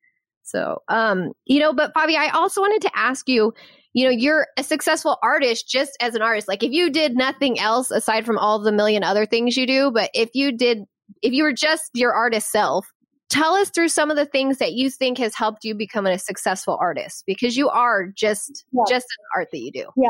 So, 0.44 0.82
um, 0.90 1.32
you 1.46 1.60
know, 1.60 1.74
but 1.74 1.94
Fabi, 1.94 2.16
I 2.16 2.30
also 2.30 2.62
wanted 2.62 2.82
to 2.84 2.92
ask 2.98 3.28
you, 3.28 3.54
you 3.94 4.06
know, 4.06 4.12
you're 4.12 4.48
a 4.58 4.64
successful 4.64 5.18
artist 5.24 5.70
just 5.70 5.96
as 6.02 6.16
an 6.16 6.22
artist. 6.22 6.48
Like 6.48 6.64
if 6.64 6.72
you 6.72 6.90
did 6.90 7.16
nothing 7.16 7.60
else 7.60 7.92
aside 7.92 8.26
from 8.26 8.38
all 8.38 8.60
the 8.60 8.72
million 8.72 9.04
other 9.04 9.26
things 9.26 9.56
you 9.56 9.66
do, 9.66 9.92
but 9.92 10.10
if 10.14 10.30
you 10.34 10.52
did, 10.52 10.84
if 11.22 11.32
you 11.34 11.44
were 11.44 11.54
just 11.54 11.92
your 11.94 12.14
artist 12.14 12.52
self, 12.52 12.92
tell 13.30 13.54
us 13.54 13.70
through 13.70 13.90
some 13.90 14.12
of 14.12 14.18
the 14.18 14.26
things 14.26 14.58
that 14.58 14.74
you 14.74 14.90
think 14.90 15.18
has 15.18 15.36
helped 15.36 15.64
you 15.64 15.74
become 15.74 16.06
a 16.06 16.20
successful 16.20 16.78
artist 16.80 17.24
because 17.26 17.56
you 17.56 17.70
are 17.70 18.08
just 18.08 18.66
yeah. 18.72 18.84
just 18.88 19.06
an 19.06 19.26
art 19.36 19.50
that 19.52 19.60
you 19.60 19.72
do. 19.72 19.86
Yeah. 19.96 20.10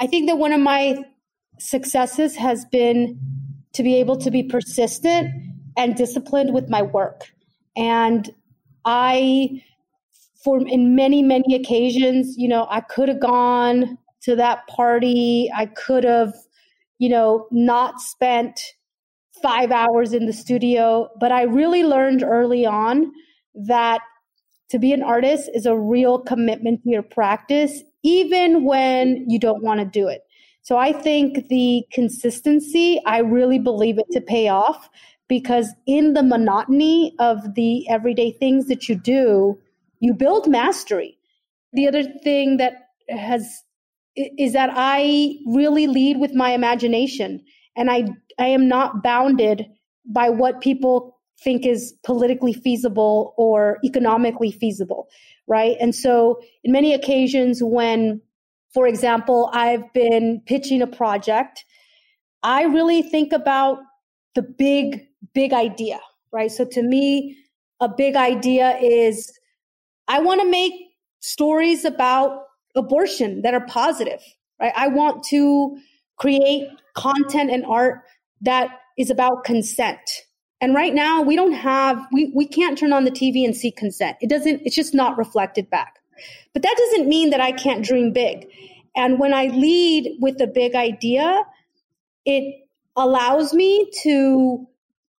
I 0.00 0.06
think 0.06 0.28
that 0.28 0.36
one 0.36 0.52
of 0.52 0.60
my 0.60 1.04
successes 1.58 2.36
has 2.36 2.64
been 2.64 3.18
to 3.74 3.82
be 3.82 3.96
able 3.96 4.16
to 4.16 4.30
be 4.30 4.42
persistent 4.42 5.30
and 5.76 5.94
disciplined 5.96 6.52
with 6.52 6.68
my 6.68 6.82
work. 6.82 7.30
And 7.76 8.30
I 8.84 9.62
for 10.42 10.66
in 10.66 10.94
many 10.96 11.22
many 11.22 11.54
occasions 11.54 12.36
you 12.36 12.48
know 12.48 12.66
i 12.68 12.80
could 12.80 13.08
have 13.08 13.20
gone 13.20 13.96
to 14.22 14.36
that 14.36 14.66
party. 14.68 15.50
I 15.54 15.66
could 15.66 16.04
have 16.04 16.34
you 16.98 17.08
know 17.08 17.46
not 17.50 18.00
spent 18.00 18.60
5 19.42 19.72
hours 19.72 20.12
in 20.12 20.26
the 20.26 20.32
studio. 20.32 21.08
But 21.20 21.32
i 21.32 21.42
really 21.42 21.82
learned 21.84 22.22
early 22.22 22.64
on 22.64 23.12
that 23.54 24.00
to 24.70 24.78
be 24.78 24.92
an 24.92 25.02
artist 25.02 25.50
is 25.54 25.66
a 25.66 25.76
real 25.76 26.18
commitment 26.18 26.82
to 26.84 26.90
your 26.90 27.02
practice 27.02 27.82
even 28.02 28.64
when 28.64 29.28
you 29.28 29.38
don't 29.38 29.62
want 29.62 29.80
to 29.80 29.86
do 29.86 30.08
it. 30.08 30.22
So 30.62 30.76
i 30.76 30.92
think 30.92 31.48
the 31.48 31.84
consistency 31.92 33.00
i 33.06 33.18
really 33.18 33.58
believe 33.58 33.98
it 33.98 34.06
to 34.12 34.20
pay 34.20 34.48
off 34.48 34.88
because 35.32 35.72
in 35.86 36.12
the 36.12 36.22
monotony 36.22 37.14
of 37.18 37.54
the 37.54 37.88
everyday 37.88 38.30
things 38.32 38.66
that 38.66 38.86
you 38.86 38.94
do 38.94 39.58
you 39.98 40.12
build 40.12 40.46
mastery. 40.46 41.16
The 41.72 41.88
other 41.88 42.02
thing 42.02 42.58
that 42.58 42.74
has 43.08 43.62
is 44.14 44.52
that 44.52 44.68
I 44.74 45.36
really 45.46 45.86
lead 45.86 46.18
with 46.18 46.34
my 46.34 46.50
imagination 46.50 47.42
and 47.76 47.90
I 47.90 48.08
I 48.38 48.48
am 48.48 48.68
not 48.68 49.02
bounded 49.02 49.64
by 50.04 50.28
what 50.28 50.60
people 50.60 51.16
think 51.42 51.64
is 51.64 51.94
politically 52.04 52.52
feasible 52.52 53.32
or 53.38 53.78
economically 53.82 54.50
feasible, 54.50 55.08
right? 55.46 55.78
And 55.80 55.94
so 55.94 56.42
in 56.62 56.72
many 56.72 56.92
occasions 56.92 57.62
when 57.62 58.20
for 58.74 58.86
example, 58.86 59.50
I've 59.54 59.90
been 59.94 60.42
pitching 60.44 60.82
a 60.82 60.86
project, 60.86 61.64
I 62.42 62.64
really 62.64 63.00
think 63.00 63.32
about 63.32 63.78
the 64.34 64.42
big 64.42 65.06
big 65.34 65.52
idea, 65.52 66.00
right? 66.32 66.50
So 66.50 66.64
to 66.64 66.82
me, 66.82 67.36
a 67.80 67.88
big 67.88 68.16
idea 68.16 68.76
is 68.78 69.38
I 70.08 70.20
want 70.20 70.40
to 70.40 70.48
make 70.48 70.72
stories 71.20 71.84
about 71.84 72.44
abortion 72.74 73.42
that 73.42 73.54
are 73.54 73.66
positive, 73.66 74.20
right? 74.60 74.72
I 74.76 74.88
want 74.88 75.24
to 75.24 75.76
create 76.16 76.68
content 76.94 77.50
and 77.50 77.64
art 77.66 78.02
that 78.40 78.70
is 78.98 79.10
about 79.10 79.44
consent. 79.44 80.00
And 80.60 80.74
right 80.74 80.94
now 80.94 81.22
we 81.22 81.34
don't 81.34 81.52
have 81.52 82.06
we 82.12 82.30
we 82.34 82.46
can't 82.46 82.78
turn 82.78 82.92
on 82.92 83.04
the 83.04 83.10
TV 83.10 83.44
and 83.44 83.56
see 83.56 83.70
consent. 83.70 84.16
It 84.20 84.30
doesn't 84.30 84.62
it's 84.64 84.76
just 84.76 84.94
not 84.94 85.18
reflected 85.18 85.68
back. 85.70 85.98
But 86.52 86.62
that 86.62 86.74
doesn't 86.76 87.08
mean 87.08 87.30
that 87.30 87.40
I 87.40 87.52
can't 87.52 87.84
dream 87.84 88.12
big. 88.12 88.46
And 88.94 89.18
when 89.18 89.32
I 89.32 89.46
lead 89.46 90.18
with 90.20 90.40
a 90.40 90.46
big 90.46 90.74
idea, 90.74 91.42
it 92.24 92.68
allows 92.96 93.54
me 93.54 93.90
to 94.02 94.66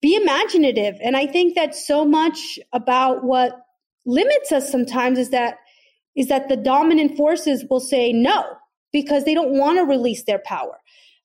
be 0.03 0.15
imaginative. 0.17 0.97
And 1.01 1.15
I 1.15 1.25
think 1.25 1.55
that 1.55 1.73
so 1.73 2.03
much 2.03 2.59
about 2.73 3.23
what 3.23 3.65
limits 4.05 4.51
us 4.51 4.69
sometimes 4.69 5.17
is 5.17 5.29
that 5.29 5.55
is 6.15 6.27
that 6.27 6.49
the 6.49 6.57
dominant 6.57 7.15
forces 7.17 7.65
will 7.69 7.79
say 7.79 8.11
no 8.11 8.43
because 8.91 9.23
they 9.23 9.33
don't 9.33 9.57
want 9.57 9.77
to 9.79 9.83
release 9.83 10.25
their 10.25 10.41
power. 10.45 10.77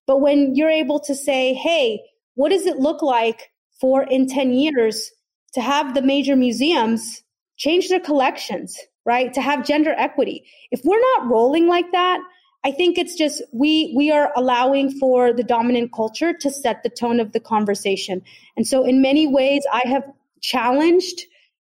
But 0.06 0.20
when 0.20 0.54
you're 0.54 0.70
able 0.70 1.00
to 1.00 1.14
say, 1.14 1.52
hey, 1.52 2.00
what 2.36 2.50
does 2.50 2.64
it 2.66 2.78
look 2.78 3.02
like 3.02 3.50
for 3.80 4.04
in 4.04 4.28
10 4.28 4.52
years 4.52 5.10
to 5.52 5.60
have 5.60 5.94
the 5.94 6.00
major 6.00 6.36
museums 6.36 7.22
change 7.58 7.88
their 7.88 8.00
collections, 8.00 8.78
right? 9.04 9.34
To 9.34 9.42
have 9.42 9.66
gender 9.66 9.94
equity. 9.98 10.44
If 10.70 10.80
we're 10.84 11.00
not 11.16 11.28
rolling 11.28 11.66
like 11.66 11.90
that, 11.92 12.20
I 12.68 12.72
think 12.72 12.98
it's 12.98 13.14
just 13.14 13.40
we 13.50 13.94
we 13.96 14.10
are 14.10 14.30
allowing 14.36 14.90
for 14.98 15.32
the 15.32 15.42
dominant 15.42 15.90
culture 15.90 16.34
to 16.34 16.50
set 16.50 16.82
the 16.82 16.90
tone 16.90 17.18
of 17.18 17.32
the 17.32 17.40
conversation. 17.40 18.20
And 18.58 18.66
so 18.66 18.84
in 18.84 19.00
many 19.00 19.26
ways 19.26 19.62
I 19.72 19.84
have 19.86 20.04
challenged 20.42 21.22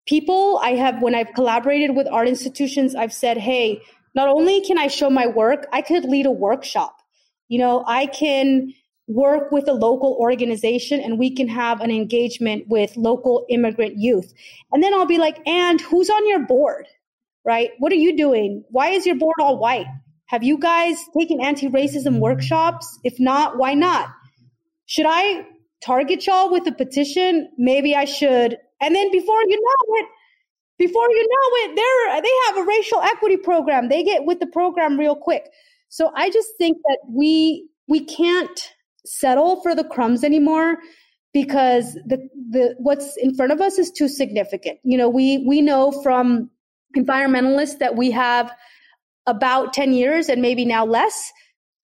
people 0.06 0.60
I 0.62 0.72
have, 0.72 1.00
when 1.00 1.14
I've 1.14 1.32
collaborated 1.32 1.96
with 1.96 2.06
art 2.06 2.28
institutions, 2.28 2.94
I've 2.94 3.14
said, 3.14 3.38
hey, 3.38 3.80
not 4.14 4.28
only 4.28 4.60
can 4.60 4.76
I 4.76 4.88
show 4.88 5.08
my 5.08 5.26
work, 5.26 5.66
I 5.72 5.80
could 5.80 6.04
lead 6.04 6.26
a 6.26 6.30
workshop. 6.30 6.94
You 7.48 7.60
know, 7.60 7.82
I 7.86 8.04
can 8.04 8.74
work 9.06 9.50
with 9.52 9.68
a 9.68 9.72
local 9.72 10.18
organization 10.20 11.00
and 11.00 11.18
we 11.18 11.34
can 11.34 11.48
have 11.48 11.80
an 11.80 11.90
engagement 11.90 12.68
with 12.68 12.94
local 12.98 13.46
immigrant 13.48 13.96
youth. 13.96 14.34
And 14.70 14.82
then 14.82 14.92
I'll 14.92 15.06
be 15.06 15.18
like, 15.18 15.38
and 15.46 15.80
who's 15.80 16.10
on 16.10 16.28
your 16.28 16.40
board? 16.40 16.86
Right? 17.42 17.70
What 17.78 17.90
are 17.90 18.02
you 18.06 18.18
doing? 18.18 18.64
Why 18.68 18.90
is 18.90 19.06
your 19.06 19.16
board 19.16 19.36
all 19.40 19.58
white? 19.58 19.86
Have 20.30 20.44
you 20.44 20.58
guys 20.58 20.96
taken 21.18 21.40
anti 21.40 21.68
racism 21.68 22.20
workshops? 22.20 23.00
If 23.02 23.18
not, 23.18 23.58
why 23.58 23.74
not? 23.74 24.10
Should 24.86 25.06
I 25.08 25.44
target 25.84 26.24
y'all 26.24 26.52
with 26.52 26.68
a 26.68 26.72
petition? 26.72 27.48
Maybe 27.58 27.96
I 27.96 28.04
should. 28.04 28.56
And 28.80 28.94
then 28.94 29.10
before 29.10 29.42
you 29.42 29.60
know 29.60 29.94
it, 29.96 30.06
before 30.78 31.10
you 31.10 31.26
know 31.28 31.72
it, 31.72 31.74
they're, 31.74 32.22
they 32.22 32.32
have 32.46 32.58
a 32.58 32.68
racial 32.68 33.02
equity 33.02 33.38
program. 33.38 33.88
They 33.88 34.04
get 34.04 34.24
with 34.24 34.38
the 34.38 34.46
program 34.46 34.96
real 34.96 35.16
quick. 35.16 35.50
So 35.88 36.12
I 36.14 36.30
just 36.30 36.50
think 36.58 36.76
that 36.84 36.98
we, 37.12 37.68
we 37.88 38.04
can't 38.04 38.72
settle 39.04 39.60
for 39.62 39.74
the 39.74 39.82
crumbs 39.82 40.22
anymore 40.22 40.76
because 41.32 41.94
the 42.06 42.28
the 42.50 42.76
what's 42.78 43.16
in 43.16 43.34
front 43.34 43.50
of 43.50 43.60
us 43.60 43.80
is 43.80 43.90
too 43.90 44.06
significant. 44.06 44.78
You 44.84 44.96
know, 44.96 45.08
we 45.08 45.44
we 45.46 45.60
know 45.60 45.90
from 46.02 46.50
environmentalists 46.96 47.78
that 47.78 47.96
we 47.96 48.12
have 48.12 48.52
about 49.30 49.72
10 49.72 49.92
years 49.92 50.28
and 50.28 50.42
maybe 50.42 50.64
now 50.64 50.84
less 50.84 51.32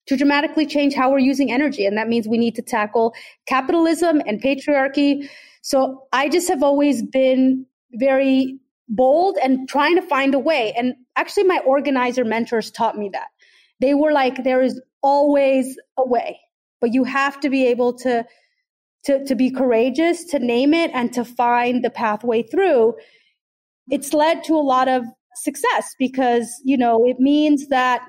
to 0.07 0.15
dramatically 0.15 0.65
change 0.65 0.93
how 0.93 1.11
we're 1.11 1.19
using 1.19 1.51
energy 1.51 1.85
and 1.85 1.97
that 1.97 2.07
means 2.07 2.27
we 2.27 2.37
need 2.37 2.55
to 2.55 2.61
tackle 2.61 3.13
capitalism 3.47 4.21
and 4.25 4.41
patriarchy. 4.41 5.27
So 5.61 6.07
I 6.13 6.29
just 6.29 6.47
have 6.49 6.63
always 6.63 7.03
been 7.03 7.65
very 7.93 8.59
bold 8.89 9.37
and 9.43 9.67
trying 9.67 9.95
to 9.95 10.01
find 10.01 10.33
a 10.33 10.39
way 10.39 10.73
and 10.77 10.93
actually 11.15 11.43
my 11.43 11.59
organizer 11.65 12.23
mentors 12.23 12.71
taught 12.71 12.97
me 12.97 13.09
that. 13.13 13.27
They 13.79 13.93
were 13.93 14.11
like 14.11 14.43
there 14.43 14.61
is 14.61 14.81
always 15.01 15.77
a 15.97 16.07
way 16.07 16.39
but 16.81 16.93
you 16.93 17.03
have 17.03 17.39
to 17.39 17.49
be 17.49 17.65
able 17.65 17.93
to 17.93 18.25
to 19.05 19.23
to 19.25 19.35
be 19.35 19.49
courageous 19.51 20.25
to 20.25 20.39
name 20.39 20.73
it 20.73 20.91
and 20.93 21.13
to 21.13 21.23
find 21.23 21.83
the 21.83 21.89
pathway 21.89 22.43
through 22.43 22.95
it's 23.89 24.13
led 24.13 24.43
to 24.43 24.55
a 24.55 24.59
lot 24.59 24.87
of 24.87 25.03
success 25.49 25.95
because 26.05 26.47
you 26.71 26.77
know 26.83 26.95
it 27.11 27.19
means 27.19 27.67
that 27.77 27.99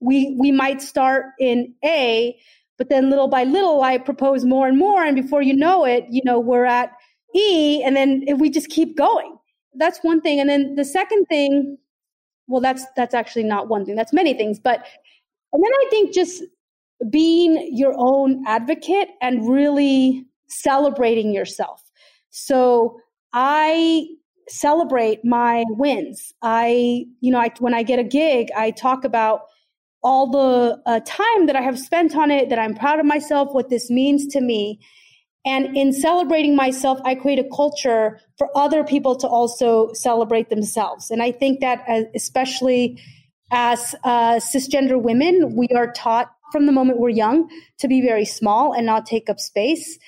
we 0.00 0.16
we 0.38 0.50
might 0.62 0.80
start 0.92 1.24
in 1.38 1.58
a 1.84 2.36
but 2.78 2.88
then 2.92 3.10
little 3.12 3.30
by 3.36 3.42
little 3.56 3.82
i 3.82 3.96
propose 4.10 4.44
more 4.44 4.66
and 4.70 4.78
more. 4.86 5.00
And 5.06 5.16
before 5.22 5.42
you 5.48 5.54
know 5.64 5.78
it 5.94 6.04
you 6.16 6.22
know 6.28 6.38
we're 6.50 6.70
at 6.80 6.90
e 7.34 7.82
and 7.84 7.94
then 7.96 8.08
we 8.42 8.50
just 8.58 8.68
keep 8.68 8.90
going. 8.96 9.32
That's 9.82 9.98
one 10.10 10.20
thing. 10.24 10.40
And 10.40 10.48
then 10.48 10.62
the 10.80 10.84
second 10.98 11.26
thing 11.26 11.50
well 12.50 12.62
that's 12.66 12.84
that's 12.98 13.14
actually 13.20 13.46
not 13.54 13.68
one 13.74 13.84
thing. 13.84 13.96
That's 14.00 14.14
many 14.22 14.34
things. 14.40 14.58
But 14.68 14.78
and 15.52 15.60
then 15.64 15.72
i 15.82 15.86
think 15.90 16.14
just 16.14 16.42
being 17.10 17.52
your 17.82 17.94
own 17.96 18.42
advocate 18.46 19.08
and 19.20 19.34
really 19.58 20.24
celebrating 20.48 21.32
yourself. 21.32 21.82
So 22.30 22.98
I 23.32 24.06
celebrate 24.48 25.24
my 25.24 25.64
wins. 25.70 26.32
I, 26.42 27.06
you 27.20 27.32
know, 27.32 27.38
I, 27.38 27.50
when 27.58 27.74
I 27.74 27.82
get 27.82 27.98
a 27.98 28.04
gig, 28.04 28.48
I 28.56 28.70
talk 28.70 29.04
about 29.04 29.42
all 30.02 30.30
the 30.30 30.80
uh, 30.86 31.00
time 31.04 31.46
that 31.46 31.56
I 31.56 31.62
have 31.62 31.78
spent 31.78 32.16
on 32.16 32.30
it, 32.30 32.48
that 32.50 32.58
I'm 32.58 32.74
proud 32.74 33.00
of 33.00 33.06
myself, 33.06 33.52
what 33.52 33.70
this 33.70 33.90
means 33.90 34.26
to 34.28 34.40
me. 34.40 34.78
And 35.44 35.76
in 35.76 35.92
celebrating 35.92 36.54
myself, 36.56 37.00
I 37.04 37.14
create 37.14 37.38
a 37.38 37.48
culture 37.54 38.20
for 38.36 38.48
other 38.56 38.84
people 38.84 39.16
to 39.16 39.28
also 39.28 39.92
celebrate 39.92 40.48
themselves. 40.48 41.10
And 41.10 41.22
I 41.22 41.32
think 41.32 41.60
that, 41.60 41.84
uh, 41.88 42.02
especially 42.14 43.00
as 43.52 43.94
uh, 44.04 44.34
cisgender 44.36 45.00
women, 45.00 45.54
we 45.56 45.68
are 45.68 45.92
taught 45.92 46.30
from 46.52 46.66
the 46.66 46.72
moment 46.72 46.98
we're 46.98 47.10
young 47.10 47.48
to 47.78 47.88
be 47.88 48.00
very 48.00 48.24
small 48.24 48.72
and 48.72 48.86
not 48.86 49.06
take 49.06 49.28
up 49.28 49.38
space. 49.38 49.98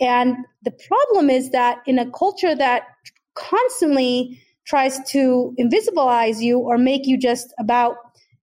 And 0.00 0.36
the 0.62 0.72
problem 0.88 1.30
is 1.30 1.50
that 1.50 1.78
in 1.86 1.98
a 1.98 2.10
culture 2.10 2.54
that 2.54 2.84
constantly 3.34 4.40
tries 4.66 4.98
to 5.10 5.54
invisibilize 5.58 6.40
you 6.40 6.58
or 6.58 6.78
make 6.78 7.06
you 7.06 7.18
just 7.18 7.52
about, 7.58 7.96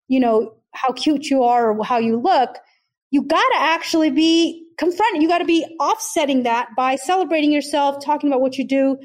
you 0.09 0.20
know, 0.20 0.53
how 0.72 0.93
cute 0.93 1.30
you 1.30 1.43
are 1.43 1.70
or 1.72 1.84
how 1.84 1.99
you 1.99 2.16
look, 2.20 2.59
you 3.11 3.22
got 3.22 3.49
to 3.53 3.59
actually 3.59 4.11
be 4.11 4.64
confronting. 4.78 5.22
You 5.22 5.28
got 5.28 5.38
to 5.38 5.45
be 5.45 5.64
offsetting 5.80 6.45
that 6.45 6.68
by 6.76 6.97
celebrating 6.97 7.53
yourself, 7.53 8.05
talking 8.05 8.30
about 8.30 8.41
what 8.41 8.59
you 8.59 8.66
do, 8.66 8.99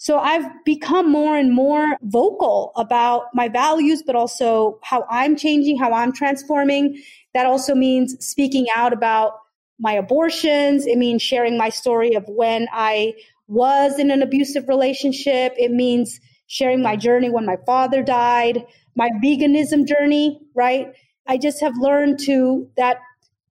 so 0.00 0.20
I've 0.20 0.46
become 0.64 1.10
more 1.10 1.36
and 1.36 1.52
more 1.52 1.96
vocal 2.02 2.70
about 2.76 3.24
my 3.34 3.48
values, 3.48 4.00
but 4.06 4.14
also 4.14 4.78
how 4.84 5.04
I'm 5.10 5.36
changing, 5.36 5.76
how 5.76 5.92
I'm 5.92 6.12
transforming. 6.12 7.02
That 7.34 7.46
also 7.46 7.74
means 7.74 8.14
speaking 8.24 8.68
out 8.76 8.92
about 8.92 9.32
my 9.80 9.92
abortions. 9.92 10.86
It 10.86 10.98
means 10.98 11.20
sharing 11.20 11.58
my 11.58 11.68
story 11.68 12.14
of 12.14 12.24
when 12.28 12.68
I 12.72 13.14
was 13.48 13.98
in 13.98 14.10
an 14.10 14.22
abusive 14.22 14.68
relationship. 14.68 15.54
It 15.56 15.72
means 15.72 16.20
sharing 16.46 16.82
my 16.82 16.96
journey 16.96 17.30
when 17.30 17.44
my 17.44 17.56
father 17.66 18.02
died, 18.02 18.64
my 18.94 19.10
veganism 19.22 19.86
journey, 19.86 20.40
right? 20.54 20.92
I 21.26 21.36
just 21.38 21.60
have 21.60 21.76
learned 21.78 22.18
to 22.20 22.70
that 22.76 22.98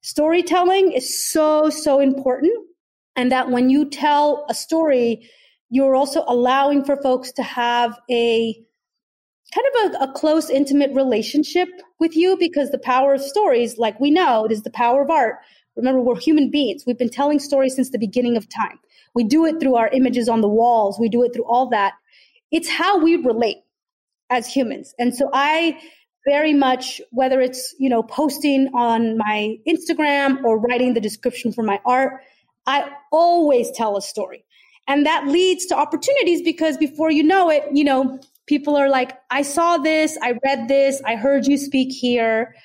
storytelling 0.01 0.91
is 0.93 1.29
so, 1.29 1.69
so 1.69 1.99
important. 1.99 2.51
And 3.15 3.31
that 3.31 3.49
when 3.49 3.69
you 3.69 3.89
tell 3.89 4.45
a 4.47 4.53
story, 4.53 5.27
you're 5.69 5.95
also 5.95 6.23
allowing 6.27 6.85
for 6.85 7.01
folks 7.01 7.31
to 7.33 7.43
have 7.43 7.99
a 8.09 8.55
kind 9.53 9.67
of 9.67 10.01
a, 10.01 10.03
a, 10.03 10.13
close, 10.13 10.49
intimate 10.49 10.93
relationship 10.93 11.69
with 11.99 12.15
you 12.15 12.37
because 12.37 12.69
the 12.69 12.77
power 12.77 13.15
of 13.15 13.21
stories, 13.21 13.77
like 13.77 13.99
we 13.99 14.11
know, 14.11 14.45
it 14.45 14.51
is 14.51 14.63
the 14.63 14.69
power 14.69 15.01
of 15.01 15.09
art. 15.09 15.37
Remember, 15.77 16.01
we're 16.01 16.19
human 16.19 16.49
beings. 16.49 16.83
We've 16.85 16.97
been 16.97 17.09
telling 17.09 17.39
stories 17.39 17.75
since 17.75 17.91
the 17.91 17.99
beginning 17.99 18.35
of 18.35 18.47
time. 18.49 18.79
We 19.13 19.23
do 19.23 19.45
it 19.45 19.59
through 19.59 19.75
our 19.75 19.87
images 19.89 20.27
on 20.27 20.41
the 20.41 20.47
walls, 20.47 20.99
we 20.99 21.09
do 21.09 21.23
it 21.23 21.33
through 21.33 21.45
all 21.45 21.69
that. 21.69 21.93
It's 22.51 22.69
how 22.69 22.97
we 22.97 23.15
relate 23.15 23.57
as 24.29 24.47
humans. 24.47 24.93
And 24.99 25.15
so 25.15 25.29
I 25.33 25.79
very 26.27 26.53
much, 26.53 26.99
whether 27.11 27.39
it's, 27.39 27.73
you 27.79 27.89
know, 27.89 28.03
posting 28.03 28.67
on 28.73 29.17
my 29.17 29.55
Instagram 29.67 30.43
or 30.43 30.59
writing 30.59 30.93
the 30.93 30.99
description 30.99 31.53
for 31.53 31.63
my 31.63 31.79
art, 31.85 32.21
I 32.65 32.89
always 33.11 33.71
tell 33.71 33.95
a 33.95 34.01
story. 34.01 34.43
And 34.87 35.05
that 35.05 35.27
leads 35.27 35.65
to 35.67 35.77
opportunities 35.77 36.41
because 36.41 36.77
before 36.77 37.11
you 37.11 37.23
know 37.23 37.49
it, 37.49 37.63
you 37.71 37.83
know, 37.83 38.19
people 38.45 38.75
are 38.75 38.89
like, 38.89 39.17
I 39.29 39.41
saw 39.41 39.77
this, 39.77 40.17
I 40.21 40.37
read 40.43 40.67
this, 40.67 41.01
I 41.05 41.15
heard 41.15 41.47
you 41.47 41.57
speak 41.57 41.93
here. 41.93 42.55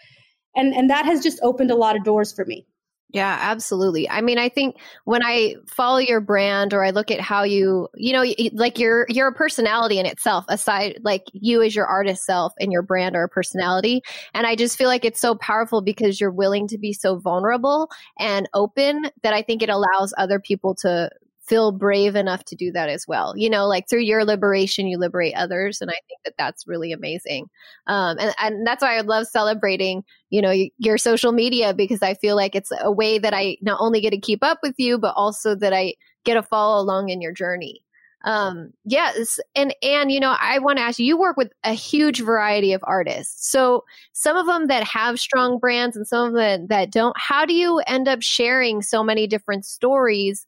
And, 0.56 0.74
and 0.74 0.90
that 0.90 1.06
has 1.06 1.22
just 1.22 1.38
opened 1.42 1.70
a 1.70 1.76
lot 1.76 1.96
of 1.96 2.04
doors 2.04 2.32
for 2.32 2.44
me. 2.44 2.66
Yeah, 3.12 3.36
absolutely. 3.42 4.08
I 4.08 4.22
mean, 4.22 4.38
I 4.38 4.48
think 4.48 4.76
when 5.04 5.22
I 5.22 5.56
follow 5.66 5.98
your 5.98 6.20
brand 6.22 6.72
or 6.72 6.82
I 6.82 6.90
look 6.90 7.10
at 7.10 7.20
how 7.20 7.42
you, 7.42 7.88
you 7.94 8.14
know, 8.14 8.24
like 8.54 8.78
your 8.78 9.04
your 9.10 9.32
personality 9.34 9.98
in 9.98 10.06
itself, 10.06 10.46
aside 10.48 10.98
like 11.02 11.24
you 11.34 11.60
as 11.62 11.76
your 11.76 11.84
artist 11.86 12.24
self 12.24 12.54
and 12.58 12.72
your 12.72 12.80
brand 12.80 13.14
or 13.14 13.28
personality, 13.28 14.00
and 14.32 14.46
I 14.46 14.56
just 14.56 14.78
feel 14.78 14.88
like 14.88 15.04
it's 15.04 15.20
so 15.20 15.34
powerful 15.34 15.82
because 15.82 16.22
you're 16.22 16.30
willing 16.30 16.66
to 16.68 16.78
be 16.78 16.94
so 16.94 17.18
vulnerable 17.18 17.90
and 18.18 18.48
open 18.54 19.10
that 19.22 19.34
I 19.34 19.42
think 19.42 19.62
it 19.62 19.68
allows 19.68 20.14
other 20.16 20.40
people 20.40 20.74
to 20.76 21.10
feel 21.52 21.70
brave 21.70 22.16
enough 22.16 22.42
to 22.46 22.56
do 22.56 22.72
that 22.72 22.88
as 22.88 23.04
well. 23.06 23.34
You 23.36 23.50
know, 23.50 23.66
like 23.66 23.84
through 23.86 24.00
your 24.00 24.24
liberation, 24.24 24.86
you 24.86 24.96
liberate 24.96 25.34
others. 25.36 25.82
And 25.82 25.90
I 25.90 26.00
think 26.08 26.20
that 26.24 26.32
that's 26.38 26.66
really 26.66 26.92
amazing. 26.92 27.50
Um, 27.86 28.16
and, 28.18 28.34
and 28.38 28.66
that's 28.66 28.80
why 28.80 28.96
I 28.96 29.02
love 29.02 29.26
celebrating, 29.26 30.02
you 30.30 30.40
know, 30.40 30.54
your 30.78 30.96
social 30.96 31.30
media 31.30 31.74
because 31.74 32.00
I 32.00 32.14
feel 32.14 32.36
like 32.36 32.54
it's 32.54 32.72
a 32.80 32.90
way 32.90 33.18
that 33.18 33.34
I 33.34 33.58
not 33.60 33.80
only 33.82 34.00
get 34.00 34.10
to 34.10 34.18
keep 34.18 34.42
up 34.42 34.60
with 34.62 34.76
you, 34.78 34.96
but 34.96 35.12
also 35.14 35.54
that 35.56 35.74
I 35.74 35.96
get 36.24 36.34
to 36.34 36.42
follow 36.42 36.80
along 36.80 37.10
in 37.10 37.20
your 37.20 37.32
journey. 37.32 37.82
Um, 38.24 38.70
yes. 38.86 39.38
And, 39.54 39.74
and, 39.82 40.10
you 40.10 40.20
know, 40.20 40.34
I 40.40 40.58
want 40.58 40.78
to 40.78 40.84
ask 40.84 40.98
you, 40.98 41.04
you 41.04 41.18
work 41.18 41.36
with 41.36 41.52
a 41.64 41.74
huge 41.74 42.22
variety 42.22 42.72
of 42.72 42.80
artists. 42.84 43.50
So 43.50 43.84
some 44.14 44.38
of 44.38 44.46
them 44.46 44.68
that 44.68 44.84
have 44.84 45.20
strong 45.20 45.58
brands 45.58 45.98
and 45.98 46.06
some 46.06 46.28
of 46.28 46.34
them 46.34 46.68
that 46.68 46.90
don't, 46.90 47.14
how 47.18 47.44
do 47.44 47.52
you 47.52 47.82
end 47.86 48.08
up 48.08 48.22
sharing 48.22 48.80
so 48.80 49.04
many 49.04 49.26
different 49.26 49.66
stories 49.66 50.46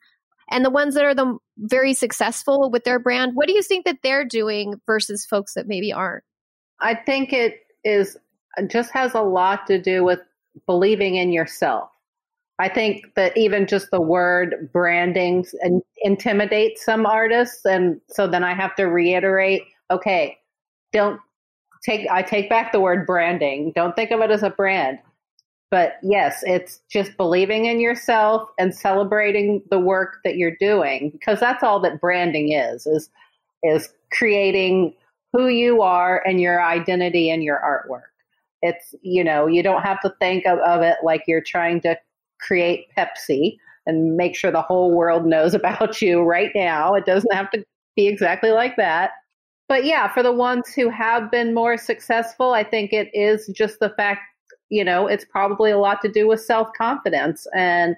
and 0.51 0.65
the 0.65 0.71
ones 0.71 0.95
that 0.95 1.05
are 1.05 1.15
the 1.15 1.37
very 1.59 1.95
successful 1.95 2.71
with 2.71 2.85
their 2.85 2.99
brand 2.99 3.33
what 3.35 3.47
do 3.47 3.55
you 3.55 3.63
think 3.63 3.85
that 3.85 3.99
they're 4.03 4.25
doing 4.25 4.75
versus 4.87 5.25
folks 5.25 5.55
that 5.55 5.67
maybe 5.67 5.93
aren't? 5.93 6.25
I 6.81 6.95
think 6.95 7.33
it 7.33 7.61
is 7.85 8.17
uh, 8.59 8.63
just 8.63 8.91
has 8.93 9.15
a 9.15 9.23
lot 9.23 9.67
to 9.67 9.81
do 9.81 10.05
with 10.05 10.21
believing 10.67 11.17
in 11.17 11.33
yourself. 11.33 11.91
I 12.59 12.69
think 12.69 13.15
that 13.17 13.37
even 13.37 13.67
just 13.67 13.91
the 13.91 14.01
word 14.01 14.71
branding 14.73 15.45
and 15.61 15.83
intimidates 16.03 16.85
some 16.85 17.07
artists 17.07 17.65
and 17.65 18.01
so 18.09 18.27
then 18.27 18.45
i 18.45 18.55
have 18.55 18.77
to 18.77 18.85
reiterate 18.85 19.63
okay 19.91 20.37
don't 20.93 21.19
take 21.85 22.09
i 22.11 22.23
take 22.23 22.49
back 22.49 22.73
the 22.73 22.81
word 22.81 23.07
branding. 23.07 23.73
Don't 23.75 23.95
think 23.95 24.11
of 24.11 24.21
it 24.21 24.31
as 24.31 24.43
a 24.43 24.51
brand 24.51 24.99
but 25.71 25.95
yes, 26.03 26.43
it's 26.47 26.81
just 26.91 27.17
believing 27.17 27.67
in 27.67 27.81
yourself 27.81 28.49
and 28.59 28.75
celebrating 28.75 29.63
the 29.71 29.79
work 29.79 30.19
that 30.25 30.37
you're 30.37 30.57
doing 30.61 31.11
because 31.11 31.41
that's 31.41 31.63
all 31.63 31.81
that 31.81 32.01
branding 32.01 32.53
is 32.53 32.87
is 32.87 33.11
is 33.63 33.89
creating 34.13 34.95
who 35.33 35.49
you 35.49 35.83
are 35.83 36.23
and 36.27 36.41
your 36.41 36.63
identity 36.63 37.31
in 37.31 37.43
your 37.43 37.59
artwork. 37.59 38.13
It's 38.63 38.95
you 39.03 39.25
know, 39.25 39.47
you 39.47 39.63
don't 39.63 39.83
have 39.83 40.01
to 40.03 40.15
think 40.21 40.47
of, 40.47 40.59
of 40.61 40.83
it 40.83 40.99
like 41.03 41.25
you're 41.27 41.43
trying 41.43 41.81
to 41.83 41.99
create 42.41 42.87
Pepsi 42.97 43.57
and 43.87 44.17
make 44.17 44.37
sure 44.37 44.51
the 44.51 44.63
whole 44.63 44.93
world 44.93 45.27
knows 45.27 45.55
about 45.55 46.01
you 46.01 46.23
right 46.23 46.51
now. 46.55 46.95
It 46.95 47.07
doesn't 47.07 47.33
have 47.33 47.51
to 47.53 47.65
be 47.97 48.07
exactly 48.07 48.51
like 48.51 48.77
that. 48.77 49.11
But 49.69 49.85
yeah, 49.85 50.13
for 50.13 50.23
the 50.23 50.33
ones 50.33 50.69
who 50.75 50.91
have 50.91 51.31
been 51.31 51.55
more 51.55 51.77
successful, 51.79 52.53
I 52.53 52.65
think 52.65 52.93
it 52.93 53.09
is 53.15 53.47
just 53.49 53.81
the 53.81 53.91
fact, 53.91 54.21
you 54.71 54.85
know, 54.85 55.07
it's 55.07 55.25
probably 55.25 55.71
a 55.71 55.79
lot 55.79 56.01
to 56.03 56.09
do 56.09 56.27
with 56.27 56.41
self 56.41 56.69
confidence. 56.77 57.47
And 57.55 57.97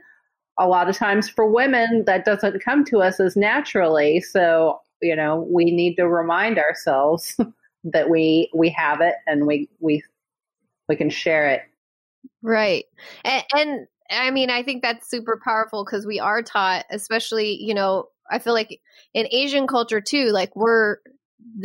a 0.59 0.67
lot 0.67 0.89
of 0.89 0.97
times 0.97 1.29
for 1.29 1.47
women, 1.47 2.05
that 2.07 2.25
doesn't 2.25 2.65
come 2.65 2.85
to 2.87 3.03
us 3.03 3.21
as 3.21 3.37
naturally. 3.37 4.21
So, 4.21 4.81
you 5.03 5.15
know, 5.15 5.47
we 5.51 5.67
need 5.67 5.97
to 5.97 6.09
remind 6.09 6.59
ourselves 6.59 7.37
that 7.85 8.11
we 8.11 8.51
we 8.55 8.71
have 8.71 9.01
it 9.01 9.15
and 9.27 9.47
we 9.47 9.69
we 9.81 10.03
we 10.89 10.97
can 10.97 11.11
share 11.11 11.49
it. 11.49 11.63
Right. 12.43 12.85
And, 13.25 13.45
and 13.55 13.87
I 14.11 14.31
mean, 14.31 14.51
I 14.51 14.63
think 14.63 14.83
that's 14.83 15.11
super 15.11 15.41
powerful 15.43 15.85
because 15.85 16.07
we 16.07 16.21
are 16.21 16.43
taught, 16.43 16.85
especially, 16.91 17.61
you 17.63 17.75
know, 17.75 18.09
I 18.31 18.39
feel 18.39 18.53
like 18.53 18.81
in 19.15 19.27
Asian 19.31 19.67
culture 19.67 20.01
too, 20.01 20.31
like 20.31 20.55
we're 20.57 20.99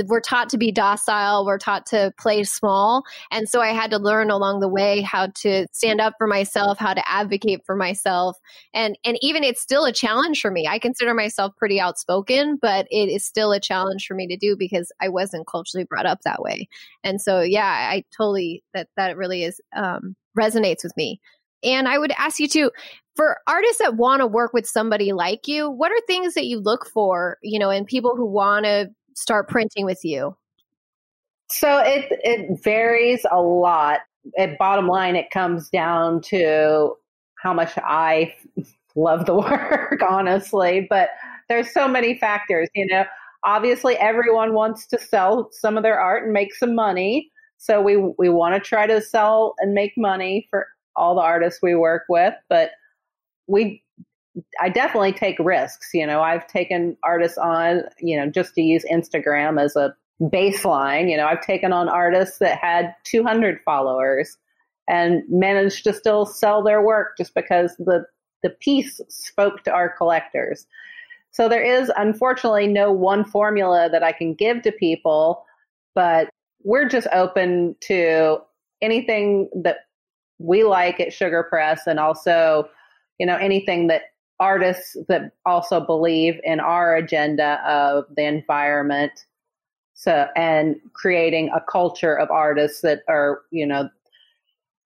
we're 0.05 0.21
taught 0.21 0.49
to 0.49 0.57
be 0.57 0.71
docile 0.71 1.45
we're 1.45 1.57
taught 1.57 1.85
to 1.85 2.11
play 2.19 2.43
small 2.43 3.03
and 3.31 3.49
so 3.49 3.61
i 3.61 3.69
had 3.69 3.91
to 3.91 3.97
learn 3.97 4.29
along 4.29 4.59
the 4.59 4.67
way 4.67 5.01
how 5.01 5.27
to 5.35 5.65
stand 5.71 5.99
up 5.99 6.13
for 6.17 6.27
myself 6.27 6.77
how 6.77 6.93
to 6.93 7.07
advocate 7.09 7.61
for 7.65 7.75
myself 7.75 8.37
and 8.73 8.97
and 9.03 9.17
even 9.21 9.43
it's 9.43 9.61
still 9.61 9.85
a 9.85 9.91
challenge 9.91 10.39
for 10.41 10.51
me. 10.51 10.67
I 10.67 10.79
consider 10.79 11.13
myself 11.13 11.53
pretty 11.57 11.79
outspoken 11.79 12.57
but 12.61 12.87
it 12.89 13.09
is 13.09 13.25
still 13.25 13.51
a 13.51 13.59
challenge 13.59 14.05
for 14.07 14.13
me 14.15 14.27
to 14.27 14.37
do 14.37 14.55
because 14.57 14.91
i 15.01 15.09
wasn't 15.09 15.47
culturally 15.47 15.85
brought 15.85 16.05
up 16.05 16.19
that 16.23 16.41
way. 16.41 16.67
And 17.03 17.21
so 17.21 17.41
yeah 17.41 17.89
i 17.91 18.03
totally 18.15 18.63
that 18.73 18.87
that 18.97 19.17
really 19.17 19.43
is 19.43 19.59
um 19.75 20.15
resonates 20.37 20.83
with 20.83 20.95
me. 20.97 21.19
And 21.63 21.87
I 21.87 21.97
would 21.97 22.11
ask 22.17 22.39
you 22.39 22.47
to, 22.49 22.71
for 23.15 23.37
artists 23.47 23.79
that 23.79 23.95
want 23.95 24.21
to 24.21 24.27
work 24.27 24.53
with 24.53 24.65
somebody 24.65 25.13
like 25.13 25.47
you, 25.47 25.69
what 25.69 25.91
are 25.91 26.01
things 26.07 26.33
that 26.33 26.45
you 26.45 26.59
look 26.59 26.87
for, 26.87 27.37
you 27.43 27.59
know, 27.59 27.69
in 27.69 27.85
people 27.85 28.15
who 28.15 28.25
want 28.25 28.65
to 28.65 28.89
start 29.15 29.47
printing 29.47 29.85
with 29.85 30.03
you? 30.03 30.35
So 31.49 31.79
it 31.79 32.05
it 32.23 32.63
varies 32.63 33.25
a 33.29 33.41
lot. 33.41 33.99
At 34.37 34.57
bottom 34.57 34.87
line, 34.87 35.15
it 35.15 35.31
comes 35.31 35.69
down 35.69 36.21
to 36.23 36.93
how 37.39 37.53
much 37.53 37.73
I 37.77 38.33
love 38.95 39.25
the 39.25 39.35
work, 39.35 40.01
honestly. 40.07 40.87
But 40.89 41.09
there's 41.49 41.73
so 41.73 41.87
many 41.87 42.17
factors, 42.17 42.69
you 42.73 42.85
know. 42.87 43.03
Obviously, 43.43 43.97
everyone 43.97 44.53
wants 44.53 44.85
to 44.87 44.99
sell 44.99 45.49
some 45.51 45.75
of 45.75 45.83
their 45.83 45.99
art 45.99 46.23
and 46.23 46.33
make 46.33 46.53
some 46.53 46.75
money. 46.75 47.29
So 47.57 47.81
we 47.81 47.97
we 48.17 48.29
want 48.29 48.55
to 48.55 48.59
try 48.59 48.87
to 48.87 49.01
sell 49.01 49.55
and 49.59 49.73
make 49.73 49.93
money 49.97 50.47
for 50.49 50.67
all 50.95 51.15
the 51.15 51.21
artists 51.21 51.59
we 51.61 51.75
work 51.75 52.03
with, 52.09 52.33
but 52.49 52.71
we 53.47 53.80
I 54.59 54.69
definitely 54.69 55.13
take 55.13 55.37
risks. 55.39 55.89
You 55.93 56.07
know, 56.07 56.21
I've 56.21 56.47
taken 56.47 56.97
artists 57.03 57.37
on, 57.37 57.83
you 57.99 58.17
know, 58.17 58.29
just 58.29 58.55
to 58.55 58.61
use 58.61 58.85
Instagram 58.91 59.61
as 59.61 59.75
a 59.75 59.95
baseline. 60.21 61.09
You 61.09 61.17
know, 61.17 61.25
I've 61.25 61.41
taken 61.41 61.73
on 61.73 61.89
artists 61.89 62.37
that 62.39 62.57
had 62.57 62.95
200 63.03 63.59
followers 63.65 64.37
and 64.87 65.23
managed 65.29 65.83
to 65.85 65.93
still 65.93 66.25
sell 66.25 66.63
their 66.63 66.81
work 66.81 67.17
just 67.17 67.33
because 67.33 67.75
the 67.77 68.05
the 68.43 68.49
piece 68.49 68.99
spoke 69.07 69.63
to 69.63 69.71
our 69.71 69.87
collectors. 69.87 70.65
So 71.31 71.47
there 71.47 71.63
is 71.63 71.91
unfortunately 71.95 72.67
no 72.67 72.91
one 72.91 73.23
formula 73.23 73.87
that 73.91 74.03
I 74.03 74.11
can 74.11 74.33
give 74.33 74.63
to 74.63 74.71
people, 74.71 75.45
but 75.95 76.29
we're 76.63 76.89
just 76.89 77.07
open 77.13 77.75
to 77.81 78.39
anything 78.81 79.49
that 79.63 79.77
we 80.39 80.63
like 80.63 80.99
at 80.99 81.13
Sugar 81.13 81.43
Press 81.43 81.81
and 81.85 81.99
also, 81.99 82.67
you 83.19 83.25
know, 83.25 83.37
anything 83.37 83.87
that 83.87 84.01
artists 84.41 84.97
that 85.07 85.31
also 85.45 85.79
believe 85.79 86.41
in 86.43 86.59
our 86.59 86.95
agenda 86.95 87.61
of 87.65 88.05
the 88.17 88.25
environment. 88.25 89.25
So 89.93 90.27
and 90.35 90.75
creating 90.93 91.51
a 91.55 91.61
culture 91.61 92.17
of 92.17 92.29
artists 92.31 92.81
that 92.81 93.03
are 93.07 93.43
you 93.51 93.65
know 93.65 93.89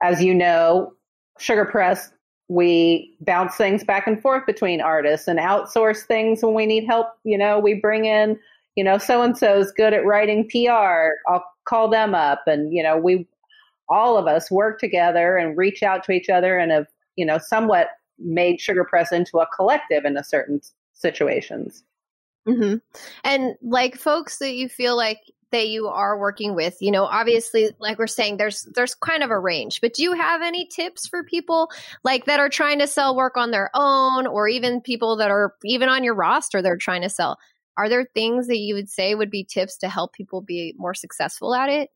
as 0.03 0.21
you 0.21 0.35
know 0.35 0.93
sugar 1.39 1.65
press 1.65 2.11
we 2.47 3.15
bounce 3.21 3.55
things 3.55 3.83
back 3.83 4.05
and 4.05 4.21
forth 4.21 4.45
between 4.45 4.79
artists 4.79 5.27
and 5.27 5.39
outsource 5.39 6.03
things 6.05 6.43
when 6.43 6.53
we 6.53 6.65
need 6.67 6.85
help. 6.85 7.07
You 7.23 7.37
know 7.37 7.57
we 7.57 7.75
bring 7.75 8.05
in 8.05 8.37
you 8.75 8.83
know 8.83 8.97
so 8.97 9.21
and 9.21 9.37
so 9.37 9.57
is 9.57 9.71
good 9.71 9.93
at 9.93 10.05
writing 10.05 10.47
pr 10.49 10.69
i'll 10.69 11.45
call 11.65 11.89
them 11.89 12.13
up 12.13 12.43
and 12.45 12.73
you 12.73 12.83
know 12.83 12.97
we 12.97 13.25
all 13.87 14.17
of 14.17 14.27
us 14.27 14.51
work 14.51 14.79
together 14.79 15.37
and 15.37 15.57
reach 15.57 15.81
out 15.81 16.03
to 16.03 16.11
each 16.11 16.29
other 16.29 16.57
and 16.57 16.71
have 16.71 16.87
you 17.15 17.25
know 17.25 17.37
somewhat 17.37 17.89
made 18.19 18.59
Sugar 18.59 18.83
Press 18.83 19.11
into 19.11 19.39
a 19.39 19.47
collective 19.47 20.05
in 20.05 20.17
a 20.17 20.23
certain 20.23 20.61
situations. 20.93 21.83
Mm-hmm. 22.47 22.75
And 23.23 23.55
like 23.61 23.97
folks 23.97 24.37
that 24.37 24.53
you 24.53 24.69
feel 24.69 24.95
like 24.95 25.19
that 25.51 25.67
you 25.69 25.87
are 25.87 26.19
working 26.19 26.53
with, 26.53 26.77
you 26.81 26.91
know, 26.91 27.05
obviously, 27.05 27.69
like 27.79 27.97
we're 27.97 28.07
saying, 28.07 28.37
there's 28.37 28.67
there's 28.75 28.93
kind 28.95 29.23
of 29.23 29.31
a 29.31 29.39
range. 29.39 29.81
But 29.81 29.93
do 29.93 30.03
you 30.03 30.13
have 30.13 30.41
any 30.41 30.67
tips 30.67 31.07
for 31.07 31.23
people 31.23 31.69
like 32.03 32.25
that 32.25 32.39
are 32.39 32.49
trying 32.49 32.79
to 32.79 32.87
sell 32.87 33.15
work 33.15 33.37
on 33.37 33.51
their 33.51 33.69
own, 33.73 34.27
or 34.27 34.47
even 34.47 34.81
people 34.81 35.15
that 35.17 35.31
are 35.31 35.53
even 35.63 35.89
on 35.89 36.03
your 36.03 36.15
roster 36.15 36.61
they're 36.61 36.77
trying 36.77 37.01
to 37.01 37.09
sell? 37.09 37.37
Are 37.77 37.89
there 37.89 38.05
things 38.13 38.47
that 38.47 38.57
you 38.57 38.75
would 38.75 38.89
say 38.89 39.15
would 39.15 39.31
be 39.31 39.43
tips 39.43 39.77
to 39.77 39.89
help 39.89 40.13
people 40.13 40.41
be 40.41 40.73
more 40.77 40.93
successful 40.93 41.53
at 41.53 41.69
it? 41.69 41.89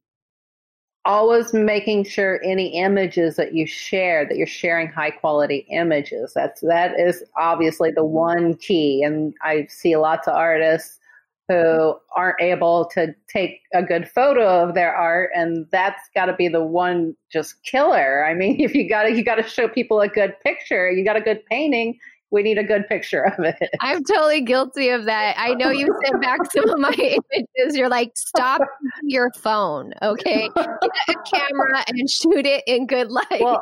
Always 1.09 1.53
making 1.53 2.03
sure 2.03 2.39
any 2.43 2.67
images 2.79 3.35
that 3.35 3.55
you 3.55 3.65
share 3.65 4.27
that 4.27 4.37
you're 4.37 4.45
sharing 4.45 4.87
high 4.87 5.09
quality 5.09 5.65
images. 5.71 6.33
That's 6.35 6.61
that 6.61 6.99
is 6.99 7.23
obviously 7.35 7.89
the 7.89 8.05
one 8.05 8.55
key. 8.55 9.01
And 9.01 9.33
i 9.41 9.65
see 9.69 9.97
lots 9.97 10.27
of 10.27 10.35
artists 10.35 10.99
who 11.47 11.95
aren't 12.15 12.39
able 12.39 12.85
to 12.93 13.15
take 13.27 13.61
a 13.73 13.81
good 13.81 14.07
photo 14.07 14.61
of 14.61 14.75
their 14.75 14.95
art 14.95 15.31
and 15.33 15.65
that's 15.71 16.03
got 16.13 16.27
to 16.27 16.33
be 16.33 16.47
the 16.47 16.63
one 16.63 17.15
just 17.31 17.55
killer. 17.63 18.23
I 18.23 18.35
mean 18.35 18.59
if 18.61 18.75
you 18.75 18.87
got 18.87 19.03
to 19.03 19.11
you 19.11 19.23
got 19.23 19.35
to 19.35 19.43
show 19.43 19.67
people 19.67 20.01
a 20.01 20.07
good 20.07 20.35
picture 20.43 20.91
you 20.91 21.03
got 21.03 21.17
a 21.17 21.21
good 21.21 21.43
painting 21.47 21.97
we 22.31 22.43
need 22.43 22.57
a 22.57 22.63
good 22.63 22.87
picture 22.87 23.23
of 23.23 23.43
it. 23.43 23.57
I'm 23.81 24.03
totally 24.03 24.41
guilty 24.41 24.89
of 24.89 25.05
that. 25.05 25.35
I 25.37 25.53
know 25.55 25.69
you 25.69 25.87
sent 26.03 26.21
back 26.21 26.39
some 26.51 26.69
of 26.69 26.79
my 26.79 26.91
images. 27.33 27.75
You're 27.75 27.89
like, 27.89 28.11
stop 28.15 28.61
your 29.03 29.31
phone, 29.31 29.93
okay? 30.01 30.49
Get 30.55 30.67
a 31.09 31.15
camera 31.25 31.83
and 31.87 32.09
shoot 32.09 32.45
it 32.45 32.63
in 32.67 32.85
good 32.87 33.09
light. 33.09 33.41
Well, 33.41 33.61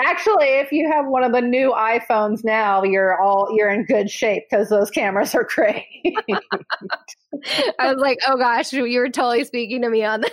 actually, 0.00 0.46
if 0.46 0.72
you 0.72 0.90
have 0.90 1.06
one 1.06 1.24
of 1.24 1.32
the 1.32 1.40
new 1.40 1.72
iPhones 1.72 2.44
now, 2.44 2.84
you're 2.84 3.20
all 3.20 3.48
you're 3.52 3.70
in 3.70 3.84
good 3.84 4.10
shape 4.10 4.44
because 4.48 4.68
those 4.68 4.90
cameras 4.90 5.34
are 5.34 5.44
great. 5.54 5.84
I 7.78 7.92
was 7.92 7.98
like, 7.98 8.18
oh 8.28 8.36
gosh, 8.36 8.72
you 8.72 8.98
were 8.98 9.10
totally 9.10 9.44
speaking 9.44 9.82
to 9.82 9.90
me 9.90 10.04
on 10.04 10.20
that. 10.20 10.32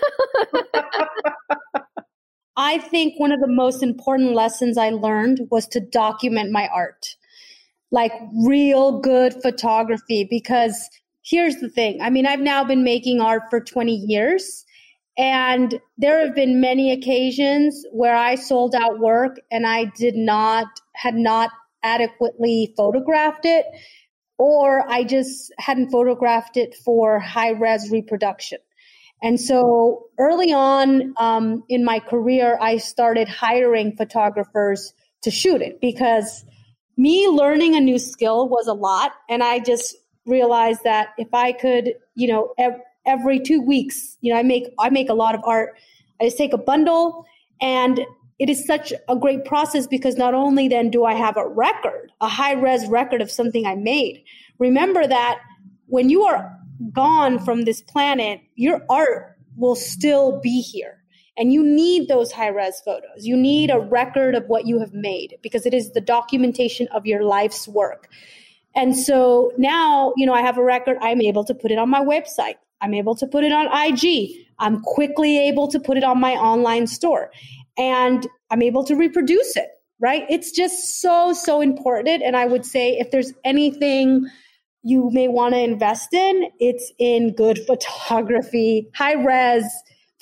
I 2.55 2.77
think 2.77 3.19
one 3.19 3.31
of 3.31 3.39
the 3.39 3.47
most 3.47 3.81
important 3.81 4.33
lessons 4.33 4.77
I 4.77 4.91
learned 4.91 5.47
was 5.49 5.67
to 5.69 5.79
document 5.79 6.51
my 6.51 6.67
art 6.67 7.15
like 7.93 8.11
real 8.43 8.99
good 8.99 9.39
photography 9.41 10.27
because 10.27 10.89
here's 11.23 11.57
the 11.57 11.69
thing. 11.69 12.01
I 12.01 12.09
mean, 12.09 12.25
I've 12.25 12.41
now 12.41 12.63
been 12.63 12.83
making 12.83 13.21
art 13.21 13.43
for 13.51 13.61
20 13.61 13.93
years 13.93 14.65
and 15.15 15.79
there 15.99 16.25
have 16.25 16.35
been 16.35 16.59
many 16.59 16.91
occasions 16.91 17.85
where 17.91 18.15
I 18.15 18.33
sold 18.33 18.73
out 18.73 18.99
work 18.99 19.39
and 19.51 19.67
I 19.67 19.85
did 19.95 20.15
not 20.15 20.65
had 20.95 21.13
not 21.13 21.51
adequately 21.83 22.73
photographed 22.75 23.45
it 23.45 23.65
or 24.39 24.89
I 24.89 25.03
just 25.03 25.53
hadn't 25.59 25.91
photographed 25.91 26.57
it 26.57 26.73
for 26.83 27.19
high 27.19 27.51
res 27.51 27.91
reproduction. 27.91 28.57
And 29.21 29.39
so 29.39 30.07
early 30.17 30.51
on 30.51 31.13
um, 31.17 31.63
in 31.69 31.85
my 31.85 31.99
career, 31.99 32.57
I 32.59 32.77
started 32.77 33.29
hiring 33.29 33.95
photographers 33.95 34.93
to 35.21 35.29
shoot 35.29 35.61
it 35.61 35.79
because 35.79 36.43
me 36.97 37.27
learning 37.27 37.75
a 37.75 37.79
new 37.79 37.99
skill 37.99 38.47
was 38.47 38.67
a 38.67 38.73
lot. 38.73 39.13
And 39.29 39.43
I 39.43 39.59
just 39.59 39.95
realized 40.25 40.83
that 40.83 41.09
if 41.17 41.33
I 41.33 41.51
could, 41.51 41.93
you 42.15 42.27
know, 42.27 42.53
ev- 42.57 42.79
every 43.05 43.39
two 43.39 43.61
weeks, 43.61 44.17
you 44.21 44.33
know, 44.33 44.39
I 44.39 44.43
make, 44.43 44.73
I 44.79 44.89
make 44.89 45.09
a 45.09 45.13
lot 45.13 45.35
of 45.35 45.41
art. 45.45 45.77
I 46.21 46.25
just 46.25 46.37
take 46.37 46.53
a 46.53 46.57
bundle 46.57 47.25
and 47.61 48.05
it 48.39 48.49
is 48.49 48.65
such 48.65 48.93
a 49.07 49.15
great 49.15 49.45
process 49.45 49.87
because 49.87 50.17
not 50.17 50.33
only 50.33 50.67
then 50.67 50.89
do 50.89 51.05
I 51.05 51.13
have 51.13 51.37
a 51.37 51.47
record, 51.47 52.11
a 52.21 52.27
high 52.27 52.53
res 52.53 52.87
record 52.87 53.21
of 53.21 53.29
something 53.29 53.65
I 53.65 53.75
made. 53.75 54.23
Remember 54.59 55.05
that 55.05 55.39
when 55.87 56.09
you 56.09 56.23
are 56.23 56.57
gone 56.91 57.39
from 57.39 57.63
this 57.63 57.81
planet, 57.81 58.41
your 58.55 58.81
art 58.89 59.37
will 59.55 59.75
still 59.75 60.39
be 60.41 60.61
here. 60.61 61.02
And 61.37 61.51
you 61.51 61.63
need 61.63 62.07
those 62.07 62.31
high 62.31 62.49
res 62.49 62.81
photos. 62.85 63.25
You 63.25 63.35
need 63.35 63.71
a 63.71 63.79
record 63.79 64.35
of 64.35 64.45
what 64.47 64.67
you 64.67 64.79
have 64.79 64.93
made 64.93 65.37
because 65.41 65.65
it 65.65 65.73
is 65.73 65.91
the 65.91 66.01
documentation 66.01 66.87
of 66.89 67.05
your 67.05 67.23
life's 67.23 67.67
work. 67.67 68.07
And 68.75 68.97
so 68.97 69.51
now, 69.57 70.13
you 70.15 70.25
know, 70.25 70.33
I 70.33 70.41
have 70.41 70.57
a 70.57 70.63
record. 70.63 70.97
I'm 71.01 71.21
able 71.21 71.43
to 71.45 71.55
put 71.55 71.71
it 71.71 71.77
on 71.77 71.89
my 71.89 72.01
website. 72.01 72.55
I'm 72.81 72.93
able 72.93 73.15
to 73.15 73.27
put 73.27 73.43
it 73.43 73.51
on 73.51 73.67
IG. 73.71 74.29
I'm 74.59 74.81
quickly 74.81 75.39
able 75.47 75.67
to 75.69 75.79
put 75.79 75.97
it 75.97 76.03
on 76.03 76.19
my 76.19 76.33
online 76.33 76.87
store. 76.87 77.31
And 77.77 78.27
I'm 78.51 78.61
able 78.61 78.83
to 78.85 78.95
reproduce 78.95 79.55
it. 79.55 79.69
right? 80.03 80.25
It's 80.29 80.51
just 80.51 81.01
so, 81.01 81.31
so 81.33 81.61
important. 81.61 82.23
And 82.23 82.35
I 82.35 82.45
would 82.45 82.65
say 82.65 82.97
if 82.97 83.09
there's 83.09 83.31
anything 83.45 84.29
you 84.83 85.09
may 85.13 85.29
want 85.29 85.53
to 85.53 85.59
invest 85.61 86.13
in, 86.13 86.51
it's 86.59 86.91
in 86.99 87.33
good 87.33 87.59
photography, 87.67 88.89
high 88.93 89.13
res 89.13 89.63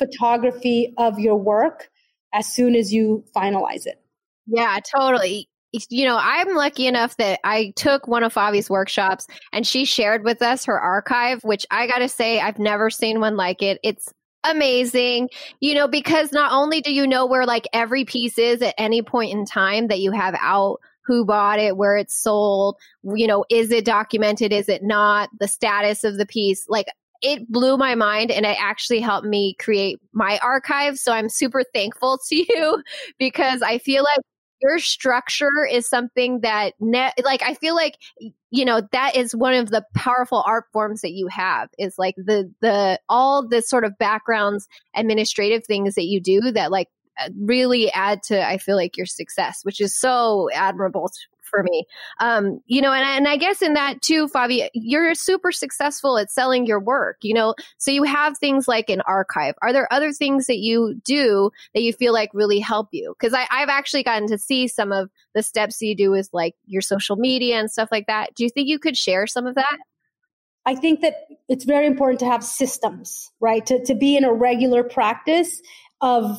photography 0.01 0.93
of 0.97 1.19
your 1.19 1.35
work 1.35 1.89
as 2.33 2.51
soon 2.51 2.75
as 2.75 2.91
you 2.91 3.23
finalize 3.35 3.85
it. 3.85 4.01
Yeah, 4.47 4.79
totally. 4.95 5.47
You 5.89 6.05
know, 6.05 6.17
I'm 6.19 6.55
lucky 6.55 6.87
enough 6.87 7.15
that 7.17 7.39
I 7.43 7.73
took 7.75 8.07
one 8.07 8.23
of 8.23 8.33
Fabi's 8.33 8.69
workshops 8.69 9.27
and 9.53 9.65
she 9.65 9.85
shared 9.85 10.23
with 10.23 10.41
us 10.41 10.65
her 10.65 10.79
archive, 10.79 11.43
which 11.43 11.65
I 11.71 11.87
got 11.87 11.99
to 11.99 12.09
say, 12.09 12.39
I've 12.39 12.59
never 12.59 12.89
seen 12.89 13.19
one 13.19 13.37
like 13.37 13.61
it. 13.61 13.79
It's 13.83 14.11
amazing, 14.43 15.29
you 15.59 15.75
know, 15.75 15.87
because 15.87 16.31
not 16.31 16.51
only 16.51 16.81
do 16.81 16.91
you 16.91 17.05
know 17.05 17.25
where 17.25 17.45
like 17.45 17.67
every 17.73 18.05
piece 18.05 18.37
is 18.37 18.61
at 18.61 18.75
any 18.77 19.01
point 19.01 19.31
in 19.31 19.45
time 19.45 19.87
that 19.87 19.99
you 19.99 20.11
have 20.11 20.35
out, 20.39 20.79
who 21.05 21.25
bought 21.25 21.59
it, 21.59 21.77
where 21.77 21.97
it's 21.97 22.15
sold, 22.15 22.75
you 23.03 23.27
know, 23.27 23.43
is 23.49 23.71
it 23.71 23.85
documented, 23.85 24.51
is 24.51 24.69
it 24.69 24.83
not, 24.83 25.29
the 25.39 25.47
status 25.47 26.03
of 26.03 26.17
the 26.17 26.25
piece. 26.25 26.65
Like 26.69 26.87
it 27.21 27.49
blew 27.51 27.77
my 27.77 27.95
mind 27.95 28.31
and 28.31 28.45
it 28.45 28.57
actually 28.59 28.99
helped 28.99 29.27
me 29.27 29.55
create 29.59 29.99
my 30.13 30.39
archive. 30.39 30.97
So 30.97 31.13
I'm 31.13 31.29
super 31.29 31.63
thankful 31.73 32.19
to 32.29 32.35
you 32.35 32.83
because 33.19 33.61
I 33.61 33.77
feel 33.77 34.03
like 34.03 34.25
your 34.61 34.79
structure 34.79 35.65
is 35.69 35.87
something 35.87 36.41
that 36.41 36.73
ne- 36.79 37.13
like 37.23 37.41
I 37.41 37.55
feel 37.55 37.75
like 37.75 37.95
you 38.51 38.63
know 38.63 38.81
that 38.91 39.15
is 39.15 39.35
one 39.35 39.55
of 39.55 39.71
the 39.71 39.83
powerful 39.95 40.43
art 40.45 40.65
forms 40.71 41.01
that 41.01 41.13
you 41.13 41.27
have 41.27 41.69
is 41.79 41.95
like 41.97 42.15
the 42.15 42.53
the 42.61 42.99
all 43.09 43.47
the 43.47 43.61
sort 43.61 43.85
of 43.85 43.97
backgrounds 43.97 44.67
administrative 44.95 45.65
things 45.65 45.95
that 45.95 46.05
you 46.05 46.21
do 46.21 46.51
that 46.51 46.71
like 46.71 46.89
uh, 47.19 47.29
really 47.39 47.91
add 47.91 48.23
to 48.23 48.47
I 48.47 48.57
feel 48.57 48.75
like 48.75 48.97
your 48.97 49.05
success, 49.05 49.61
which 49.63 49.81
is 49.81 49.99
so 49.99 50.49
admirable 50.53 51.09
for 51.51 51.61
me. 51.61 51.85
Um, 52.19 52.61
you 52.65 52.81
know, 52.81 52.91
and, 52.91 53.05
and 53.05 53.27
I 53.27 53.37
guess 53.37 53.61
in 53.61 53.73
that 53.75 54.01
too, 54.01 54.27
Favi, 54.27 54.69
you're 54.73 55.13
super 55.13 55.51
successful 55.51 56.17
at 56.17 56.31
selling 56.31 56.65
your 56.65 56.79
work, 56.79 57.17
you 57.21 57.35
know, 57.35 57.53
so 57.77 57.91
you 57.91 58.03
have 58.03 58.37
things 58.37 58.67
like 58.67 58.89
an 58.89 59.01
archive. 59.01 59.53
Are 59.61 59.73
there 59.73 59.91
other 59.93 60.11
things 60.11 60.47
that 60.47 60.57
you 60.57 60.99
do 61.03 61.51
that 61.75 61.83
you 61.83 61.93
feel 61.93 62.13
like 62.13 62.31
really 62.33 62.59
help 62.59 62.87
you? 62.91 63.13
Because 63.19 63.33
I've 63.33 63.69
actually 63.69 64.03
gotten 64.03 64.27
to 64.29 64.37
see 64.39 64.67
some 64.67 64.91
of 64.91 65.11
the 65.35 65.43
steps 65.43 65.81
you 65.81 65.95
do 65.95 66.09
with 66.09 66.29
like 66.33 66.55
your 66.65 66.81
social 66.81 67.17
media 67.17 67.59
and 67.59 67.69
stuff 67.69 67.89
like 67.91 68.07
that. 68.07 68.33
Do 68.33 68.43
you 68.43 68.49
think 68.49 68.67
you 68.67 68.79
could 68.79 68.97
share 68.97 69.27
some 69.27 69.45
of 69.45 69.55
that? 69.55 69.77
I 70.65 70.75
think 70.75 71.01
that 71.01 71.25
it's 71.49 71.65
very 71.65 71.87
important 71.87 72.19
to 72.19 72.27
have 72.27 72.43
systems, 72.43 73.31
right? 73.39 73.65
To, 73.65 73.83
to 73.85 73.95
be 73.95 74.15
in 74.15 74.23
a 74.23 74.33
regular 74.33 74.83
practice 74.83 75.61
of 76.01 76.37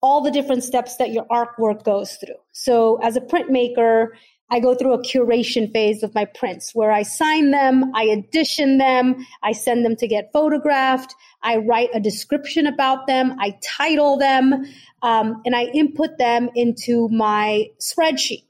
all 0.00 0.20
the 0.20 0.30
different 0.30 0.62
steps 0.62 0.96
that 0.96 1.12
your 1.12 1.24
artwork 1.26 1.82
goes 1.82 2.16
through. 2.16 2.36
So 2.52 3.00
as 3.02 3.16
a 3.16 3.20
printmaker, 3.20 4.08
I 4.54 4.60
go 4.60 4.72
through 4.72 4.92
a 4.92 5.02
curation 5.02 5.72
phase 5.72 6.04
of 6.04 6.14
my 6.14 6.26
prints 6.26 6.76
where 6.76 6.92
I 6.92 7.02
sign 7.02 7.50
them, 7.50 7.90
I 7.92 8.04
edition 8.04 8.78
them, 8.78 9.26
I 9.42 9.50
send 9.50 9.84
them 9.84 9.96
to 9.96 10.06
get 10.06 10.32
photographed, 10.32 11.12
I 11.42 11.56
write 11.56 11.88
a 11.92 11.98
description 11.98 12.68
about 12.68 13.08
them, 13.08 13.34
I 13.40 13.58
title 13.64 14.16
them, 14.16 14.64
um, 15.02 15.42
and 15.44 15.56
I 15.56 15.64
input 15.74 16.18
them 16.18 16.50
into 16.54 17.08
my 17.08 17.66
spreadsheet. 17.80 18.44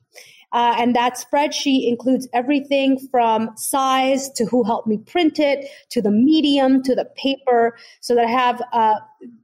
Uh, 0.52 0.74
and 0.78 0.94
that 0.94 1.14
spreadsheet 1.14 1.88
includes 1.88 2.28
everything 2.34 2.98
from 3.10 3.48
size 3.56 4.28
to 4.32 4.44
who 4.44 4.62
helped 4.62 4.86
me 4.86 4.98
print 4.98 5.38
it, 5.38 5.64
to 5.88 6.02
the 6.02 6.10
medium, 6.10 6.82
to 6.82 6.94
the 6.94 7.06
paper, 7.16 7.78
so 8.00 8.14
that 8.14 8.26
I 8.26 8.30
have 8.30 8.60
a 8.74 8.96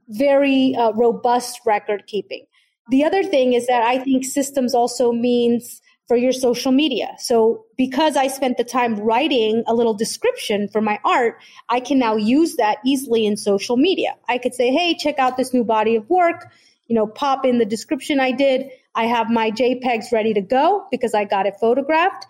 very 0.09 0.75
uh, 0.75 0.91
robust 0.91 1.59
record 1.65 2.03
keeping. 2.05 2.45
The 2.91 3.03
other 3.03 3.23
thing 3.23 3.53
is 3.53 3.65
that 3.65 3.81
I 3.81 3.97
think 3.97 4.25
systems 4.25 4.75
also 4.75 5.11
means 5.11 5.81
for 6.11 6.17
your 6.17 6.33
social 6.33 6.73
media. 6.73 7.15
So 7.19 7.63
because 7.77 8.17
I 8.17 8.27
spent 8.27 8.57
the 8.57 8.65
time 8.65 8.99
writing 8.99 9.63
a 9.65 9.73
little 9.73 9.93
description 9.93 10.67
for 10.67 10.81
my 10.81 10.99
art, 11.05 11.37
I 11.69 11.79
can 11.79 11.99
now 11.99 12.17
use 12.17 12.57
that 12.57 12.79
easily 12.85 13.25
in 13.25 13.37
social 13.37 13.77
media. 13.77 14.17
I 14.27 14.37
could 14.37 14.53
say, 14.53 14.73
hey, 14.73 14.93
check 14.93 15.19
out 15.19 15.37
this 15.37 15.53
new 15.53 15.63
body 15.63 15.95
of 15.95 16.09
work, 16.09 16.51
you 16.87 16.95
know, 16.97 17.07
pop 17.07 17.45
in 17.45 17.59
the 17.59 17.65
description 17.65 18.19
I 18.19 18.33
did. 18.33 18.69
I 18.93 19.05
have 19.05 19.29
my 19.29 19.51
JPEGs 19.51 20.11
ready 20.11 20.33
to 20.33 20.41
go 20.41 20.85
because 20.91 21.13
I 21.13 21.23
got 21.23 21.45
it 21.45 21.53
photographed. 21.61 22.25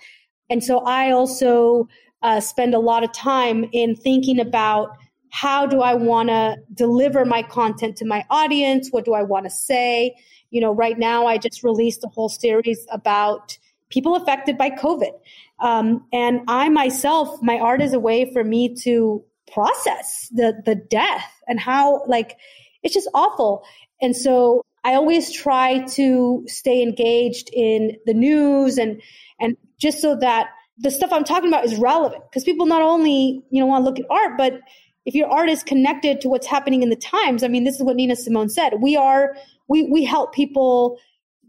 And 0.48 0.64
so 0.64 0.82
I 0.82 1.10
also 1.10 1.88
uh, 2.22 2.40
spend 2.40 2.76
a 2.76 2.80
lot 2.80 3.04
of 3.04 3.12
time 3.14 3.68
in 3.72 3.96
thinking 3.96 4.40
about 4.40 4.96
how 5.32 5.66
do 5.66 5.82
I 5.82 5.96
want 5.96 6.30
to 6.30 6.58
deliver 6.72 7.26
my 7.26 7.42
content 7.42 7.98
to 7.98 8.06
my 8.06 8.28
audience? 8.30 8.90
What 8.92 9.06
do 9.06 9.16
I 9.16 9.24
want 9.24 9.46
to 9.46 9.50
say? 9.50 10.14
You 10.52 10.62
know, 10.62 10.72
right 10.72 11.00
now 11.00 11.26
I 11.26 11.40
just 11.40 11.64
released 11.64 12.04
a 12.04 12.10
whole 12.10 12.30
series 12.30 12.86
about 12.92 13.58
people 13.92 14.16
affected 14.16 14.58
by 14.58 14.70
COVID. 14.72 15.12
Um, 15.60 16.06
and 16.12 16.42
I 16.48 16.70
myself, 16.70 17.42
my 17.42 17.60
art 17.60 17.82
is 17.82 17.94
a 17.94 18.00
way 18.00 18.32
for 18.34 18.44
me 18.44 18.76
to 18.84 19.24
process 19.52 20.30
the 20.32 20.62
the 20.66 20.76
death 20.76 21.30
and 21.48 21.60
how 21.60 22.04
like 22.08 22.38
it's 22.84 22.94
just 22.94 23.10
awful. 23.14 23.64
And 24.02 24.16
so 24.16 24.64
I 24.84 24.96
always 24.96 25.32
try 25.32 25.86
to 25.90 26.44
stay 26.48 26.82
engaged 26.82 27.50
in 27.54 27.98
the 28.06 28.14
news 28.14 28.78
and 28.78 29.02
and 29.40 29.58
just 29.78 30.02
so 30.02 30.16
that 30.16 30.48
the 30.78 30.90
stuff 30.90 31.12
I'm 31.14 31.24
talking 31.24 31.50
about 31.50 31.66
is 31.66 31.76
relevant 31.76 32.24
because 32.30 32.44
people 32.44 32.66
not 32.66 32.82
only 32.82 33.44
you 33.52 33.60
know 33.60 33.68
want 33.68 33.84
to 33.84 33.90
look 33.90 34.00
at 34.00 34.06
art, 34.10 34.38
but 34.38 34.62
if 35.06 35.16
your 35.16 35.28
art 35.28 35.50
is 35.50 35.64
connected 35.64 36.22
to 36.22 36.30
what's 36.30 36.48
happening 36.48 36.84
in 36.84 36.90
the 36.90 36.96
times, 36.96 37.44
I 37.44 37.48
mean, 37.48 37.64
this 37.64 37.76
is 37.76 37.84
what 37.84 37.96
Nina 37.96 38.16
Simone 38.16 38.50
said. 38.50 38.82
We 38.82 38.96
are 38.96 39.36
we 39.68 39.84
we 39.84 40.04
help 40.04 40.34
people 40.34 40.98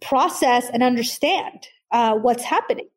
process 0.01 0.69
and 0.73 0.83
understand 0.83 1.67
uh, 1.93 2.17
what's 2.17 2.45
happening. 2.45 2.89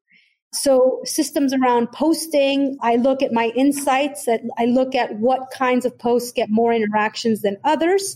So 0.54 1.02
systems 1.04 1.54
around 1.54 1.92
posting, 1.92 2.78
I 2.82 2.96
look 2.96 3.22
at 3.22 3.34
my 3.34 3.52
insights. 3.56 4.28
I 4.58 4.66
look 4.66 4.96
at 4.96 5.20
what 5.20 5.52
kinds 5.52 5.86
of 5.86 5.98
posts 6.00 6.32
get 6.32 6.50
more 6.50 6.74
interactions 6.74 7.42
than 7.42 7.58
others 7.64 8.16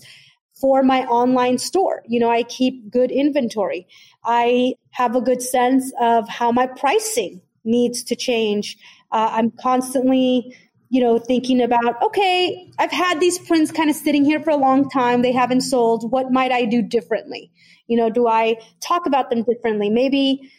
for 0.59 0.81
my 0.83 1.05
online 1.05 1.57
store. 1.57 2.03
You 2.07 2.19
know, 2.19 2.29
I 2.29 2.43
keep 2.43 2.89
good 2.89 3.11
inventory. 3.11 3.87
I 4.23 4.75
have 4.91 5.15
a 5.15 5.21
good 5.21 5.41
sense 5.41 5.91
of 5.99 6.27
how 6.29 6.51
my 6.51 6.67
pricing 6.67 7.41
needs 7.63 8.03
to 8.03 8.15
change. 8.15 8.77
Uh, 9.11 9.29
I'm 9.33 9.51
constantly, 9.61 10.55
you 10.89 11.01
know, 11.01 11.19
thinking 11.19 11.61
about, 11.61 12.01
okay, 12.01 12.71
I've 12.77 12.91
had 12.91 13.19
these 13.19 13.37
prints 13.39 13.71
kind 13.71 13.89
of 13.89 13.95
sitting 13.95 14.23
here 14.23 14.41
for 14.41 14.51
a 14.51 14.57
long 14.57 14.89
time. 14.89 15.21
They 15.21 15.31
haven't 15.31 15.61
sold. 15.61 16.11
What 16.11 16.31
might 16.31 16.51
I 16.51 16.65
do 16.65 16.81
differently? 16.81 17.51
You 17.87 17.97
know, 17.97 18.09
do 18.09 18.27
I 18.27 18.55
talk 18.81 19.05
about 19.05 19.29
them 19.29 19.43
differently? 19.43 19.89
Maybe 19.89 20.49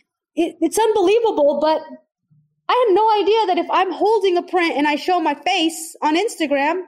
it, 0.40 0.56
it's 0.60 0.78
unbelievable, 0.78 1.58
but 1.60 1.82
I 2.68 2.86
had 2.86 2.94
no 2.94 3.10
idea 3.20 3.46
that 3.46 3.58
if 3.58 3.70
I'm 3.70 3.92
holding 3.92 4.36
a 4.38 4.42
print 4.42 4.76
and 4.76 4.86
I 4.86 4.96
show 4.96 5.20
my 5.20 5.34
face 5.34 5.96
on 6.02 6.16
Instagram, 6.16 6.82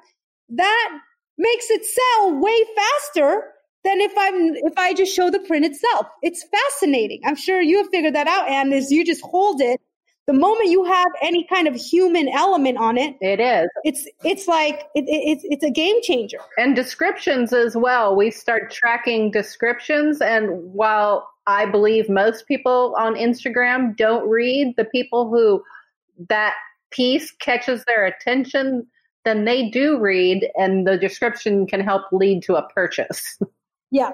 that 0.50 0.98
makes 1.38 1.70
it 1.70 1.84
sell 1.84 2.40
way 2.40 2.58
faster 2.76 3.44
than 3.84 4.00
if 4.00 4.12
I'm 4.16 4.54
if 4.56 4.74
I 4.78 4.94
just 4.94 5.14
show 5.14 5.30
the 5.30 5.40
print 5.40 5.64
itself. 5.66 6.06
It's 6.22 6.44
fascinating. 6.44 7.20
I'm 7.26 7.36
sure 7.36 7.60
you 7.60 7.78
have 7.78 7.88
figured 7.90 8.14
that 8.14 8.26
out, 8.26 8.48
and 8.48 8.72
as 8.72 8.90
you 8.90 9.04
just 9.04 9.22
hold 9.22 9.60
it, 9.60 9.80
the 10.26 10.32
moment 10.32 10.70
you 10.70 10.84
have 10.84 11.08
any 11.20 11.44
kind 11.44 11.66
of 11.66 11.74
human 11.74 12.28
element 12.28 12.78
on 12.78 12.96
it, 12.96 13.16
it 13.20 13.40
is. 13.40 13.68
It's 13.84 14.06
it's 14.24 14.46
like 14.46 14.86
it, 14.94 15.04
it, 15.04 15.38
it's 15.38 15.44
it's 15.44 15.64
a 15.64 15.70
game 15.70 16.00
changer. 16.02 16.38
And 16.56 16.76
descriptions 16.76 17.52
as 17.52 17.76
well. 17.76 18.14
We 18.14 18.30
start 18.30 18.70
tracking 18.70 19.30
descriptions, 19.30 20.20
and 20.20 20.72
while 20.72 21.28
I 21.46 21.66
believe 21.66 22.08
most 22.08 22.46
people 22.46 22.94
on 22.98 23.14
Instagram 23.14 23.96
don't 23.96 24.28
read. 24.28 24.74
The 24.76 24.84
people 24.84 25.28
who 25.28 25.62
that 26.28 26.54
piece 26.90 27.32
catches 27.32 27.84
their 27.84 28.06
attention, 28.06 28.86
then 29.24 29.44
they 29.44 29.68
do 29.70 29.98
read, 29.98 30.48
and 30.56 30.86
the 30.86 30.96
description 30.96 31.66
can 31.66 31.80
help 31.80 32.02
lead 32.12 32.42
to 32.44 32.56
a 32.56 32.68
purchase. 32.68 33.38
Yeah. 33.94 34.12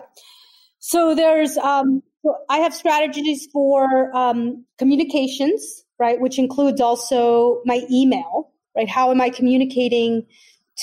So 0.80 1.14
there's, 1.14 1.56
um, 1.56 2.02
I 2.50 2.58
have 2.58 2.74
strategies 2.74 3.46
for 3.52 4.10
um, 4.12 4.64
communications, 4.76 5.84
right, 5.98 6.20
which 6.20 6.38
includes 6.38 6.80
also 6.80 7.60
my 7.64 7.82
email, 7.90 8.52
right? 8.76 8.88
How 8.88 9.10
am 9.10 9.20
I 9.20 9.30
communicating 9.30 10.26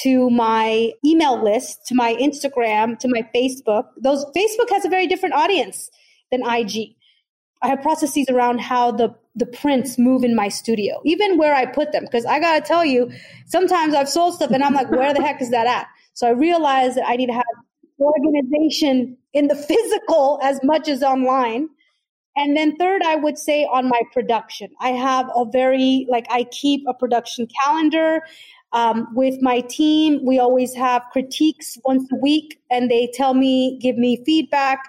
to 0.04 0.30
my 0.30 0.92
email 1.06 1.42
list, 1.42 1.86
to 1.88 1.96
my 1.96 2.14
Instagram, 2.16 3.00
to 3.00 3.08
my 3.08 3.28
Facebook? 3.34 3.86
Those 3.98 4.26
Facebook 4.36 4.70
has 4.70 4.86
a 4.86 4.90
very 4.90 5.08
different 5.08 5.36
audience 5.36 5.90
than 6.32 6.42
IG. 6.42 6.96
I 7.62 7.70
have 7.70 7.82
processes 7.82 8.28
around 8.30 8.60
how 8.60 8.92
the 8.92 9.16
the 9.38 9.46
prints 9.46 9.98
move 9.98 10.24
in 10.24 10.34
my 10.34 10.48
studio, 10.48 11.02
even 11.04 11.38
where 11.38 11.54
I 11.54 11.66
put 11.66 11.92
them. 11.92 12.06
Because 12.06 12.26
I 12.26 12.40
gotta 12.40 12.62
tell 12.62 12.86
you, 12.86 13.12
sometimes 13.48 13.94
I've 13.94 14.08
sold 14.08 14.36
stuff 14.36 14.52
and 14.52 14.64
I'm 14.64 14.74
like, 14.74 14.90
where 14.92 15.14
the 15.14 15.22
heck 15.22 15.42
is 15.42 15.52
that 15.52 15.68
at? 15.68 15.88
So 16.14 16.28
I 16.28 16.32
realized 16.32 16.96
that 16.96 17.06
I 17.06 17.18
need 17.18 17.28
to 17.28 17.34
have 17.34 17.44
organization 18.00 19.18
in 19.34 19.48
the 19.48 19.56
physical 19.70 20.40
as 20.42 20.60
much 20.64 20.88
as 20.88 21.04
online. 21.04 21.70
And 22.38 22.56
then 22.58 22.76
third, 22.78 23.02
I 23.04 23.16
would 23.16 23.38
say 23.38 23.66
on 23.66 23.88
my 23.88 24.02
production, 24.12 24.70
I 24.82 24.90
have 24.90 25.30
a 25.36 25.46
very 25.46 26.06
like 26.10 26.26
I 26.30 26.46
keep 26.46 26.84
a 26.88 26.94
production 26.94 27.48
calendar. 27.64 28.22
Um, 28.74 29.08
with 29.16 29.42
my 29.42 29.62
team, 29.62 30.20
we 30.26 30.38
always 30.38 30.74
have 30.76 31.04
critiques 31.14 31.78
once 31.86 32.12
a 32.12 32.16
week, 32.18 32.60
and 32.70 32.92
they 32.92 33.10
tell 33.14 33.34
me, 33.34 33.80
give 33.82 33.98
me 33.98 34.22
feedback 34.26 34.84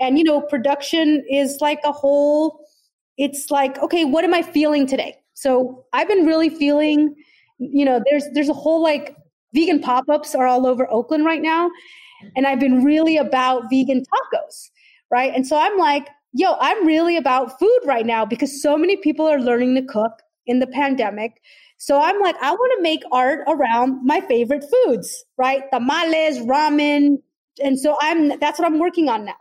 And, 0.00 0.18
you 0.18 0.24
know, 0.24 0.40
production 0.40 1.24
is 1.30 1.58
like 1.60 1.78
a 1.84 1.92
whole, 1.92 2.66
it's 3.18 3.50
like, 3.50 3.78
okay, 3.82 4.04
what 4.04 4.24
am 4.24 4.32
I 4.34 4.42
feeling 4.42 4.86
today? 4.86 5.16
So 5.34 5.84
I've 5.92 6.08
been 6.08 6.26
really 6.26 6.48
feeling, 6.48 7.14
you 7.58 7.84
know, 7.84 8.02
there's 8.10 8.24
there's 8.32 8.48
a 8.48 8.54
whole 8.54 8.82
like 8.82 9.14
vegan 9.54 9.80
pop-ups 9.80 10.34
are 10.34 10.46
all 10.46 10.66
over 10.66 10.90
Oakland 10.90 11.24
right 11.26 11.42
now. 11.42 11.70
And 12.36 12.46
I've 12.46 12.60
been 12.60 12.82
really 12.84 13.16
about 13.16 13.64
vegan 13.70 14.02
tacos, 14.04 14.70
right? 15.10 15.32
And 15.34 15.46
so 15.46 15.58
I'm 15.58 15.76
like, 15.78 16.08
yo, 16.32 16.54
I'm 16.60 16.86
really 16.86 17.16
about 17.16 17.58
food 17.58 17.80
right 17.84 18.06
now 18.06 18.24
because 18.24 18.62
so 18.62 18.76
many 18.76 18.96
people 18.96 19.26
are 19.26 19.40
learning 19.40 19.74
to 19.76 19.82
cook 19.82 20.12
in 20.46 20.60
the 20.60 20.66
pandemic. 20.66 21.40
So 21.78 22.00
I'm 22.00 22.20
like, 22.20 22.36
I 22.40 22.52
want 22.52 22.72
to 22.76 22.82
make 22.82 23.02
art 23.12 23.40
around 23.48 24.04
my 24.04 24.20
favorite 24.20 24.64
foods, 24.70 25.24
right? 25.38 25.62
Tamales, 25.72 26.38
ramen. 26.40 27.16
And 27.62 27.78
so 27.78 27.96
I'm, 28.00 28.38
that's 28.38 28.58
what 28.58 28.66
I'm 28.66 28.78
working 28.78 29.08
on 29.08 29.24
now. 29.24 29.36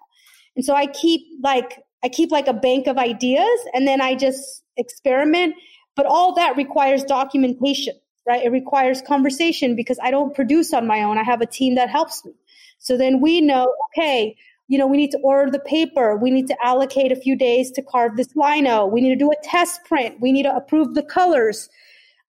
And 0.56 0.66
so 0.66 0.74
I 0.74 0.88
keep 0.88 1.22
like, 1.44 1.80
I 2.04 2.10
keep 2.10 2.32
like 2.32 2.48
a 2.48 2.54
bank 2.54 2.88
of 2.88 2.98
ideas 2.98 3.60
and 3.74 3.88
then 3.88 4.02
I 4.02 4.16
just 4.16 4.64
experiment. 4.78 5.56
But 5.96 6.06
all 6.06 6.34
that 6.36 6.56
requires 6.56 7.04
documentation, 7.04 7.94
right? 8.26 8.44
It 8.44 8.52
requires 8.52 9.02
conversation 9.02 9.76
because 9.76 10.00
I 10.02 10.12
don't 10.12 10.34
produce 10.34 10.74
on 10.74 10.88
my 10.88 11.04
own. 11.04 11.18
I 11.18 11.24
have 11.24 11.42
a 11.42 11.46
team 11.46 11.76
that 11.76 11.90
helps 11.90 12.24
me. 12.24 12.32
So 12.78 12.98
then 12.98 13.20
we 13.20 13.42
know, 13.42 13.74
okay, 13.90 14.38
you 14.70 14.78
know, 14.78 14.86
we 14.86 14.98
need 14.98 15.10
to 15.12 15.18
order 15.20 15.52
the 15.52 15.60
paper. 15.60 16.16
We 16.16 16.30
need 16.30 16.48
to 16.48 16.56
allocate 16.64 17.12
a 17.12 17.16
few 17.16 17.36
days 17.36 17.72
to 17.72 17.82
carve 17.82 18.16
this 18.16 18.36
lino. 18.36 18.86
We 18.86 19.02
need 19.02 19.10
to 19.10 19.16
do 19.16 19.32
a 19.32 19.36
test 19.44 19.84
print. 19.84 20.22
We 20.22 20.32
need 20.32 20.44
to 20.44 20.56
approve 20.56 20.94
the 20.94 21.02
colors. 21.02 21.70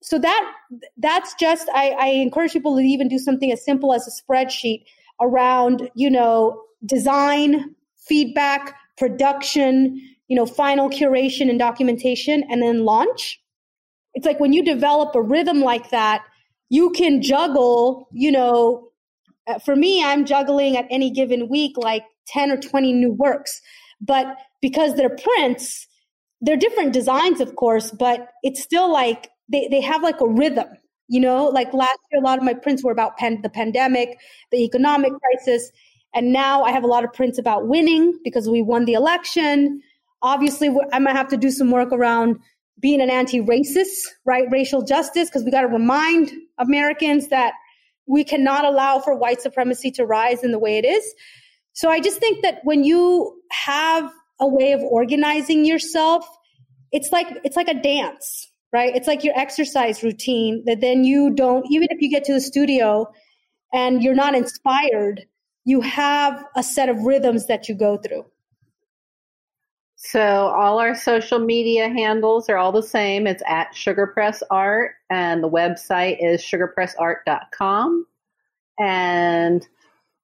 So 0.03 0.19
that 0.19 0.53
that's 0.99 1.35
just 1.35 1.69
I, 1.75 1.97
I 1.99 2.07
encourage 2.09 2.53
people 2.53 2.77
to 2.77 2.83
even 2.83 3.09
do 3.09 3.19
something 3.19 3.51
as 3.51 3.65
simple 3.65 3.95
as 3.95 4.07
a 4.07 4.11
spreadsheet 4.11 4.85
around, 5.21 5.91
you 5.95 6.11
know, 6.11 6.63
design, 6.85 7.75
feedback, 7.97 8.75
production, 8.99 9.99
you 10.29 10.37
know, 10.37 10.45
final 10.45 10.91
curation 10.91 11.49
and 11.49 11.59
documentation, 11.59 12.45
and 12.51 12.61
then 12.61 12.85
launch. 12.85 13.41
It's 14.13 14.27
like 14.27 14.41
when 14.41 14.53
you 14.53 14.63
develop 14.63 15.15
a 15.15 15.23
rhythm 15.23 15.61
like 15.63 15.89
that, 15.89 16.23
you 16.69 16.91
can 16.91 17.23
juggle, 17.23 18.09
you 18.13 18.31
know, 18.31 18.91
uh, 19.47 19.59
for 19.61 19.75
me, 19.75 20.05
I'm 20.05 20.27
juggling 20.27 20.77
at 20.77 20.87
any 20.91 21.11
given 21.11 21.49
week 21.49 21.79
like 21.79 22.05
10 22.29 22.51
or 22.51 22.57
20 22.57 22.93
new 22.93 23.13
works. 23.13 23.61
But 24.01 24.37
because 24.61 24.95
they're 24.95 25.17
prints, 25.17 25.87
they're 26.41 26.57
different 26.57 26.93
designs, 26.93 27.41
of 27.41 27.57
course, 27.57 27.91
but 27.91 28.29
it's 28.43 28.63
still 28.63 28.93
like 28.93 29.31
they, 29.49 29.69
they 29.71 29.81
have 29.81 30.03
like 30.03 30.21
a 30.21 30.29
rhythm. 30.29 30.69
You 31.09 31.21
know, 31.21 31.47
like 31.47 31.73
last 31.73 31.99
year, 32.11 32.21
a 32.21 32.25
lot 32.25 32.39
of 32.39 32.45
my 32.45 32.55
prints 32.55 32.83
were 32.83 32.91
about 32.91 33.17
pan- 33.17 33.41
the 33.43 33.49
pandemic, 33.49 34.19
the 34.51 34.65
economic 34.65 35.13
crisis. 35.21 35.71
And 36.15 36.33
now 36.33 36.65
I 36.65 36.73
have 36.73 36.83
a 36.83 36.89
lot 36.89 37.05
of 37.05 37.13
prints 37.13 37.39
about 37.39 37.69
winning 37.69 38.19
because 38.25 38.49
we 38.49 38.61
won 38.61 38.87
the 38.87 38.95
election. 38.95 39.83
Obviously, 40.23 40.75
I 40.93 40.99
might 40.99 41.15
have 41.15 41.29
to 41.29 41.37
do 41.37 41.51
some 41.51 41.71
work 41.71 41.93
around 41.93 42.41
being 42.81 43.01
an 43.01 43.11
anti 43.11 43.41
racist, 43.41 44.09
right? 44.25 44.47
Racial 44.51 44.83
justice, 44.83 45.29
because 45.29 45.45
we 45.45 45.51
got 45.51 45.63
to 45.63 45.69
remind 45.69 46.33
Americans 46.59 47.29
that 47.29 47.53
we 48.07 48.25
cannot 48.25 48.65
allow 48.65 48.99
for 48.99 49.15
white 49.15 49.41
supremacy 49.41 49.91
to 49.93 50.05
rise 50.05 50.43
in 50.43 50.53
the 50.53 50.59
way 50.59 50.79
it 50.79 50.85
is. 50.85 51.15
So 51.77 51.91
I 51.91 52.01
just 52.01 52.19
think 52.19 52.43
that 52.43 52.61
when 52.65 52.85
you 52.85 53.39
have 53.53 54.11
a 54.41 54.49
way 54.49 54.73
of 54.73 54.81
organizing 54.81 55.67
yourself, 55.67 56.27
it's 56.91 57.13
like 57.13 57.27
it's 57.45 57.55
like 57.55 57.69
a 57.69 57.75
dance, 57.75 58.51
right? 58.73 58.97
It's 58.97 59.07
like 59.07 59.23
your 59.23 59.39
exercise 59.39 60.03
routine 60.03 60.65
that 60.65 60.81
then 60.81 61.05
you 61.05 61.35
don't 61.35 61.67
even 61.71 61.89
if 61.91 62.01
you 62.01 62.09
get 62.09 62.25
to 62.25 62.33
the 62.33 62.41
studio 62.41 63.07
and 63.75 64.03
you're 64.03 64.15
not 64.15 64.35
inspired, 64.35 65.27
you 65.67 65.83
have 65.83 66.43
a 66.57 66.63
set 66.63 66.89
of 66.89 67.03
rhythms 67.03 67.47
that 67.49 67.69
you 67.69 67.75
go 67.75 67.99
through. 67.99 68.25
So 69.97 70.21
all 70.21 70.79
our 70.79 70.95
social 70.95 71.41
media 71.41 71.91
handles 71.91 72.49
are 72.49 72.57
all 72.57 72.73
the 72.73 72.83
same. 72.83 73.27
It's 73.27 73.43
at 73.47 73.75
Sugarpress 73.75 74.43
Art, 74.51 74.93
and 75.11 75.45
the 75.45 75.51
website 75.51 76.17
is 76.21 76.41
sugarpressart.com. 76.41 78.07
And 78.79 79.67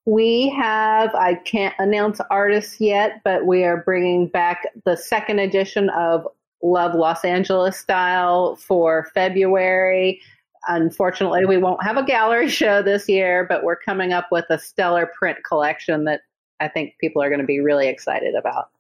we 0.05 0.49
have, 0.51 1.15
I 1.15 1.35
can't 1.35 1.75
announce 1.79 2.21
artists 2.31 2.81
yet, 2.81 3.21
but 3.25 3.47
we 3.47 3.65
are 3.65 3.79
bringing 3.79 4.27
back 4.27 4.67
the 4.85 4.97
second 4.97 5.39
edition 5.39 5.91
of 5.91 6.27
Love 6.63 6.95
Los 6.95 7.25
Angeles 7.25 7.79
Style 7.79 8.57
for 8.57 9.09
February. 9.15 10.21
Unfortunately, 10.69 11.45
we 11.45 11.57
won't 11.57 11.83
have 11.85 11.97
a 11.97 12.05
gallery 12.05 12.49
show 12.49 12.83
this 12.83 13.09
year, 13.09 13.47
but 13.49 13.63
we're 13.63 13.77
coming 13.77 14.13
up 14.13 14.29
with 14.33 14.45
a 14.51 14.59
stellar 14.59 15.11
print 15.19 15.39
collection 15.45 16.05
that 16.05 16.23
I 16.59 16.69
think 16.69 16.95
people 17.01 17.23
are 17.23 17.29
going 17.29 17.41
to 17.41 17.47
be 17.47 17.61
really 17.61 17.89
excited 17.89 18.35
about. 18.35 18.71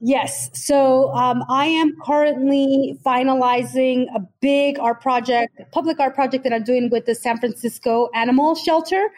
Yes. 0.00 0.48
So 0.54 1.12
um, 1.12 1.44
I 1.48 1.66
am 1.66 1.94
currently 2.04 2.98
finalizing 3.04 4.06
a 4.16 4.20
big 4.40 4.78
art 4.78 5.02
project, 5.02 5.60
public 5.72 6.00
art 6.00 6.14
project 6.14 6.42
that 6.44 6.54
I'm 6.54 6.64
doing 6.64 6.88
with 6.90 7.04
the 7.04 7.14
San 7.14 7.38
Francisco 7.38 8.08
Animal 8.14 8.54
Shelter. 8.54 9.10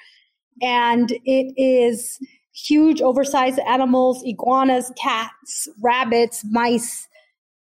And 0.60 1.10
it 1.24 1.52
is 1.56 2.18
huge, 2.54 3.00
oversized 3.00 3.58
animals, 3.60 4.22
iguanas, 4.24 4.92
cats, 5.00 5.68
rabbits, 5.82 6.44
mice. 6.50 7.08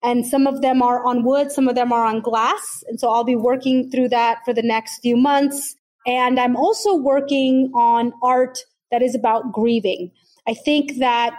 And 0.03 0.25
some 0.25 0.47
of 0.47 0.61
them 0.61 0.81
are 0.81 1.05
on 1.05 1.23
wood, 1.23 1.51
some 1.51 1.67
of 1.67 1.75
them 1.75 1.91
are 1.91 2.05
on 2.05 2.21
glass. 2.21 2.83
And 2.87 2.99
so 2.99 3.09
I'll 3.09 3.23
be 3.23 3.35
working 3.35 3.89
through 3.89 4.09
that 4.09 4.39
for 4.45 4.53
the 4.53 4.61
next 4.63 4.99
few 4.99 5.17
months. 5.17 5.75
And 6.05 6.39
I'm 6.39 6.55
also 6.55 6.95
working 6.95 7.71
on 7.75 8.13
art 8.23 8.59
that 8.91 9.01
is 9.01 9.13
about 9.15 9.51
grieving. 9.51 10.11
I 10.47 10.53
think 10.53 10.97
that 10.99 11.35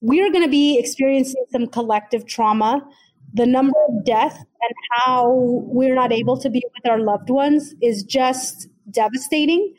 we're 0.00 0.30
going 0.30 0.44
to 0.44 0.50
be 0.50 0.78
experiencing 0.78 1.44
some 1.50 1.66
collective 1.66 2.26
trauma. 2.26 2.86
The 3.34 3.46
number 3.46 3.78
of 3.88 4.04
death 4.04 4.36
and 4.36 4.74
how 4.90 5.32
we're 5.66 5.94
not 5.94 6.12
able 6.12 6.36
to 6.38 6.50
be 6.50 6.62
with 6.74 6.90
our 6.90 7.00
loved 7.00 7.30
ones 7.30 7.74
is 7.80 8.04
just 8.04 8.68
devastating. 8.90 9.74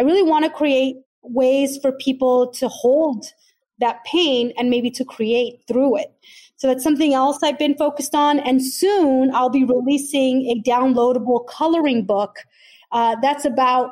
I 0.00 0.02
really 0.02 0.22
want 0.22 0.46
to 0.46 0.50
create 0.50 0.96
ways 1.22 1.76
for 1.76 1.92
people 1.92 2.50
to 2.52 2.68
hold 2.68 3.26
that 3.80 4.02
pain 4.06 4.50
and 4.56 4.70
maybe 4.70 4.90
to 4.92 5.04
create 5.04 5.60
through 5.68 5.98
it. 5.98 6.10
So 6.56 6.68
that's 6.68 6.82
something 6.82 7.12
else 7.12 7.42
I've 7.42 7.58
been 7.58 7.76
focused 7.76 8.14
on. 8.14 8.40
And 8.40 8.64
soon 8.64 9.30
I'll 9.34 9.50
be 9.50 9.62
releasing 9.62 10.46
a 10.46 10.62
downloadable 10.66 11.46
coloring 11.48 12.06
book 12.06 12.38
uh, 12.92 13.16
that's 13.20 13.44
about 13.44 13.90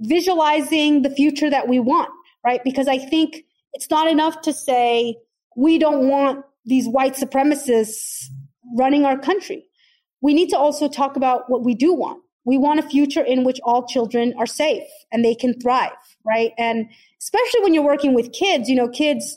visualizing 0.00 1.00
the 1.00 1.10
future 1.10 1.48
that 1.48 1.68
we 1.68 1.78
want, 1.78 2.10
right? 2.44 2.62
Because 2.62 2.86
I 2.86 2.98
think 2.98 3.42
it's 3.72 3.88
not 3.88 4.08
enough 4.08 4.42
to 4.42 4.52
say 4.52 5.16
we 5.56 5.78
don't 5.78 6.06
want 6.10 6.44
these 6.66 6.86
white 6.86 7.14
supremacists 7.14 8.26
running 8.76 9.06
our 9.06 9.18
country. 9.18 9.64
We 10.20 10.34
need 10.34 10.50
to 10.50 10.58
also 10.58 10.86
talk 10.86 11.16
about 11.16 11.48
what 11.48 11.64
we 11.64 11.74
do 11.74 11.94
want. 11.94 12.20
We 12.46 12.56
want 12.56 12.80
a 12.80 12.82
future 12.82 13.22
in 13.22 13.44
which 13.44 13.60
all 13.64 13.86
children 13.86 14.32
are 14.38 14.46
safe 14.46 14.88
and 15.12 15.22
they 15.24 15.34
can 15.34 15.60
thrive, 15.60 15.92
right? 16.24 16.52
And 16.56 16.86
especially 17.20 17.60
when 17.60 17.74
you're 17.74 17.84
working 17.84 18.14
with 18.14 18.32
kids, 18.32 18.68
you 18.68 18.76
know, 18.76 18.88
kids 18.88 19.36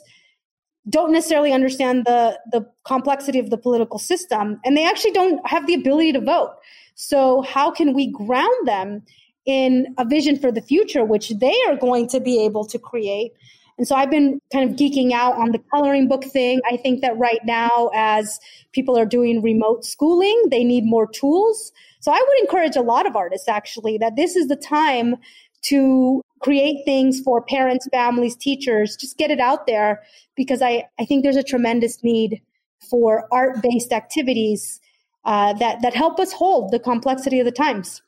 don't 0.88 1.12
necessarily 1.12 1.52
understand 1.52 2.06
the 2.06 2.38
the 2.50 2.66
complexity 2.84 3.38
of 3.38 3.50
the 3.50 3.58
political 3.58 3.98
system 3.98 4.58
and 4.64 4.76
they 4.76 4.86
actually 4.86 5.12
don't 5.12 5.46
have 5.46 5.66
the 5.66 5.74
ability 5.74 6.12
to 6.12 6.20
vote. 6.20 6.54
So 6.94 7.42
how 7.42 7.70
can 7.70 7.92
we 7.92 8.10
ground 8.10 8.66
them 8.66 9.02
in 9.44 9.94
a 9.98 10.04
vision 10.04 10.38
for 10.38 10.50
the 10.50 10.62
future 10.62 11.04
which 11.04 11.30
they 11.30 11.56
are 11.68 11.76
going 11.76 12.08
to 12.08 12.20
be 12.20 12.42
able 12.44 12.64
to 12.64 12.78
create 12.78 13.32
and 13.80 13.88
so 13.88 13.96
I've 13.96 14.10
been 14.10 14.42
kind 14.52 14.68
of 14.68 14.76
geeking 14.76 15.12
out 15.12 15.38
on 15.38 15.52
the 15.52 15.58
coloring 15.72 16.06
book 16.06 16.22
thing. 16.22 16.60
I 16.70 16.76
think 16.76 17.00
that 17.00 17.16
right 17.16 17.40
now, 17.46 17.88
as 17.94 18.38
people 18.72 18.98
are 18.98 19.06
doing 19.06 19.40
remote 19.40 19.86
schooling, 19.86 20.38
they 20.50 20.64
need 20.64 20.84
more 20.84 21.06
tools. 21.06 21.72
So 22.00 22.12
I 22.12 22.24
would 22.26 22.38
encourage 22.40 22.76
a 22.76 22.82
lot 22.82 23.06
of 23.06 23.14
artists 23.14 23.48
actually 23.48 23.98
that 23.98 24.16
this 24.16 24.36
is 24.36 24.48
the 24.48 24.56
time 24.56 25.16
to 25.62 26.22
create 26.40 26.82
things 26.84 27.20
for 27.20 27.42
parents, 27.42 27.86
families, 27.92 28.34
teachers, 28.34 28.96
just 28.96 29.18
get 29.18 29.30
it 29.30 29.40
out 29.40 29.66
there 29.66 30.02
because 30.34 30.62
I, 30.62 30.88
I 30.98 31.04
think 31.04 31.22
there's 31.22 31.36
a 31.36 31.42
tremendous 31.42 32.02
need 32.02 32.40
for 32.88 33.28
art 33.30 33.62
based 33.62 33.92
activities 33.92 34.80
uh, 35.26 35.52
that, 35.54 35.82
that 35.82 35.94
help 35.94 36.18
us 36.18 36.32
hold 36.32 36.72
the 36.72 36.78
complexity 36.78 37.38
of 37.40 37.44
the 37.44 37.52
times. 37.52 38.00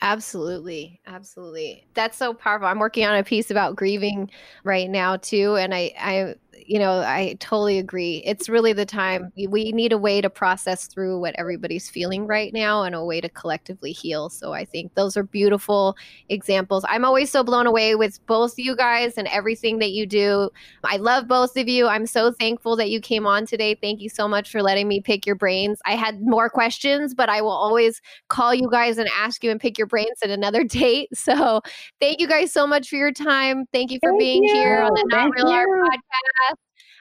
Absolutely. 0.00 1.00
Absolutely. 1.06 1.86
That's 1.94 2.16
so 2.16 2.34
powerful. 2.34 2.68
I'm 2.68 2.78
working 2.78 3.04
on 3.06 3.16
a 3.16 3.24
piece 3.24 3.50
about 3.50 3.76
grieving 3.76 4.30
right 4.64 4.90
now 4.90 5.16
too 5.16 5.56
and 5.56 5.74
I 5.74 5.92
I 5.98 6.34
you 6.66 6.78
know, 6.78 7.00
I 7.00 7.36
totally 7.40 7.78
agree. 7.78 8.22
It's 8.24 8.48
really 8.48 8.72
the 8.72 8.86
time 8.86 9.32
we 9.48 9.72
need 9.72 9.92
a 9.92 9.98
way 9.98 10.20
to 10.20 10.30
process 10.30 10.86
through 10.86 11.20
what 11.20 11.34
everybody's 11.38 11.88
feeling 11.90 12.26
right 12.26 12.52
now 12.52 12.82
and 12.82 12.94
a 12.94 13.04
way 13.04 13.20
to 13.20 13.28
collectively 13.28 13.92
heal. 13.92 14.28
So 14.28 14.52
I 14.52 14.64
think 14.64 14.94
those 14.94 15.16
are 15.16 15.22
beautiful 15.22 15.96
examples. 16.28 16.84
I'm 16.88 17.04
always 17.04 17.30
so 17.30 17.42
blown 17.42 17.66
away 17.66 17.94
with 17.94 18.24
both 18.26 18.54
you 18.58 18.76
guys 18.76 19.18
and 19.18 19.28
everything 19.28 19.78
that 19.78 19.90
you 19.90 20.06
do. 20.06 20.50
I 20.84 20.96
love 20.96 21.28
both 21.28 21.56
of 21.56 21.68
you. 21.68 21.86
I'm 21.86 22.06
so 22.06 22.32
thankful 22.32 22.76
that 22.76 22.90
you 22.90 23.00
came 23.00 23.26
on 23.26 23.46
today. 23.46 23.74
Thank 23.74 24.00
you 24.00 24.08
so 24.08 24.28
much 24.28 24.50
for 24.50 24.62
letting 24.62 24.88
me 24.88 25.00
pick 25.00 25.26
your 25.26 25.36
brains. 25.36 25.80
I 25.84 25.96
had 25.96 26.22
more 26.22 26.48
questions, 26.48 27.14
but 27.14 27.28
I 27.28 27.42
will 27.42 27.50
always 27.50 28.00
call 28.28 28.54
you 28.54 28.68
guys 28.70 28.98
and 28.98 29.08
ask 29.16 29.42
you 29.42 29.50
and 29.50 29.60
pick 29.60 29.78
your 29.78 29.86
brains 29.86 30.18
at 30.22 30.30
another 30.30 30.64
date. 30.64 31.08
So 31.14 31.60
thank 32.00 32.20
you 32.20 32.28
guys 32.28 32.52
so 32.52 32.66
much 32.66 32.88
for 32.88 32.96
your 32.96 33.12
time. 33.12 33.66
Thank 33.72 33.90
you 33.90 33.98
for 34.00 34.10
thank 34.10 34.20
being 34.20 34.44
you. 34.44 34.54
here 34.54 34.80
on 34.80 34.92
the 34.94 35.04
Not 35.08 35.30
Real. 35.34 35.48
Art 35.48 35.68
podcast. 35.68 36.51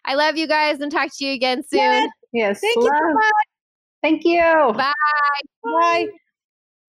I 0.05 0.15
love 0.15 0.37
you 0.37 0.47
guys 0.47 0.79
and 0.79 0.91
talk 0.91 1.09
to 1.17 1.25
you 1.25 1.33
again 1.33 1.63
soon. 1.67 1.79
Yes. 1.79 2.09
Yes. 2.33 2.59
Thank 2.61 2.75
you 2.77 2.83
so 2.83 3.13
much. 3.13 3.33
Thank 4.01 4.21
you. 4.23 4.73
Bye. 4.75 4.93
Bye. 5.63 6.07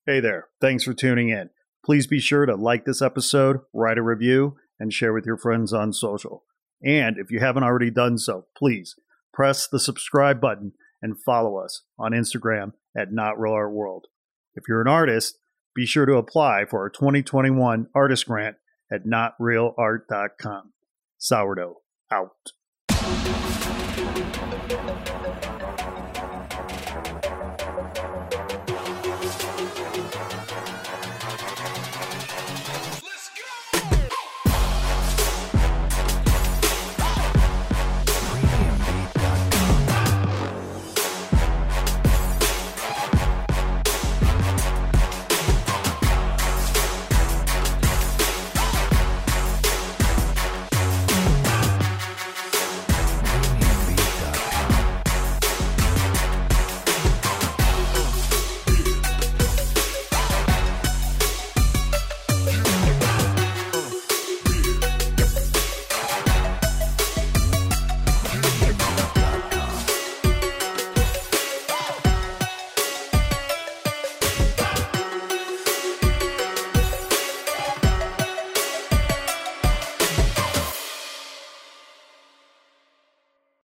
Hey 0.06 0.20
there. 0.20 0.48
Thanks 0.60 0.84
for 0.84 0.94
tuning 0.94 1.28
in. 1.28 1.50
Please 1.84 2.06
be 2.06 2.20
sure 2.20 2.46
to 2.46 2.54
like 2.54 2.84
this 2.84 3.02
episode, 3.02 3.60
write 3.72 3.98
a 3.98 4.02
review, 4.02 4.56
and 4.78 4.92
share 4.92 5.12
with 5.12 5.26
your 5.26 5.36
friends 5.36 5.72
on 5.72 5.92
social. 5.92 6.44
And 6.82 7.16
if 7.18 7.30
you 7.30 7.40
haven't 7.40 7.64
already 7.64 7.90
done 7.90 8.18
so, 8.18 8.46
please 8.56 8.94
press 9.32 9.66
the 9.66 9.80
subscribe 9.80 10.40
button 10.40 10.72
and 11.00 11.20
follow 11.20 11.56
us 11.56 11.82
on 11.98 12.12
Instagram 12.12 12.72
at 12.96 13.12
Not 13.12 13.38
Real 13.38 13.52
Art 13.52 13.72
World. 13.72 14.06
If 14.54 14.64
you're 14.68 14.80
an 14.80 14.88
artist, 14.88 15.38
be 15.74 15.86
sure 15.86 16.06
to 16.06 16.14
apply 16.14 16.64
for 16.68 16.80
our 16.80 16.90
2021 16.90 17.86
artist 17.94 18.26
grant 18.26 18.56
at 18.92 19.04
notrealart.com. 19.04 20.72
Sourdough 21.18 21.76
out. 22.10 22.52
Thank 23.94 25.26
you. 25.26 25.31